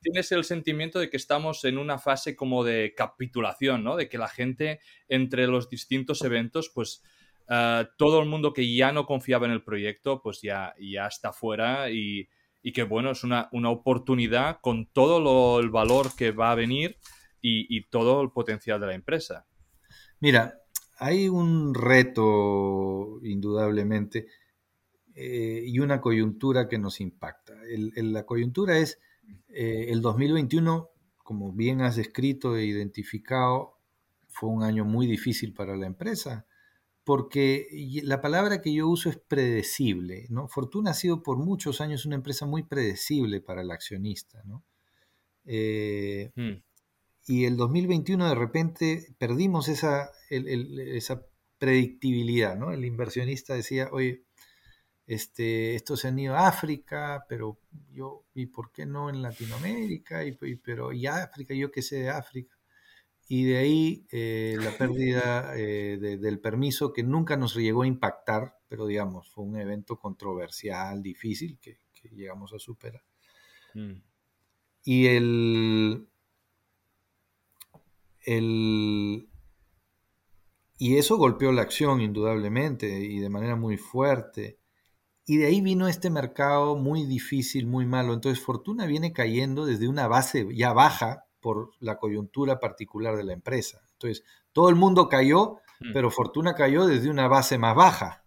tienes 0.00 0.30
el 0.32 0.44
sentimiento 0.44 0.98
de 0.98 1.10
que 1.10 1.16
estamos 1.16 1.64
en 1.64 1.78
una 1.78 1.98
fase 1.98 2.36
como 2.36 2.64
de 2.64 2.94
capitulación, 2.96 3.84
¿no? 3.84 3.96
De 3.96 4.08
que 4.08 4.18
la 4.18 4.28
gente 4.28 4.80
entre 5.08 5.46
los 5.46 5.68
distintos 5.68 6.22
eventos, 6.22 6.70
pues 6.74 7.02
ah, 7.48 7.88
todo 7.96 8.20
el 8.20 8.28
mundo 8.28 8.52
que 8.52 8.74
ya 8.74 8.92
no 8.92 9.06
confiaba 9.06 9.46
en 9.46 9.52
el 9.52 9.62
proyecto, 9.64 10.22
pues 10.22 10.40
ya, 10.42 10.74
ya 10.80 11.06
está 11.06 11.32
fuera 11.32 11.90
y, 11.90 12.28
que 12.74 12.82
bueno, 12.82 13.12
es 13.12 13.24
una, 13.24 13.48
oportunidad 13.50 14.58
con 14.60 14.86
todo 14.92 15.58
el 15.58 15.70
valor 15.70 16.14
que 16.14 16.32
va 16.32 16.50
a 16.50 16.54
venir 16.54 16.98
y, 17.40 17.82
todo 17.88 18.20
el 18.20 18.30
potencial 18.30 18.78
de 18.78 18.86
la 18.88 18.94
empresa. 18.94 19.46
Mira, 20.20 20.60
hay 20.98 21.28
un 21.28 21.74
reto 21.74 23.20
indudablemente 23.22 24.26
eh, 25.14 25.62
y 25.64 25.78
una 25.78 26.00
coyuntura 26.00 26.68
que 26.68 26.78
nos 26.78 27.00
impacta. 27.00 27.54
la 27.64 28.26
coyuntura 28.26 28.76
es 28.76 29.00
eh, 29.48 29.86
el 29.88 30.02
2021, 30.02 30.90
como 31.18 31.52
bien 31.52 31.80
has 31.80 31.96
descrito 31.96 32.56
e 32.56 32.64
identificado, 32.64 33.78
fue 34.28 34.50
un 34.50 34.62
año 34.62 34.84
muy 34.84 35.06
difícil 35.06 35.52
para 35.54 35.76
la 35.76 35.86
empresa 35.86 36.46
porque 37.08 37.66
la 38.02 38.20
palabra 38.20 38.60
que 38.60 38.70
yo 38.70 38.86
uso 38.86 39.08
es 39.08 39.16
predecible. 39.16 40.26
¿no? 40.28 40.46
Fortuna 40.46 40.90
ha 40.90 40.94
sido 40.94 41.22
por 41.22 41.38
muchos 41.38 41.80
años 41.80 42.04
una 42.04 42.16
empresa 42.16 42.44
muy 42.44 42.64
predecible 42.64 43.40
para 43.40 43.62
el 43.62 43.70
accionista. 43.70 44.42
¿no? 44.44 44.62
Eh, 45.46 46.30
hmm. 46.36 46.62
Y 47.28 47.46
el 47.46 47.56
2021 47.56 48.28
de 48.28 48.34
repente 48.34 49.16
perdimos 49.16 49.68
esa, 49.68 50.10
esa 50.28 51.24
predictibilidad. 51.56 52.58
¿no? 52.58 52.72
El 52.72 52.84
inversionista 52.84 53.54
decía, 53.54 53.88
oye, 53.90 54.26
este, 55.08 55.74
estos 55.74 56.00
se 56.00 56.08
han 56.08 56.18
ido 56.20 56.36
a 56.36 56.46
África, 56.46 57.24
pero 57.28 57.58
yo, 57.90 58.26
¿y 58.34 58.46
por 58.46 58.70
qué 58.70 58.86
no 58.86 59.08
en 59.08 59.22
Latinoamérica? 59.22 60.24
Y, 60.24 60.32
pero, 60.56 60.92
¿y 60.92 61.06
África? 61.06 61.54
¿Yo 61.54 61.72
qué 61.72 61.82
sé 61.82 61.96
de 61.96 62.10
África? 62.10 62.54
y 63.30 63.44
de 63.44 63.58
ahí 63.58 64.06
eh, 64.10 64.56
la 64.58 64.70
pérdida 64.78 65.52
eh, 65.54 65.98
del 65.98 66.40
permiso 66.40 66.94
que 66.94 67.02
nunca 67.02 67.36
nos 67.36 67.54
llegó 67.54 67.82
a 67.82 67.86
impactar, 67.86 68.56
pero 68.68 68.86
digamos, 68.86 69.28
fue 69.28 69.44
un 69.44 69.58
evento 69.58 69.98
controversial, 69.98 71.02
difícil, 71.02 71.58
que, 71.60 71.78
llegamos 72.12 72.54
a 72.54 72.58
superar. 72.58 73.02
Mm. 73.74 74.00
Y 74.84 75.06
el, 75.08 76.08
el, 78.24 79.28
y 80.78 80.96
eso 80.96 81.18
golpeó 81.18 81.52
la 81.52 81.62
acción 81.62 82.00
indudablemente 82.00 83.00
y 83.00 83.18
de 83.18 83.28
manera 83.28 83.56
muy 83.56 83.76
fuerte. 83.76 84.57
Y 85.28 85.36
de 85.36 85.46
ahí 85.46 85.60
vino 85.60 85.86
este 85.86 86.10
mercado 86.10 86.74
muy 86.74 87.04
difícil, 87.04 87.66
muy 87.66 87.86
malo. 87.86 88.14
Entonces 88.14 88.42
Fortuna 88.42 88.86
viene 88.86 89.12
cayendo 89.12 89.66
desde 89.66 89.86
una 89.86 90.08
base 90.08 90.48
ya 90.52 90.72
baja, 90.72 91.28
por 91.40 91.70
la 91.80 91.98
coyuntura 91.98 92.60
particular 92.60 93.16
de 93.16 93.24
la 93.24 93.32
empresa. 93.32 93.80
Entonces, 93.92 94.24
todo 94.52 94.68
el 94.68 94.76
mundo 94.76 95.08
cayó, 95.08 95.58
mm. 95.80 95.92
pero 95.92 96.10
Fortuna 96.10 96.54
cayó 96.54 96.86
desde 96.86 97.10
una 97.10 97.28
base 97.28 97.58
más 97.58 97.74
baja. 97.74 98.24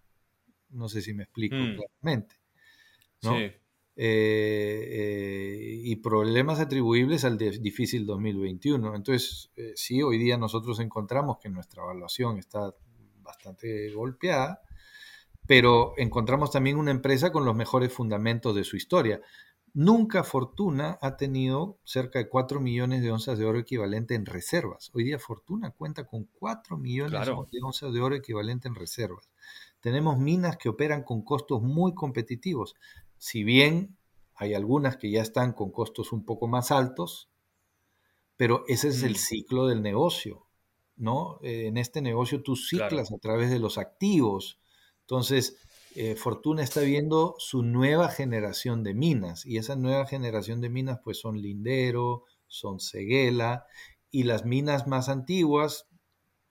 No 0.69 0.87
sé 0.87 1.01
si 1.01 1.13
me 1.13 1.23
explico 1.23 1.55
mm. 1.55 1.75
claramente. 1.75 2.35
Sí. 3.21 3.51
Eh, 4.03 4.87
eh, 4.93 5.81
y 5.83 5.95
problemas 5.97 6.59
atribuibles 6.59 7.25
al 7.25 7.37
difícil 7.37 8.05
2021. 8.05 8.95
Entonces, 8.95 9.51
eh, 9.55 9.73
sí, 9.75 10.01
hoy 10.01 10.17
día 10.17 10.37
nosotros 10.37 10.79
encontramos 10.79 11.37
que 11.37 11.49
nuestra 11.49 11.83
evaluación 11.83 12.39
está 12.39 12.73
bastante 13.21 13.91
golpeada, 13.91 14.61
pero 15.51 15.95
encontramos 15.97 16.49
también 16.49 16.77
una 16.77 16.91
empresa 16.91 17.33
con 17.33 17.43
los 17.43 17.53
mejores 17.53 17.91
fundamentos 17.91 18.55
de 18.55 18.63
su 18.63 18.77
historia. 18.77 19.19
Nunca 19.73 20.23
Fortuna 20.23 20.97
ha 21.01 21.17
tenido 21.17 21.77
cerca 21.83 22.19
de 22.19 22.29
4 22.29 22.61
millones 22.61 23.01
de 23.01 23.11
onzas 23.11 23.37
de 23.37 23.43
oro 23.43 23.59
equivalente 23.59 24.15
en 24.15 24.25
reservas. 24.25 24.91
Hoy 24.93 25.03
día 25.03 25.19
Fortuna 25.19 25.71
cuenta 25.71 26.07
con 26.07 26.23
4 26.39 26.77
millones 26.77 27.25
de 27.25 27.59
onzas 27.61 27.91
de 27.91 27.99
oro 27.99 28.15
equivalente 28.15 28.69
en 28.69 28.75
reservas. 28.75 29.29
Tenemos 29.81 30.17
minas 30.17 30.55
que 30.55 30.69
operan 30.69 31.03
con 31.03 31.21
costos 31.21 31.61
muy 31.61 31.93
competitivos. 31.93 32.75
Si 33.17 33.43
bien 33.43 33.97
hay 34.35 34.53
algunas 34.53 34.95
que 34.95 35.11
ya 35.11 35.21
están 35.21 35.51
con 35.51 35.69
costos 35.73 36.13
un 36.13 36.23
poco 36.23 36.47
más 36.47 36.71
altos, 36.71 37.29
pero 38.37 38.63
ese 38.69 38.87
es 38.87 39.03
el 39.03 39.15
mm. 39.15 39.15
ciclo 39.15 39.67
del 39.67 39.81
negocio, 39.81 40.47
¿no? 40.95 41.39
en 41.41 41.75
este 41.75 42.01
negocio 42.01 42.41
tú 42.41 42.55
ciclas 42.55 43.11
a 43.11 43.17
través 43.17 43.49
de 43.49 43.59
los 43.59 43.77
activos. 43.77 44.61
Entonces, 45.12 45.57
eh, 45.97 46.16
Fortuna 46.16 46.64
está 46.64 46.80
viendo 46.80 47.36
su 47.38 47.64
nueva 47.64 48.07
generación 48.07 48.82
de 48.82 48.93
minas 48.93 49.45
y 49.45 49.57
esa 49.57 49.76
nueva 49.76 50.05
generación 50.07 50.62
de 50.62 50.70
minas 50.70 51.01
pues 51.03 51.20
son 51.20 51.41
Lindero, 51.41 52.24
son 52.47 52.80
Seguela 52.80 53.66
y 54.09 54.24
las 54.24 54.45
minas 54.45 54.88
más 54.88 55.09
antiguas, 55.09 55.89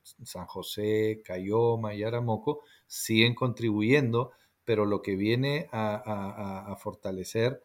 San 0.02 0.44
José, 0.44 1.22
Cayoma 1.24 1.94
y 1.94 2.02
Aramoco, 2.02 2.60
siguen 2.86 3.34
contribuyendo, 3.34 4.32
pero 4.62 4.84
lo 4.84 5.00
que 5.00 5.16
viene 5.16 5.70
a, 5.72 6.76
fortalecer 6.78 7.64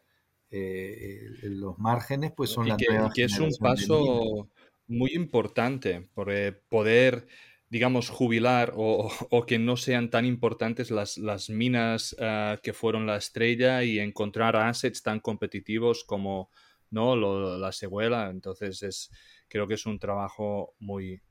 eh, 0.50 1.26
los 1.42 1.78
márgenes 1.78 2.32
pues 2.34 2.48
son 2.48 2.68
las 2.68 2.78
nuevas 2.88 3.12
que 3.12 3.24
es 3.24 3.38
un 3.38 3.54
paso 3.60 4.48
muy 4.86 5.12
importante 5.12 6.08
por 6.14 6.32
poder 6.70 7.26
digamos, 7.68 8.08
jubilar 8.08 8.72
o, 8.76 9.44
que 9.46 9.58
no 9.58 9.76
sean 9.76 10.10
tan 10.10 10.24
importantes 10.24 10.90
las, 10.90 11.18
las 11.18 11.50
minas 11.50 12.16
ah, 12.20 12.58
que 12.62 12.72
fueron 12.72 13.06
la 13.06 13.16
estrella 13.16 13.82
y 13.84 13.98
encontrar 13.98 14.56
assets 14.56 15.02
tan 15.02 15.20
competitivos 15.20 16.04
como 16.04 16.50
¿no? 16.90 17.16
la 17.16 17.72
seguela. 17.72 18.30
Entonces, 18.30 18.82
es, 18.82 19.10
creo 19.48 19.66
que 19.66 19.74
es 19.74 19.86
un 19.86 19.98
trabajo 19.98 20.74
muy, 20.78 21.22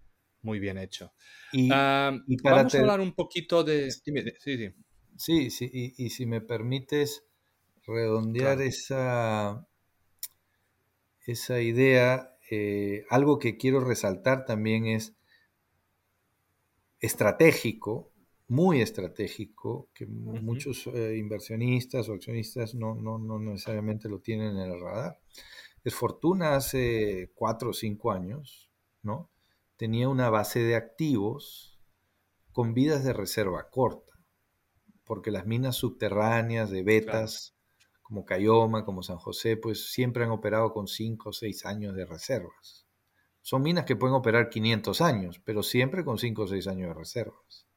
muy 0.41 0.59
bien 0.59 0.77
hecho. 0.77 1.13
Y, 1.51 1.69
ah, 1.71 2.17
vamos 2.43 2.75
a 2.75 2.79
hablar 2.79 2.99
un 2.99 3.13
poquito 3.13 3.63
de... 3.63 3.91
Sí, 3.91 4.13
sí. 4.39 4.73
Sí, 5.17 5.49
sí 5.49 5.93
y, 5.97 6.09
si 6.09 6.25
me 6.25 6.41
permites 6.41 7.23
redondear 7.87 8.61
esa, 8.61 9.65
esa 11.25 11.61
idea, 11.61 12.35
eh, 12.51 13.05
algo 13.09 13.39
que 13.39 13.55
quiero 13.57 13.79
resaltar 13.79 14.45
también 14.45 14.87
es 14.87 15.14
estratégico, 16.99 18.11
muy 18.47 18.81
estratégico, 18.81 19.89
que 19.93 20.05
muchos 20.05 20.87
eh, 20.87 21.17
inversionistas 21.17 22.09
o 22.09 22.13
accionistas 22.13 22.75
no, 22.75 22.95
no, 22.95 23.17
no, 23.17 23.39
necesariamente 23.39 24.07
lo 24.07 24.19
tienen 24.19 24.57
en 24.57 24.71
el 24.71 24.79
radar. 24.79 25.19
Es 25.83 25.95
Fortuna 25.95 26.55
hace 26.55 27.31
cuatro 27.33 27.71
o 27.71 27.73
cinco 27.73 28.11
años, 28.11 28.69
¿no? 29.01 29.31
Tenía 29.77 30.09
una 30.09 30.29
base 30.29 30.59
de 30.59 30.75
activos 30.75 31.79
con 32.51 32.73
vidas 32.73 33.03
de 33.03 33.13
reserva 33.13 33.69
corta, 33.69 34.13
porque 35.03 35.31
las 35.31 35.45
minas 35.45 35.75
subterráneas 35.75 36.69
de 36.69 36.83
betas, 36.83 37.55
como 38.01 38.25
Cayoma, 38.25 38.85
como 38.85 39.03
San 39.03 39.17
José, 39.17 39.57
pues 39.57 39.91
siempre 39.91 40.23
han 40.23 40.31
operado 40.31 40.71
con 40.71 40.87
cinco 40.87 41.29
o 41.29 41.33
seis 41.33 41.65
años 41.65 41.95
de 41.95 42.05
reservas. 42.05 42.84
Son 43.45 43.61
minas 43.61 43.85
que 43.85 43.95
pueden 43.95 44.15
operar 44.15 44.49
500 44.49 45.01
años, 45.01 45.39
pero 45.45 45.61
siempre 45.61 46.03
con 46.03 46.17
5 46.17 46.41
o 46.41 46.47
6 46.47 46.65
años 46.65 46.87
de 46.87 46.93
reservas, 46.95 47.67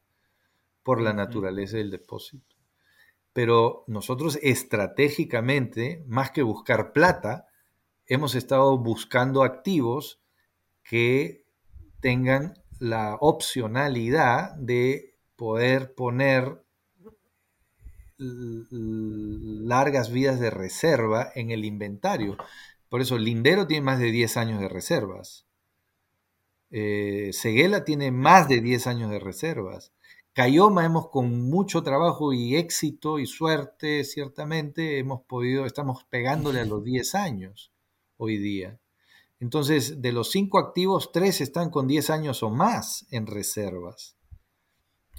por 0.82 0.98
la 0.98 1.12
naturaleza 1.12 1.76
del 1.76 1.90
depósito. 1.90 2.56
Pero 3.34 3.84
nosotros 3.86 4.38
estratégicamente, 4.40 6.02
más 6.06 6.30
que 6.30 6.40
buscar 6.40 6.94
plata, 6.94 7.48
hemos 8.06 8.34
estado 8.34 8.78
buscando 8.78 9.42
activos 9.42 10.22
que 10.82 11.44
tengan 12.00 12.54
la 12.78 13.18
opcionalidad 13.20 14.54
de 14.54 15.16
poder 15.36 15.94
poner 15.94 16.64
largas 18.16 20.10
vidas 20.10 20.40
de 20.40 20.48
reserva 20.48 21.30
en 21.34 21.50
el 21.50 21.66
inventario. 21.66 22.38
Por 22.88 23.02
eso 23.02 23.18
Lindero 23.18 23.66
tiene 23.66 23.84
más 23.84 23.98
de 23.98 24.10
10 24.10 24.38
años 24.38 24.60
de 24.60 24.70
reservas. 24.70 25.44
Eh, 26.70 27.30
Seguela 27.32 27.84
tiene 27.84 28.10
más 28.10 28.48
de 28.48 28.60
10 28.60 28.86
años 28.86 29.10
de 29.10 29.18
reservas. 29.18 29.92
Cayoma 30.34 30.84
hemos 30.84 31.08
con 31.08 31.48
mucho 31.48 31.82
trabajo 31.82 32.32
y 32.32 32.56
éxito 32.56 33.18
y 33.18 33.26
suerte, 33.26 34.04
ciertamente, 34.04 34.98
hemos 34.98 35.22
podido, 35.22 35.66
estamos 35.66 36.04
pegándole 36.04 36.60
a 36.60 36.64
los 36.64 36.84
10 36.84 37.14
años 37.16 37.72
hoy 38.18 38.38
día. 38.38 38.78
Entonces, 39.40 40.02
de 40.02 40.12
los 40.12 40.30
cinco 40.30 40.58
activos, 40.58 41.10
tres 41.12 41.40
están 41.40 41.70
con 41.70 41.88
10 41.88 42.10
años 42.10 42.42
o 42.42 42.50
más 42.50 43.06
en 43.10 43.26
reservas. 43.26 44.16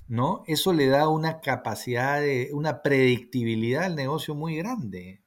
¿No? 0.08 0.44
Eso 0.48 0.74
le 0.74 0.88
da 0.88 1.08
una 1.08 1.40
capacidad 1.40 2.20
de, 2.20 2.50
una 2.54 2.82
predictibilidad 2.82 3.84
al 3.84 3.96
negocio 3.96 4.36
muy 4.36 4.56
grande. 4.56 5.22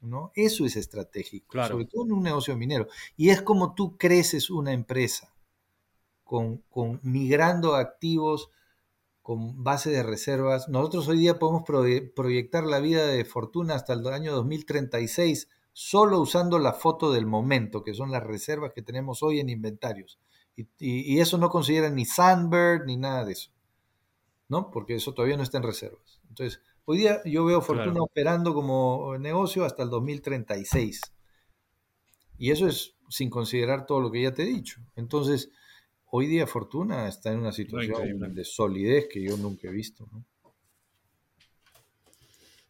¿no? 0.00 0.30
Eso 0.34 0.64
es 0.64 0.76
estratégico, 0.76 1.66
sobre 1.66 1.86
todo 1.86 2.04
en 2.04 2.12
un 2.12 2.22
negocio 2.22 2.56
minero. 2.56 2.86
Y 3.16 3.30
es 3.30 3.42
como 3.42 3.74
tú 3.74 3.96
creces 3.96 4.50
una 4.50 4.72
empresa 4.72 5.35
con, 6.26 6.64
migrando 7.02 7.76
activos 7.76 8.50
con 9.22 9.62
base 9.62 9.90
de 9.90 10.02
reservas. 10.02 10.68
Nosotros 10.68 11.08
hoy 11.08 11.18
día 11.18 11.38
podemos 11.38 11.62
proyectar 12.14 12.64
la 12.64 12.80
vida 12.80 13.06
de 13.06 13.24
Fortuna 13.24 13.74
hasta 13.74 13.92
el 13.92 14.06
año 14.08 14.34
2036 14.34 15.48
solo 15.72 16.20
usando 16.20 16.58
la 16.58 16.72
foto 16.72 17.12
del 17.12 17.26
momento, 17.26 17.82
que 17.82 17.94
son 17.94 18.10
las 18.10 18.24
reservas 18.24 18.72
que 18.74 18.82
tenemos 18.82 19.22
hoy 19.22 19.40
en 19.40 19.48
inventarios. 19.48 20.18
Y, 20.56 21.20
eso 21.20 21.38
no 21.38 21.50
considera 21.50 21.90
ni 21.90 22.06
Sandberg 22.06 22.86
ni 22.86 22.96
nada 22.96 23.24
de 23.24 23.32
eso, 23.32 23.50
¿no? 24.48 24.70
Porque 24.70 24.94
eso 24.94 25.12
todavía 25.12 25.36
no 25.36 25.42
está 25.42 25.58
en 25.58 25.64
reservas. 25.64 26.20
Entonces, 26.28 26.60
hoy 26.86 26.98
día 26.98 27.20
yo 27.24 27.44
veo 27.44 27.60
Fortuna 27.60 28.02
operando 28.02 28.54
como 28.54 29.16
negocio 29.18 29.64
hasta 29.64 29.82
el 29.82 29.90
2036. 29.90 31.00
Y 32.38 32.50
eso 32.50 32.66
es 32.66 32.96
sin 33.10 33.30
considerar 33.30 33.86
todo 33.86 34.00
lo 34.00 34.10
que 34.10 34.22
ya 34.22 34.32
te 34.32 34.42
he 34.42 34.46
dicho. 34.46 34.80
Entonces, 34.96 35.50
hoy 36.10 36.26
día 36.26 36.46
Fortuna 36.46 37.08
está 37.08 37.32
en 37.32 37.40
una 37.40 37.52
situación 37.52 38.34
de 38.34 38.44
solidez 38.44 39.06
que 39.10 39.22
yo 39.22 39.36
nunca 39.36 39.68
he 39.68 39.72
visto. 39.72 40.08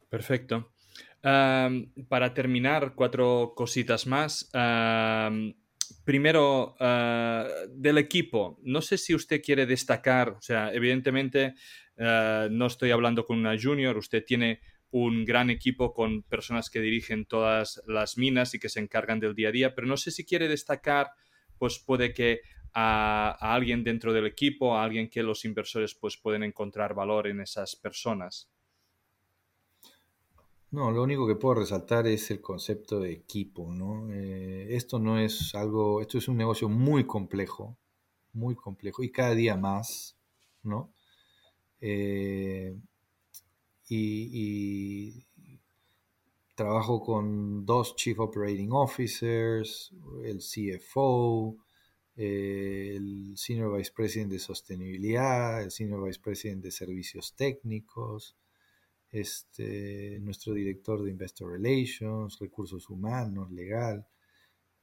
Perfecto. 0.08 0.72
para 1.22 2.32
terminar, 2.34 2.94
cuatro 2.94 3.52
cositas 3.56 4.06
más. 4.06 4.50
primero, 6.04 6.76
ah, 6.80 7.48
del 7.68 7.98
equipo. 7.98 8.58
No 8.62 8.80
sé 8.80 8.98
si 8.98 9.14
usted 9.14 9.42
quiere 9.42 9.66
destacar, 9.66 10.30
o 10.30 10.40
sea, 10.40 10.72
evidentemente 10.72 11.54
ah, 11.98 12.48
no 12.50 12.66
estoy 12.66 12.90
hablando 12.90 13.26
con 13.26 13.38
una 13.38 13.56
junior, 13.60 13.96
usted 13.96 14.24
tiene 14.24 14.60
un 14.90 15.24
gran 15.24 15.50
equipo 15.50 15.92
con 15.92 16.22
personas 16.22 16.70
que 16.70 16.80
dirigen 16.80 17.26
todas 17.26 17.82
las 17.86 18.16
minas 18.16 18.54
y 18.54 18.58
que 18.58 18.68
se 18.68 18.80
encargan 18.80 19.20
del 19.20 19.34
día 19.34 19.48
a 19.48 19.52
día, 19.52 19.74
pero 19.74 19.86
no 19.86 19.96
sé 19.96 20.10
si 20.10 20.24
quiere 20.24 20.48
destacar, 20.48 21.10
pues 21.58 21.78
puede 21.78 22.14
que 22.14 22.40
a, 22.78 23.54
alguien 23.54 23.82
dentro 23.82 24.12
del 24.12 24.26
equipo, 24.26 24.76
a 24.76 24.84
alguien 24.84 25.08
que 25.08 25.22
los 25.22 25.46
inversores 25.46 25.94
pues, 25.94 26.18
pueden 26.18 26.42
encontrar 26.42 26.94
valor 26.94 27.26
en 27.26 27.40
esas 27.40 27.74
personas? 27.74 28.50
No, 30.70 30.90
lo 30.90 31.02
único 31.02 31.26
que 31.26 31.36
puedo 31.36 31.54
resaltar 31.54 32.06
es 32.06 32.30
el 32.30 32.42
concepto 32.42 33.00
de 33.00 33.12
equipo, 33.12 33.72
¿no? 33.72 34.12
Eh, 34.12 34.74
esto 34.74 34.98
no 34.98 35.18
es 35.18 35.54
algo, 35.54 36.02
esto 36.02 36.18
es 36.18 36.28
un 36.28 36.36
negocio 36.36 36.68
muy 36.68 37.06
complejo, 37.06 37.78
muy 38.34 38.54
complejo 38.54 39.02
y 39.02 39.10
cada 39.10 39.34
día 39.34 39.56
más, 39.56 40.18
¿no? 40.62 40.92
Eh, 41.80 42.76
y, 43.88 45.24
trabajo 46.54 47.00
con 47.00 47.64
dos 47.64 47.96
Chief 47.96 48.18
Operating 48.18 48.72
Officers, 48.72 49.94
el 50.24 50.40
CFO, 50.40 51.56
el 52.16 53.34
Senior 53.36 53.76
Vice 53.76 53.92
President 53.94 54.32
de 54.32 54.38
Sostenibilidad, 54.38 55.62
el 55.62 55.70
Senior 55.70 56.04
Vice 56.06 56.20
President 56.20 56.62
de 56.62 56.70
Servicios 56.70 57.34
Técnicos, 57.36 58.36
este, 59.10 60.18
nuestro 60.20 60.54
director 60.54 61.02
de 61.02 61.10
Investor 61.10 61.52
Relations, 61.52 62.38
Recursos 62.38 62.88
Humanos, 62.88 63.50
Legal. 63.52 64.06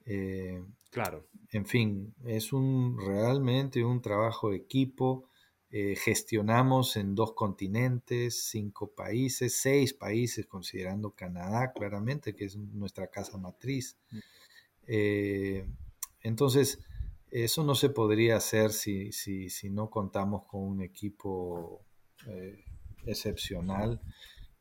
Eh, 0.05 0.63
claro. 0.91 1.27
En 1.51 1.65
fin, 1.65 2.13
es 2.25 2.53
un 2.53 2.97
realmente 2.99 3.83
un 3.83 4.01
trabajo 4.01 4.51
de 4.51 4.57
equipo. 4.57 5.29
Eh, 5.71 5.95
gestionamos 5.95 6.97
en 6.97 7.15
dos 7.15 7.33
continentes, 7.33 8.43
cinco 8.43 8.93
países, 8.93 9.59
seis 9.59 9.93
países, 9.93 10.45
considerando 10.45 11.11
Canadá, 11.11 11.73
claramente, 11.73 12.35
que 12.35 12.45
es 12.45 12.55
nuestra 12.55 13.07
casa 13.07 13.39
matriz. 13.39 13.97
Mm. 14.11 14.19
Eh, 14.85 15.65
entonces, 16.21 16.79
eso 17.33 17.63
no 17.63 17.73
se 17.73 17.89
podría 17.89 18.35
hacer 18.35 18.71
si, 18.71 19.09
no 19.71 19.89
contamos 19.89 20.45
con 20.45 20.61
un 20.61 20.81
equipo 20.83 21.83
eh, 22.27 22.63
excepcional. 23.07 23.99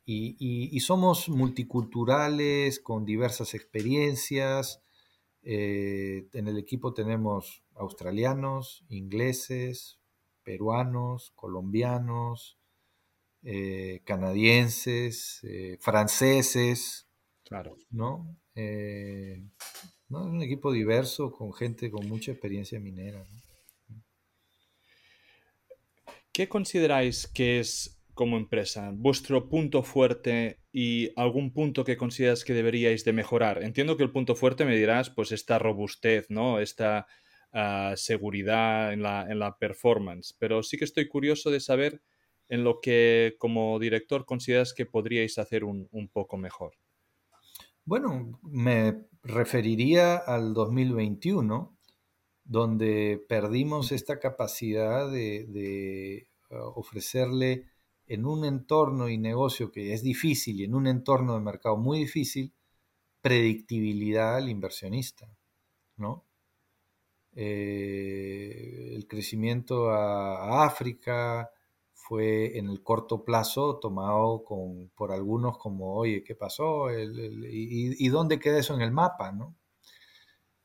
Y, 0.07 0.81
somos 0.81 1.29
multiculturales, 1.29 2.81
con 2.81 3.05
diversas 3.05 3.53
experiencias. 3.53 4.83
Eh, 5.43 6.29
en 6.33 6.49
el 6.49 6.57
equipo 6.57 6.95
tenemos 6.95 7.63
australianos, 7.75 8.87
ingleses, 8.89 10.01
peruanos, 10.43 11.33
colombianos, 11.37 12.59
eh, 13.43 14.01
canadienses, 14.07 15.43
franceses. 15.79 17.07
Claro. 17.45 17.77
¿no? 17.91 18.35
Es 20.21 20.27
un 20.27 20.43
equipo 20.43 20.71
diverso 20.71 21.33
con 21.33 21.55
gente 21.55 21.91
con 21.91 22.07
mucha 22.07 22.33
experiencia 22.33 22.79
minera. 22.79 23.25
¿Qué 26.33 26.49
consideráis 26.49 27.27
que 27.27 27.61
es 27.61 27.99
como 28.13 28.37
empresa? 28.37 28.91
¿Vuestro 28.95 29.49
punto 29.49 29.83
fuerte 29.83 30.61
y 30.71 31.11
algún 31.17 31.53
punto 31.53 31.85
que 31.85 31.97
consideras 31.97 32.45
que 32.45 32.53
deberíais 32.53 33.05
de 33.05 33.15
mejorar? 33.15 33.63
Entiendo 33.63 33.97
que 33.97 34.03
el 34.03 34.13
punto 34.13 34.35
fuerte 34.35 34.67
me 34.67 34.77
dirás, 34.77 35.09
pues 35.09 35.33
esta 35.33 35.59
robustez, 35.59 36.29
¿no? 36.29 36.61
Esta 36.61 37.07
ah, 37.53 37.95
seguridad 37.97 38.93
en 38.93 39.03
la, 39.03 39.27
en 39.31 39.39
la 39.39 39.57
performance, 39.57 40.37
pero 40.39 40.63
sí 40.63 40.77
que 40.77 40.85
estoy 40.85 41.09
curioso 41.09 41.51
de 41.51 41.61
saber 41.61 42.03
en 42.51 42.65
lo 42.65 42.81
que 42.81 43.37
como 43.39 43.79
director 43.79 44.27
consideras 44.27 44.75
que 44.75 44.85
podríais 44.85 45.39
hacer 45.39 45.65
un, 45.65 45.89
un 45.91 46.09
poco 46.09 46.37
mejor. 46.37 46.75
Bueno, 47.85 48.39
me 48.43 49.07
referiría 49.23 50.17
al 50.17 50.55
2021, 50.55 51.77
donde 52.45 53.25
perdimos 53.29 53.93
esta 53.93 54.19
capacidad 54.19 55.11
de, 55.11 55.47
de 55.49 56.29
uh, 56.51 56.79
ofrecerle 56.79 57.67
en 58.07 58.27
un 58.27 58.45
entorno 58.45 59.09
y 59.09 59.19
negocio 59.19 59.71
que 59.71 59.93
es 59.93 60.03
difícil 60.03 60.61
y 60.61 60.65
en 60.65 60.75
un 60.75 60.87
entorno 60.87 61.35
de 61.35 61.41
mercado 61.41 61.77
muy 61.77 62.01
difícil, 62.01 62.53
predictibilidad 63.21 64.37
al 64.37 64.49
inversionista, 64.49 65.29
¿no? 65.97 66.27
Eh, 67.35 68.93
el 68.95 69.07
crecimiento 69.07 69.91
a, 69.91 70.65
África 70.67 71.51
fue 72.03 72.59
en 72.59 72.69
el 72.69 72.83
corto 72.83 73.25
plazo 73.25 73.79
tomado 73.79 74.43
con, 74.45 74.91
por 74.97 75.13
algunos 75.13 75.57
como, 75.59 75.95
oye, 75.95 76.25
¿qué 76.25 76.35
pasó? 76.35 76.89
y, 76.91 78.09
dónde 78.09 78.39
queda 78.39 78.59
eso 78.59 78.75
en 78.75 78.83
el 78.83 78.91
mapa? 78.91 79.33
¿no? 79.33 79.55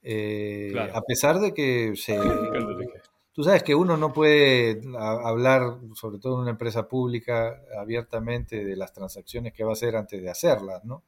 Eh, 0.02 0.74
a 0.94 1.02
pesar 1.02 1.40
de 1.40 1.54
que 1.54 1.94
se, 1.96 2.18
Tú 3.38 3.44
sabes 3.44 3.62
que 3.62 3.76
uno 3.76 3.98
no 3.98 4.12
puede 4.14 4.82
hablar, 4.98 5.78
sobre 5.94 6.18
todo 6.18 6.38
en 6.38 6.42
una 6.42 6.50
empresa 6.50 6.88
pública, 6.88 7.62
abiertamente 7.80 8.66
de 8.66 8.76
las 8.76 8.94
transacciones 8.94 9.54
que 9.54 9.64
va 9.64 9.70
a 9.70 9.74
hacer 9.74 9.96
antes 9.96 10.20
de 10.20 10.28
hacerlas, 10.32 10.84
¿no? 10.86 11.04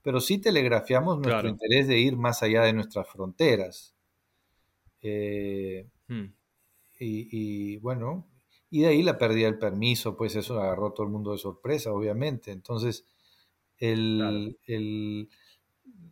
Pero 0.00 0.20
sí 0.20 0.38
telegrafiamos 0.38 1.18
nuestro 1.18 1.48
interés 1.48 1.88
de 1.88 1.98
ir 1.98 2.16
más 2.16 2.44
allá 2.44 2.62
de 2.62 2.72
nuestras 2.72 3.08
fronteras. 3.08 3.96
Eh, 5.00 5.88
hmm. 6.06 6.26
y, 7.00 7.78
bueno, 7.78 8.28
y 8.72 8.80
de 8.80 8.88
ahí 8.88 9.02
la 9.02 9.18
pérdida 9.18 9.44
del 9.48 9.58
permiso, 9.58 10.16
pues 10.16 10.34
eso 10.34 10.58
agarró 10.58 10.94
todo 10.94 11.04
el 11.04 11.12
mundo 11.12 11.32
de 11.32 11.38
sorpresa, 11.38 11.92
obviamente. 11.92 12.52
Entonces, 12.52 13.04
el, 13.76 14.56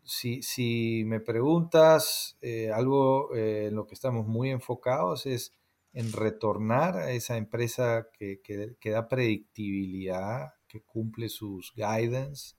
si, 0.05 1.03
me 1.07 1.21
preguntas 1.21 2.37
eh, 2.43 2.71
algo 2.71 3.35
eh, 3.35 3.69
en 3.69 3.77
lo 3.77 3.87
que 3.87 3.95
estamos 3.95 4.27
muy 4.27 4.51
enfocados 4.51 5.25
es 5.25 5.55
en 5.95 6.13
retornar 6.13 6.99
a 6.99 7.13
esa 7.13 7.39
empresa 7.39 8.09
que, 8.13 8.77
da 8.85 9.09
predictibilidad, 9.09 10.53
que 10.69 10.83
cumple 10.83 11.31
sus 11.31 11.73
guidance 11.75 12.57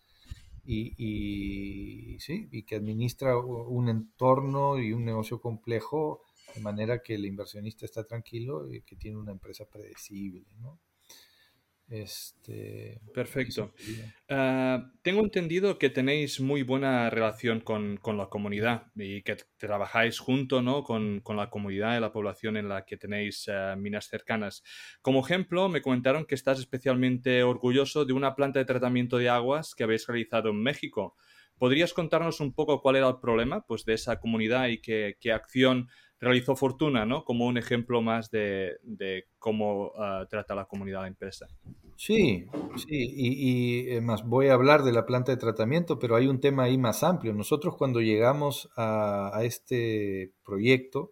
y, 0.66 2.18
sí, 2.22 2.48
y 2.52 2.64
que 2.64 2.78
administra 2.78 3.38
un 3.38 3.88
entorno 3.88 4.80
y 4.80 4.94
un 4.94 5.06
negocio 5.06 5.40
complejo 5.40 6.24
de 6.56 6.62
manera 6.62 7.02
que 7.02 7.16
el 7.16 7.26
inversionista 7.26 7.86
está 7.86 8.06
tranquilo 8.06 8.72
y 8.72 8.82
que 8.82 8.96
tiene 8.96 9.18
una 9.18 9.32
empresa 9.32 9.66
predecible. 9.70 10.46
¿no? 10.60 10.80
Este, 11.92 13.02
Perfecto. 13.14 13.74
Ah, 14.30 14.92
tengo 15.02 15.20
entendido 15.20 15.78
que 15.78 15.90
tenéis 15.90 16.40
muy 16.40 16.64
buena 16.64 17.10
relación 17.10 17.60
con, 17.60 18.00
la 18.18 18.28
comunidad 18.28 18.88
y 18.96 19.24
que 19.24 19.36
trabajáis 19.58 20.18
junto 20.18 20.62
¿no? 20.62 20.84
con, 20.84 21.22
la 21.28 21.50
comunidad 21.50 21.98
y 21.98 22.00
la 22.00 22.14
población 22.14 22.56
en 22.56 22.70
la 22.70 22.86
que 22.86 22.96
tenéis 22.96 23.50
ah, 23.50 23.76
minas 23.78 24.08
cercanas. 24.08 24.64
Como 25.02 25.20
ejemplo, 25.20 25.68
me 25.68 25.82
comentaron 25.82 26.26
que 26.26 26.36
estás 26.36 26.60
especialmente 26.60 27.44
orgulloso 27.44 28.06
de 28.06 28.14
una 28.14 28.36
planta 28.36 28.60
de 28.60 28.66
tratamiento 28.66 29.18
de 29.18 29.28
aguas 29.28 29.76
que 29.76 29.84
habéis 29.84 30.08
realizado 30.08 30.52
en 30.52 30.64
México. 30.64 31.18
¿Podrías 31.58 31.94
contarnos 31.94 32.40
un 32.40 32.54
poco 32.54 32.82
cuál 32.82 32.96
era 32.96 33.10
el 33.10 33.20
problema 33.20 33.66
pues, 33.68 33.84
de 33.84 33.96
esa 33.96 34.18
comunidad 34.18 34.70
y 34.70 34.80
qué, 34.80 35.18
qué 35.20 35.34
acción 35.34 35.90
realizó 36.22 36.56
Fortuna, 36.56 37.06
¿no? 37.06 37.26
Como 37.26 37.48
un 37.48 37.58
ejemplo 37.58 38.02
más 38.02 38.30
de, 38.30 38.78
cómo 39.40 39.92
ah, 39.98 40.26
trata 40.30 40.54
la 40.54 40.66
comunidad 40.66 41.02
la 41.02 41.08
empresa. 41.08 41.48
Sí, 41.98 42.48
sí, 42.78 42.88
y, 42.90 43.96
y, 43.96 44.02
más 44.02 44.24
voy 44.24 44.48
a 44.48 44.54
hablar 44.54 44.84
de 44.84 44.92
la 44.92 45.06
planta 45.06 45.32
de 45.32 45.38
tratamiento, 45.38 46.00
pero 46.00 46.16
hay 46.16 46.28
un 46.28 46.40
tema 46.40 46.64
ahí 46.64 46.78
más 46.78 47.04
amplio. 47.04 47.34
Nosotros 47.34 47.76
cuando 47.76 48.02
llegamos 48.02 48.70
a, 48.78 49.40
este 49.44 50.32
proyecto, 50.44 51.12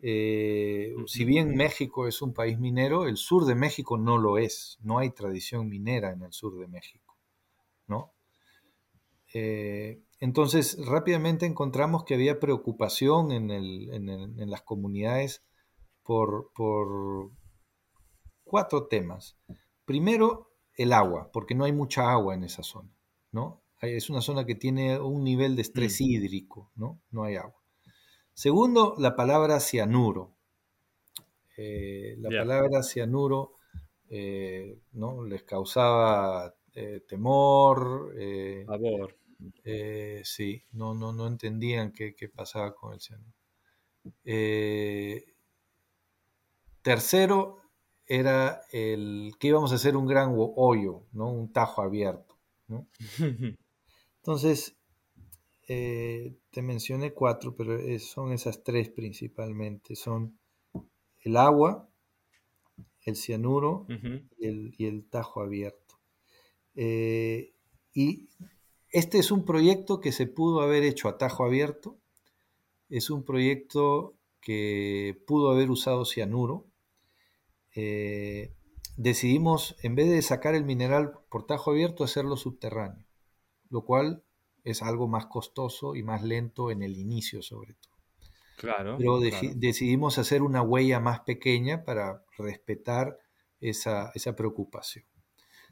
eh, 0.00 0.92
si 1.06 1.24
bien 1.24 1.54
México 1.54 2.08
es 2.08 2.20
un 2.20 2.34
país 2.34 2.58
minero, 2.58 3.06
el 3.06 3.16
sur 3.16 3.46
de 3.46 3.54
México 3.54 3.96
no 3.96 4.18
lo 4.18 4.38
es. 4.38 4.78
No 4.82 4.98
hay 4.98 5.10
tradición 5.10 5.68
minera 5.68 6.12
en 6.12 6.22
el 6.22 6.32
sur 6.32 6.58
de 6.58 6.66
México, 6.66 7.16
¿no? 7.86 8.12
Eh, 9.34 10.00
entonces, 10.22 10.78
rápidamente 10.86 11.46
encontramos 11.46 12.04
que 12.04 12.14
había 12.14 12.38
preocupación 12.38 13.32
en, 13.32 14.50
las 14.50 14.62
comunidades 14.62 15.42
por, 16.04 16.52
cuatro 18.44 18.86
temas. 18.86 19.36
Primero, 19.84 20.52
el 20.76 20.92
agua, 20.92 21.28
porque 21.32 21.56
no 21.56 21.64
hay 21.64 21.72
mucha 21.72 22.12
agua 22.12 22.36
en 22.36 22.44
esa 22.44 22.62
zona, 22.62 22.96
¿no? 23.32 23.64
Es 23.80 24.10
una 24.10 24.20
zona 24.20 24.46
que 24.46 24.54
tiene 24.54 24.96
un 25.00 25.24
nivel 25.24 25.56
de 25.56 25.62
estrés 25.62 26.00
mm. 26.00 26.04
hídrico, 26.04 26.70
¿no? 26.76 27.00
No 27.10 27.24
hay 27.24 27.34
agua. 27.34 27.60
Segundo, 28.32 28.94
la 28.98 29.16
palabra 29.16 29.58
cianuro. 29.58 30.36
Eh, 31.56 32.14
la 32.18 32.28
palabra 32.28 32.84
cianuro 32.84 33.54
eh, 34.08 34.78
¿no? 34.92 35.24
les 35.24 35.42
causaba 35.42 36.54
eh, 36.74 37.00
temor. 37.08 38.14
Eh, 39.64 40.22
sí, 40.24 40.64
no, 40.72 40.94
no, 40.94 41.12
no 41.12 41.26
entendían 41.26 41.92
qué, 41.92 42.14
pasaba 42.34 42.74
con 42.74 42.92
el 42.94 43.00
cianuro. 43.00 43.32
Eh, 44.24 45.24
tercero 46.82 47.58
era 48.06 48.62
el 48.72 49.34
que 49.38 49.48
íbamos 49.48 49.72
a 49.72 49.76
hacer 49.76 49.96
un 49.96 50.06
gran 50.06 50.34
hoyo, 50.36 51.04
¿no? 51.12 51.30
un 51.32 51.52
tajo 51.52 51.82
abierto. 51.82 52.36
Entonces, 54.16 54.76
eh, 55.68 56.36
te 56.50 56.62
mencioné 56.62 57.12
cuatro, 57.12 57.54
pero 57.54 57.78
son 58.00 58.32
esas 58.32 58.62
tres 58.64 58.88
principalmente. 58.90 59.94
Son 59.94 60.38
el 61.20 61.36
agua, 61.36 61.88
el 63.04 63.16
cianuro 63.16 63.86
y, 64.38 64.46
el, 64.46 64.74
y, 64.76 64.86
el, 64.86 65.04
tajo 65.08 65.40
abierto. 65.42 66.00
y 66.74 68.28
este 68.92 69.18
es 69.18 69.30
un 69.30 69.44
proyecto 69.44 70.00
que 70.00 70.12
se 70.12 70.26
pudo 70.26 70.60
haber 70.60 70.84
hecho 70.84 71.08
a 71.08 71.18
tajo 71.18 71.44
abierto, 71.44 71.98
es 72.88 73.10
un 73.10 73.24
proyecto 73.24 74.14
que 74.40 75.18
pudo 75.26 75.50
haber 75.50 75.70
usado 75.70 76.04
cianuro. 76.04 76.66
Eh, 77.74 78.54
decidimos, 78.96 79.76
en 79.82 79.94
vez 79.94 80.10
de 80.10 80.20
sacar 80.20 80.54
el 80.54 80.64
mineral 80.64 81.12
por 81.30 81.46
tajo 81.46 81.70
abierto, 81.70 82.04
hacerlo 82.04 82.36
subterráneo, 82.36 83.06
lo 83.70 83.84
cual 83.84 84.22
es 84.62 84.82
algo 84.82 85.08
más 85.08 85.26
costoso 85.26 85.96
y 85.96 86.02
más 86.02 86.22
lento 86.22 86.70
en 86.70 86.82
el 86.82 86.98
inicio 86.98 87.42
sobre 87.42 87.74
todo. 87.74 87.92
Claro. 88.56 88.96
Pero 88.98 89.18
decidimos 89.20 90.18
hacer 90.18 90.42
una 90.42 90.62
huella 90.62 91.00
más 91.00 91.20
pequeña 91.20 91.84
para 91.84 92.24
respetar 92.36 93.18
esa, 93.60 94.12
esa 94.14 94.36
preocupación. 94.36 95.04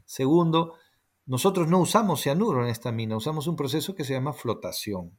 Segundo, 0.05 0.75
nosotros 1.27 1.69
no 1.69 1.79
usamos 1.79 2.23
cianuro 2.23 2.63
en 2.63 2.71
esta 2.71 2.93
mina, 2.93 3.17
usamos 3.17 3.47
un 3.47 3.57
proceso 3.57 3.95
que 3.95 4.05
se 4.05 4.15
llama 4.15 4.33
flotación, 4.33 5.19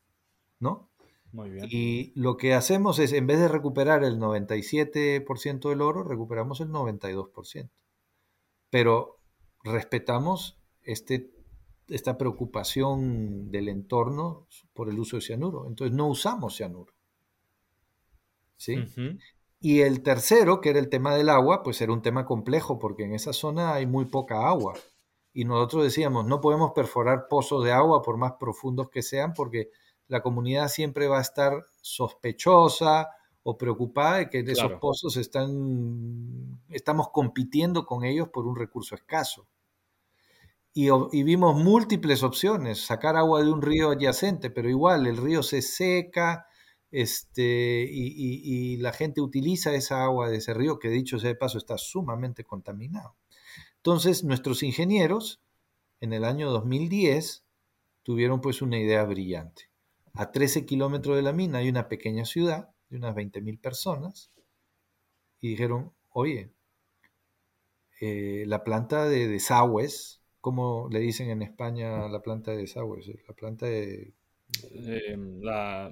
¿no? 0.60 0.90
Muy 1.32 1.50
bien. 1.50 1.68
Y 1.70 2.12
lo 2.16 2.36
que 2.36 2.54
hacemos 2.54 3.00
es, 3.00 3.14
en 3.14 3.28
vez 3.28 3.40
de 3.40 3.48
recuperar 3.48 4.04
el 4.04 4.20
97% 4.20 5.70
del 5.70 5.82
oro, 5.82 6.04
recuperamos 6.04 6.60
el 6.60 6.70
92%. 6.70 7.70
Pero 8.70 9.20
respetamos 9.64 10.60
este, 10.84 11.32
esta 11.88 12.18
preocupación 12.18 13.50
del 13.50 13.70
entorno 13.70 14.48
por 14.74 14.90
el 14.90 15.00
uso 15.00 15.18
de 15.18 15.22
cianuro. 15.22 15.68
Entonces 15.68 15.96
no 15.96 16.08
usamos 16.08 16.58
cianuro. 16.58 16.94
¿Sí? 18.58 18.76
Y 19.60 19.82
el 19.82 20.04
tercero, 20.04 20.60
que 20.60 20.70
era 20.70 20.80
el 20.80 20.90
tema 20.90 21.16
del 21.16 21.30
agua, 21.30 21.64
pues 21.64 21.82
era 21.82 21.94
un 21.94 22.02
tema 22.02 22.26
complejo 22.26 22.78
porque 22.80 23.06
en 23.06 23.14
esa 23.14 23.34
zona 23.34 23.74
hay 23.74 23.86
muy 23.88 24.06
poca 24.06 24.48
agua 24.48 24.74
y 25.34 25.46
nosotros 25.46 25.84
decíamos, 25.84 26.26
no 26.26 26.42
podemos 26.42 26.72
perforar 26.72 27.28
pozos 27.30 27.64
de 27.64 27.72
agua 27.72 28.02
por 28.02 28.18
más 28.18 28.34
profundos 28.40 28.90
que 28.90 29.02
sean 29.02 29.34
porque 29.34 29.70
la 30.08 30.22
comunidad 30.22 30.68
siempre 30.68 31.08
va 31.08 31.20
a 31.20 31.22
estar 31.22 31.54
sospechosa 31.82 33.10
o 33.44 33.58
preocupada 33.58 34.18
de 34.18 34.30
que 34.30 34.40
esos 34.40 34.74
pozos 34.74 35.18
están, 35.18 36.60
estamos 36.70 37.10
compitiendo 37.12 37.86
con 37.86 38.04
ellos 38.04 38.30
por 38.30 38.46
un 38.46 38.56
recurso 38.56 38.94
escaso. 38.94 39.48
Y, 40.74 40.90
vimos 41.24 41.62
múltiples 41.62 42.24
opciones, 42.24 42.86
sacar 42.86 43.18
agua 43.18 43.44
de 43.44 43.52
un 43.52 43.62
río 43.62 43.92
adyacente, 43.92 44.50
pero 44.50 44.70
igual 44.70 45.06
el 45.06 45.18
río 45.18 45.44
se 45.44 45.62
seca 45.62 46.46
este, 46.92 47.86
y, 47.90 48.74
y 48.76 48.78
la 48.78 48.94
gente 48.94 49.22
utiliza 49.22 49.74
esa 49.74 50.04
agua 50.04 50.30
de 50.30 50.38
ese 50.38 50.54
río 50.54 50.80
que 50.80 50.90
dicho 50.90 51.20
sea 51.20 51.30
de 51.30 51.36
paso 51.36 51.58
está 51.58 51.78
sumamente 51.78 52.44
contaminado. 52.44 53.16
Entonces, 53.82 54.24
nuestros 54.24 54.62
ingenieros, 54.62 55.42
en 56.02 56.14
el 56.14 56.24
año 56.24 56.52
2010, 56.52 57.44
tuvieron 58.04 58.40
pues 58.40 58.62
una 58.62 58.78
idea 58.78 59.04
brillante. 59.06 59.72
A 60.14 60.32
13 60.32 60.68
kilómetros 60.68 61.16
de 61.16 61.24
la 61.24 61.34
mina 61.34 61.58
hay 61.58 61.70
una 61.70 61.88
pequeña 61.88 62.26
ciudad 62.26 62.70
de 62.90 62.98
unas 62.98 63.16
20.000 63.16 63.60
personas 63.60 64.32
y 65.40 65.50
dijeron, 65.50 65.94
oye, 66.12 66.52
eh, 68.02 68.44
la 68.46 68.64
planta 68.64 69.10
de 69.10 69.28
desagües, 69.28 70.22
¿cómo 70.42 70.88
le 70.92 71.00
dicen 71.00 71.32
en 71.32 71.42
España 71.42 72.08
la 72.08 72.22
planta 72.22 72.52
de 72.52 72.58
desagües? 72.58 73.08
La 73.28 73.34
planta 73.34 73.66
de... 73.66 74.14
Eh, 74.76 75.18
la, 75.40 75.92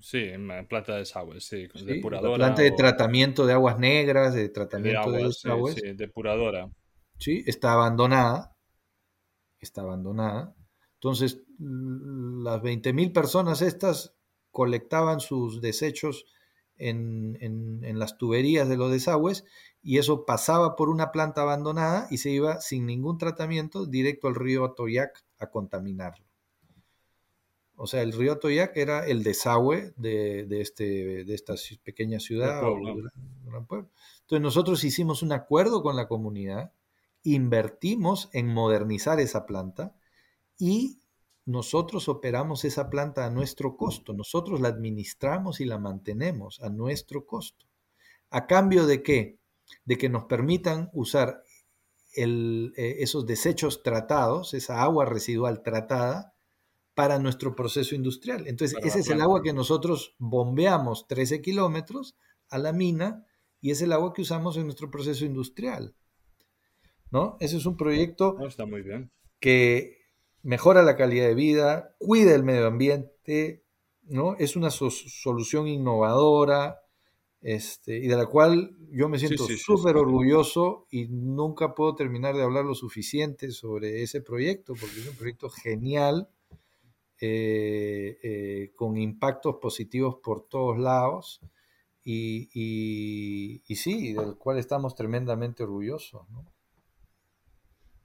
sí, 0.00 0.32
planta 0.68 0.94
de 0.94 0.98
desagües, 0.98 1.44
sí, 1.44 1.68
depuradora. 1.84 2.38
La 2.38 2.46
planta 2.46 2.62
de 2.62 2.72
tratamiento 2.72 3.46
de 3.46 3.52
aguas 3.52 3.78
negras, 3.78 4.34
de 4.34 4.48
tratamiento 4.48 5.12
de, 5.12 5.24
desagües. 5.26 5.76
Sí, 5.76 5.92
depuradora. 5.92 6.68
Sí, 7.24 7.42
está 7.46 7.72
abandonada. 7.72 8.54
Está 9.58 9.80
abandonada. 9.80 10.54
Entonces, 10.96 11.40
las 11.58 12.60
20.000 12.60 13.14
personas 13.14 13.62
estas 13.62 14.14
colectaban 14.50 15.20
sus 15.20 15.62
desechos 15.62 16.26
en, 16.76 17.38
en, 17.40 17.98
las 17.98 18.18
tuberías 18.18 18.68
de 18.68 18.76
los 18.76 18.90
desagües 18.90 19.46
y 19.80 19.96
eso 19.96 20.26
pasaba 20.26 20.76
por 20.76 20.90
una 20.90 21.12
planta 21.12 21.40
abandonada 21.40 22.08
y 22.10 22.18
se 22.18 22.28
iba 22.28 22.60
sin 22.60 22.84
ningún 22.84 23.16
tratamiento 23.16 23.86
directo 23.86 24.28
al 24.28 24.34
río 24.34 24.66
Atoyac 24.66 25.24
a 25.38 25.48
contaminarlo. 25.48 26.26
O 27.74 27.86
sea, 27.86 28.02
el 28.02 28.12
río 28.12 28.32
Atoyac 28.32 28.76
era 28.76 29.06
el 29.06 29.22
desagüe 29.22 29.94
de, 29.96 30.44
de, 30.44 30.60
este, 30.60 31.24
de 31.24 31.34
esta 31.34 31.54
pequeña 31.82 32.20
ciudad. 32.20 32.60
Entonces 32.62 34.42
nosotros 34.42 34.84
hicimos 34.84 35.22
un 35.22 35.32
acuerdo 35.32 35.82
con 35.82 35.96
la 35.96 36.06
comunidad, 36.06 36.74
invertimos 37.24 38.28
en 38.32 38.46
modernizar 38.46 39.18
esa 39.18 39.46
planta 39.46 39.96
y 40.56 41.00
nosotros 41.46 42.08
operamos 42.08 42.64
esa 42.64 42.88
planta 42.88 43.26
a 43.26 43.30
nuestro 43.30 43.76
costo, 43.76 44.12
nosotros 44.12 44.60
la 44.60 44.68
administramos 44.68 45.60
y 45.60 45.64
la 45.64 45.78
mantenemos 45.78 46.62
a 46.62 46.70
nuestro 46.70 47.26
costo. 47.26 47.66
¿A 48.30 48.46
cambio 48.46 48.86
de 48.86 49.02
qué? 49.02 49.38
De 49.84 49.98
que 49.98 50.08
nos 50.08 50.24
permitan 50.24 50.90
usar 50.92 51.42
eh, 52.16 52.70
esos 52.76 53.26
desechos 53.26 53.82
tratados, 53.82 54.54
esa 54.54 54.82
agua 54.82 55.04
residual 55.04 55.62
tratada, 55.62 56.34
para 56.94 57.18
nuestro 57.18 57.56
proceso 57.56 57.94
industrial. 57.94 58.46
Entonces, 58.46 58.78
ese 58.82 59.00
es 59.00 59.08
el 59.08 59.20
agua 59.20 59.42
que 59.42 59.52
nosotros 59.52 60.14
bombeamos 60.18 61.08
13 61.08 61.42
kilómetros 61.42 62.16
a 62.48 62.58
la 62.58 62.72
mina 62.72 63.26
y 63.60 63.72
es 63.72 63.82
el 63.82 63.92
agua 63.92 64.12
que 64.12 64.22
usamos 64.22 64.56
en 64.56 64.64
nuestro 64.64 64.90
proceso 64.90 65.24
industrial. 65.24 65.94
¿No? 67.14 67.36
Ese 67.38 67.58
es 67.58 67.64
un 67.64 67.76
proyecto 67.76 68.36
está 68.44 68.66
muy 68.66 68.82
bien. 68.82 69.12
que 69.38 69.98
mejora 70.42 70.82
la 70.82 70.96
calidad 70.96 71.28
de 71.28 71.36
vida, 71.36 71.94
cuida 72.00 72.34
el 72.34 72.42
medio 72.42 72.66
ambiente, 72.66 73.62
¿no? 74.02 74.34
Es 74.36 74.56
una 74.56 74.70
solución 74.70 75.68
innovadora 75.68 76.80
este, 77.40 77.98
y 77.98 78.08
de 78.08 78.16
la 78.16 78.26
cual 78.26 78.76
yo 78.90 79.08
me 79.08 79.20
siento 79.20 79.46
súper 79.46 79.96
orgulloso 79.96 80.88
y 80.90 81.06
nunca 81.06 81.76
puedo 81.76 81.94
terminar 81.94 82.34
de 82.34 82.42
hablar 82.42 82.64
lo 82.64 82.74
suficiente 82.74 83.52
sobre 83.52 84.02
ese 84.02 84.20
proyecto, 84.20 84.74
porque 84.74 84.98
es 84.98 85.08
un 85.08 85.14
proyecto 85.14 85.48
genial, 85.50 86.28
eh, 87.20 88.18
eh, 88.24 88.72
con 88.74 88.96
impactos 88.96 89.58
positivos 89.62 90.16
por 90.20 90.48
todos 90.48 90.80
lados 90.80 91.40
y, 92.02 92.50
y 92.52 93.76
sí, 93.76 94.14
del 94.14 94.36
cual 94.36 94.58
estamos 94.58 94.96
tremendamente 94.96 95.62
orgullosos. 95.62 96.28
¿no? 96.30 96.53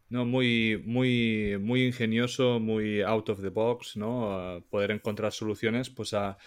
No, 0.10 0.26
muy, 0.26 0.82
muy, 0.86 1.58
muy 1.60 1.86
ingenioso, 1.86 2.60
muy 2.60 3.02
out 3.02 3.30
of 3.30 3.42
the 3.42 3.50
box, 3.50 3.96
¿no? 3.96 4.64
poder 4.72 4.90
encontrar 4.92 5.32
soluciones 5.32 5.92
pues, 5.92 6.16
a, 6.16 6.38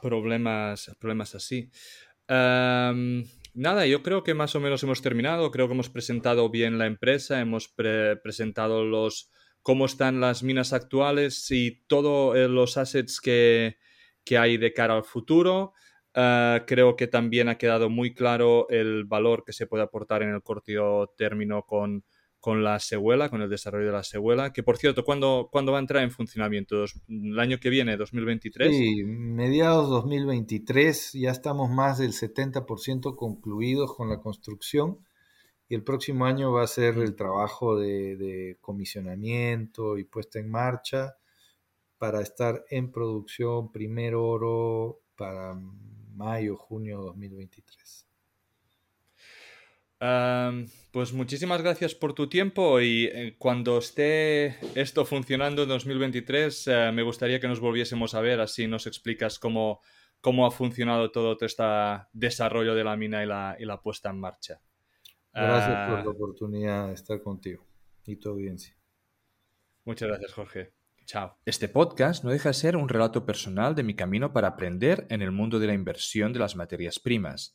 problemas, 0.00 0.94
problemas 1.00 1.34
así. 1.34 1.70
nada, 2.28 3.86
yo 3.86 4.02
creo 4.04 4.22
que 4.22 4.34
más 4.34 4.54
o 4.54 4.60
menos 4.60 4.82
hemos 4.84 5.02
terminado. 5.02 5.50
Creo 5.50 5.66
que 5.66 5.74
hemos 5.74 5.90
presentado 5.90 6.48
bien 6.48 6.78
la 6.78 6.86
empresa, 6.86 7.40
hemos 7.40 7.68
presentado 8.22 8.84
los 8.84 9.32
cómo 9.62 9.86
están 9.86 10.20
las 10.20 10.42
minas 10.42 10.72
actuales 10.72 11.50
y 11.50 11.82
todos 11.86 12.36
eh, 12.36 12.48
los 12.48 12.76
assets 12.76 13.20
que, 13.20 13.76
hay 14.38 14.58
de 14.58 14.72
cara 14.72 14.94
al 14.94 15.04
futuro. 15.04 15.72
Ah, 16.14 16.64
creo 16.66 16.94
que 16.94 17.08
también 17.08 17.48
ha 17.48 17.58
quedado 17.58 17.90
muy 17.90 18.14
claro 18.14 18.68
el 18.70 19.04
valor 19.04 19.44
que 19.44 19.52
se 19.52 19.66
puede 19.66 19.82
aportar 19.82 20.22
en 20.22 20.30
el 20.30 20.42
corto 20.42 21.12
término 21.16 21.64
con, 21.64 22.04
con 22.40 22.64
la 22.64 22.80
Seguela, 22.80 23.28
con 23.28 23.42
el 23.42 23.50
desarrollo 23.50 23.86
de 23.86 23.92
la 23.92 24.02
Seguela, 24.02 24.52
que 24.52 24.62
por 24.62 24.78
cierto, 24.78 25.04
¿cuándo, 25.04 25.48
¿cuándo 25.52 25.72
va 25.72 25.78
a 25.78 25.80
entrar 25.82 26.02
en 26.02 26.10
funcionamiento? 26.10 26.84
¿El 27.08 27.38
año 27.38 27.58
que 27.60 27.68
viene, 27.68 27.96
2023? 27.96 28.74
Sí, 28.74 29.04
mediados 29.04 29.90
2023, 29.90 31.12
ya 31.12 31.30
estamos 31.30 31.70
más 31.70 31.98
del 31.98 32.12
70% 32.12 33.14
concluidos 33.14 33.94
con 33.94 34.08
la 34.08 34.20
construcción 34.20 34.98
y 35.68 35.74
el 35.74 35.84
próximo 35.84 36.24
año 36.24 36.50
va 36.50 36.62
a 36.62 36.66
ser 36.66 36.96
el 36.98 37.14
trabajo 37.14 37.78
de, 37.78 38.16
de 38.16 38.58
comisionamiento 38.60 39.98
y 39.98 40.04
puesta 40.04 40.38
en 40.38 40.50
marcha 40.50 41.16
para 41.98 42.22
estar 42.22 42.64
en 42.70 42.90
producción 42.90 43.70
primer 43.70 44.14
oro 44.14 45.00
para 45.14 45.54
mayo, 46.14 46.56
junio 46.56 47.02
2023 47.02 48.09
pues 50.92 51.12
muchísimas 51.12 51.60
gracias 51.60 51.94
por 51.94 52.14
tu 52.14 52.28
tiempo 52.28 52.80
y 52.80 53.04
eh, 53.04 53.34
cuando 53.38 53.78
esté 53.78 54.56
esto 54.74 55.04
funcionando 55.04 55.64
en 55.64 55.68
2023 55.68 56.68
eh, 56.68 56.92
me 56.92 57.02
gustaría 57.02 57.38
que 57.38 57.48
nos 57.48 57.60
volviésemos 57.60 58.14
a 58.14 58.22
ver, 58.22 58.40
así 58.40 58.66
nos 58.66 58.86
explicas 58.86 59.38
cómo, 59.38 59.82
cómo 60.22 60.46
ha 60.46 60.50
funcionado 60.50 61.10
todo 61.10 61.36
este 61.38 61.64
desarrollo 62.14 62.74
de 62.74 62.84
la 62.84 62.96
mina 62.96 63.22
y 63.22 63.26
la, 63.26 63.56
y 63.58 63.66
la 63.66 63.82
puesta 63.82 64.08
en 64.08 64.20
marcha. 64.20 64.60
Gracias 65.34 65.88
por 65.88 65.98
ah, 65.98 66.04
la 66.04 66.10
oportunidad 66.10 66.88
de 66.88 66.94
estar 66.94 67.20
contigo 67.22 67.66
y 68.06 68.16
tu 68.16 68.30
audiencia. 68.30 68.74
Muchas 69.84 70.08
gracias, 70.08 70.32
Jorge. 70.32 70.72
Chao. 71.04 71.36
Este 71.44 71.68
podcast 71.68 72.24
no 72.24 72.30
deja 72.30 72.50
de 72.50 72.54
ser 72.54 72.76
un 72.76 72.88
relato 72.88 73.26
personal 73.26 73.74
de 73.74 73.82
mi 73.82 73.94
camino 73.94 74.32
para 74.32 74.48
aprender 74.48 75.06
en 75.10 75.22
el 75.22 75.30
mundo 75.30 75.58
de 75.58 75.66
la 75.66 75.74
inversión 75.74 76.32
de 76.32 76.38
las 76.38 76.56
materias 76.56 76.98
primas. 76.98 77.54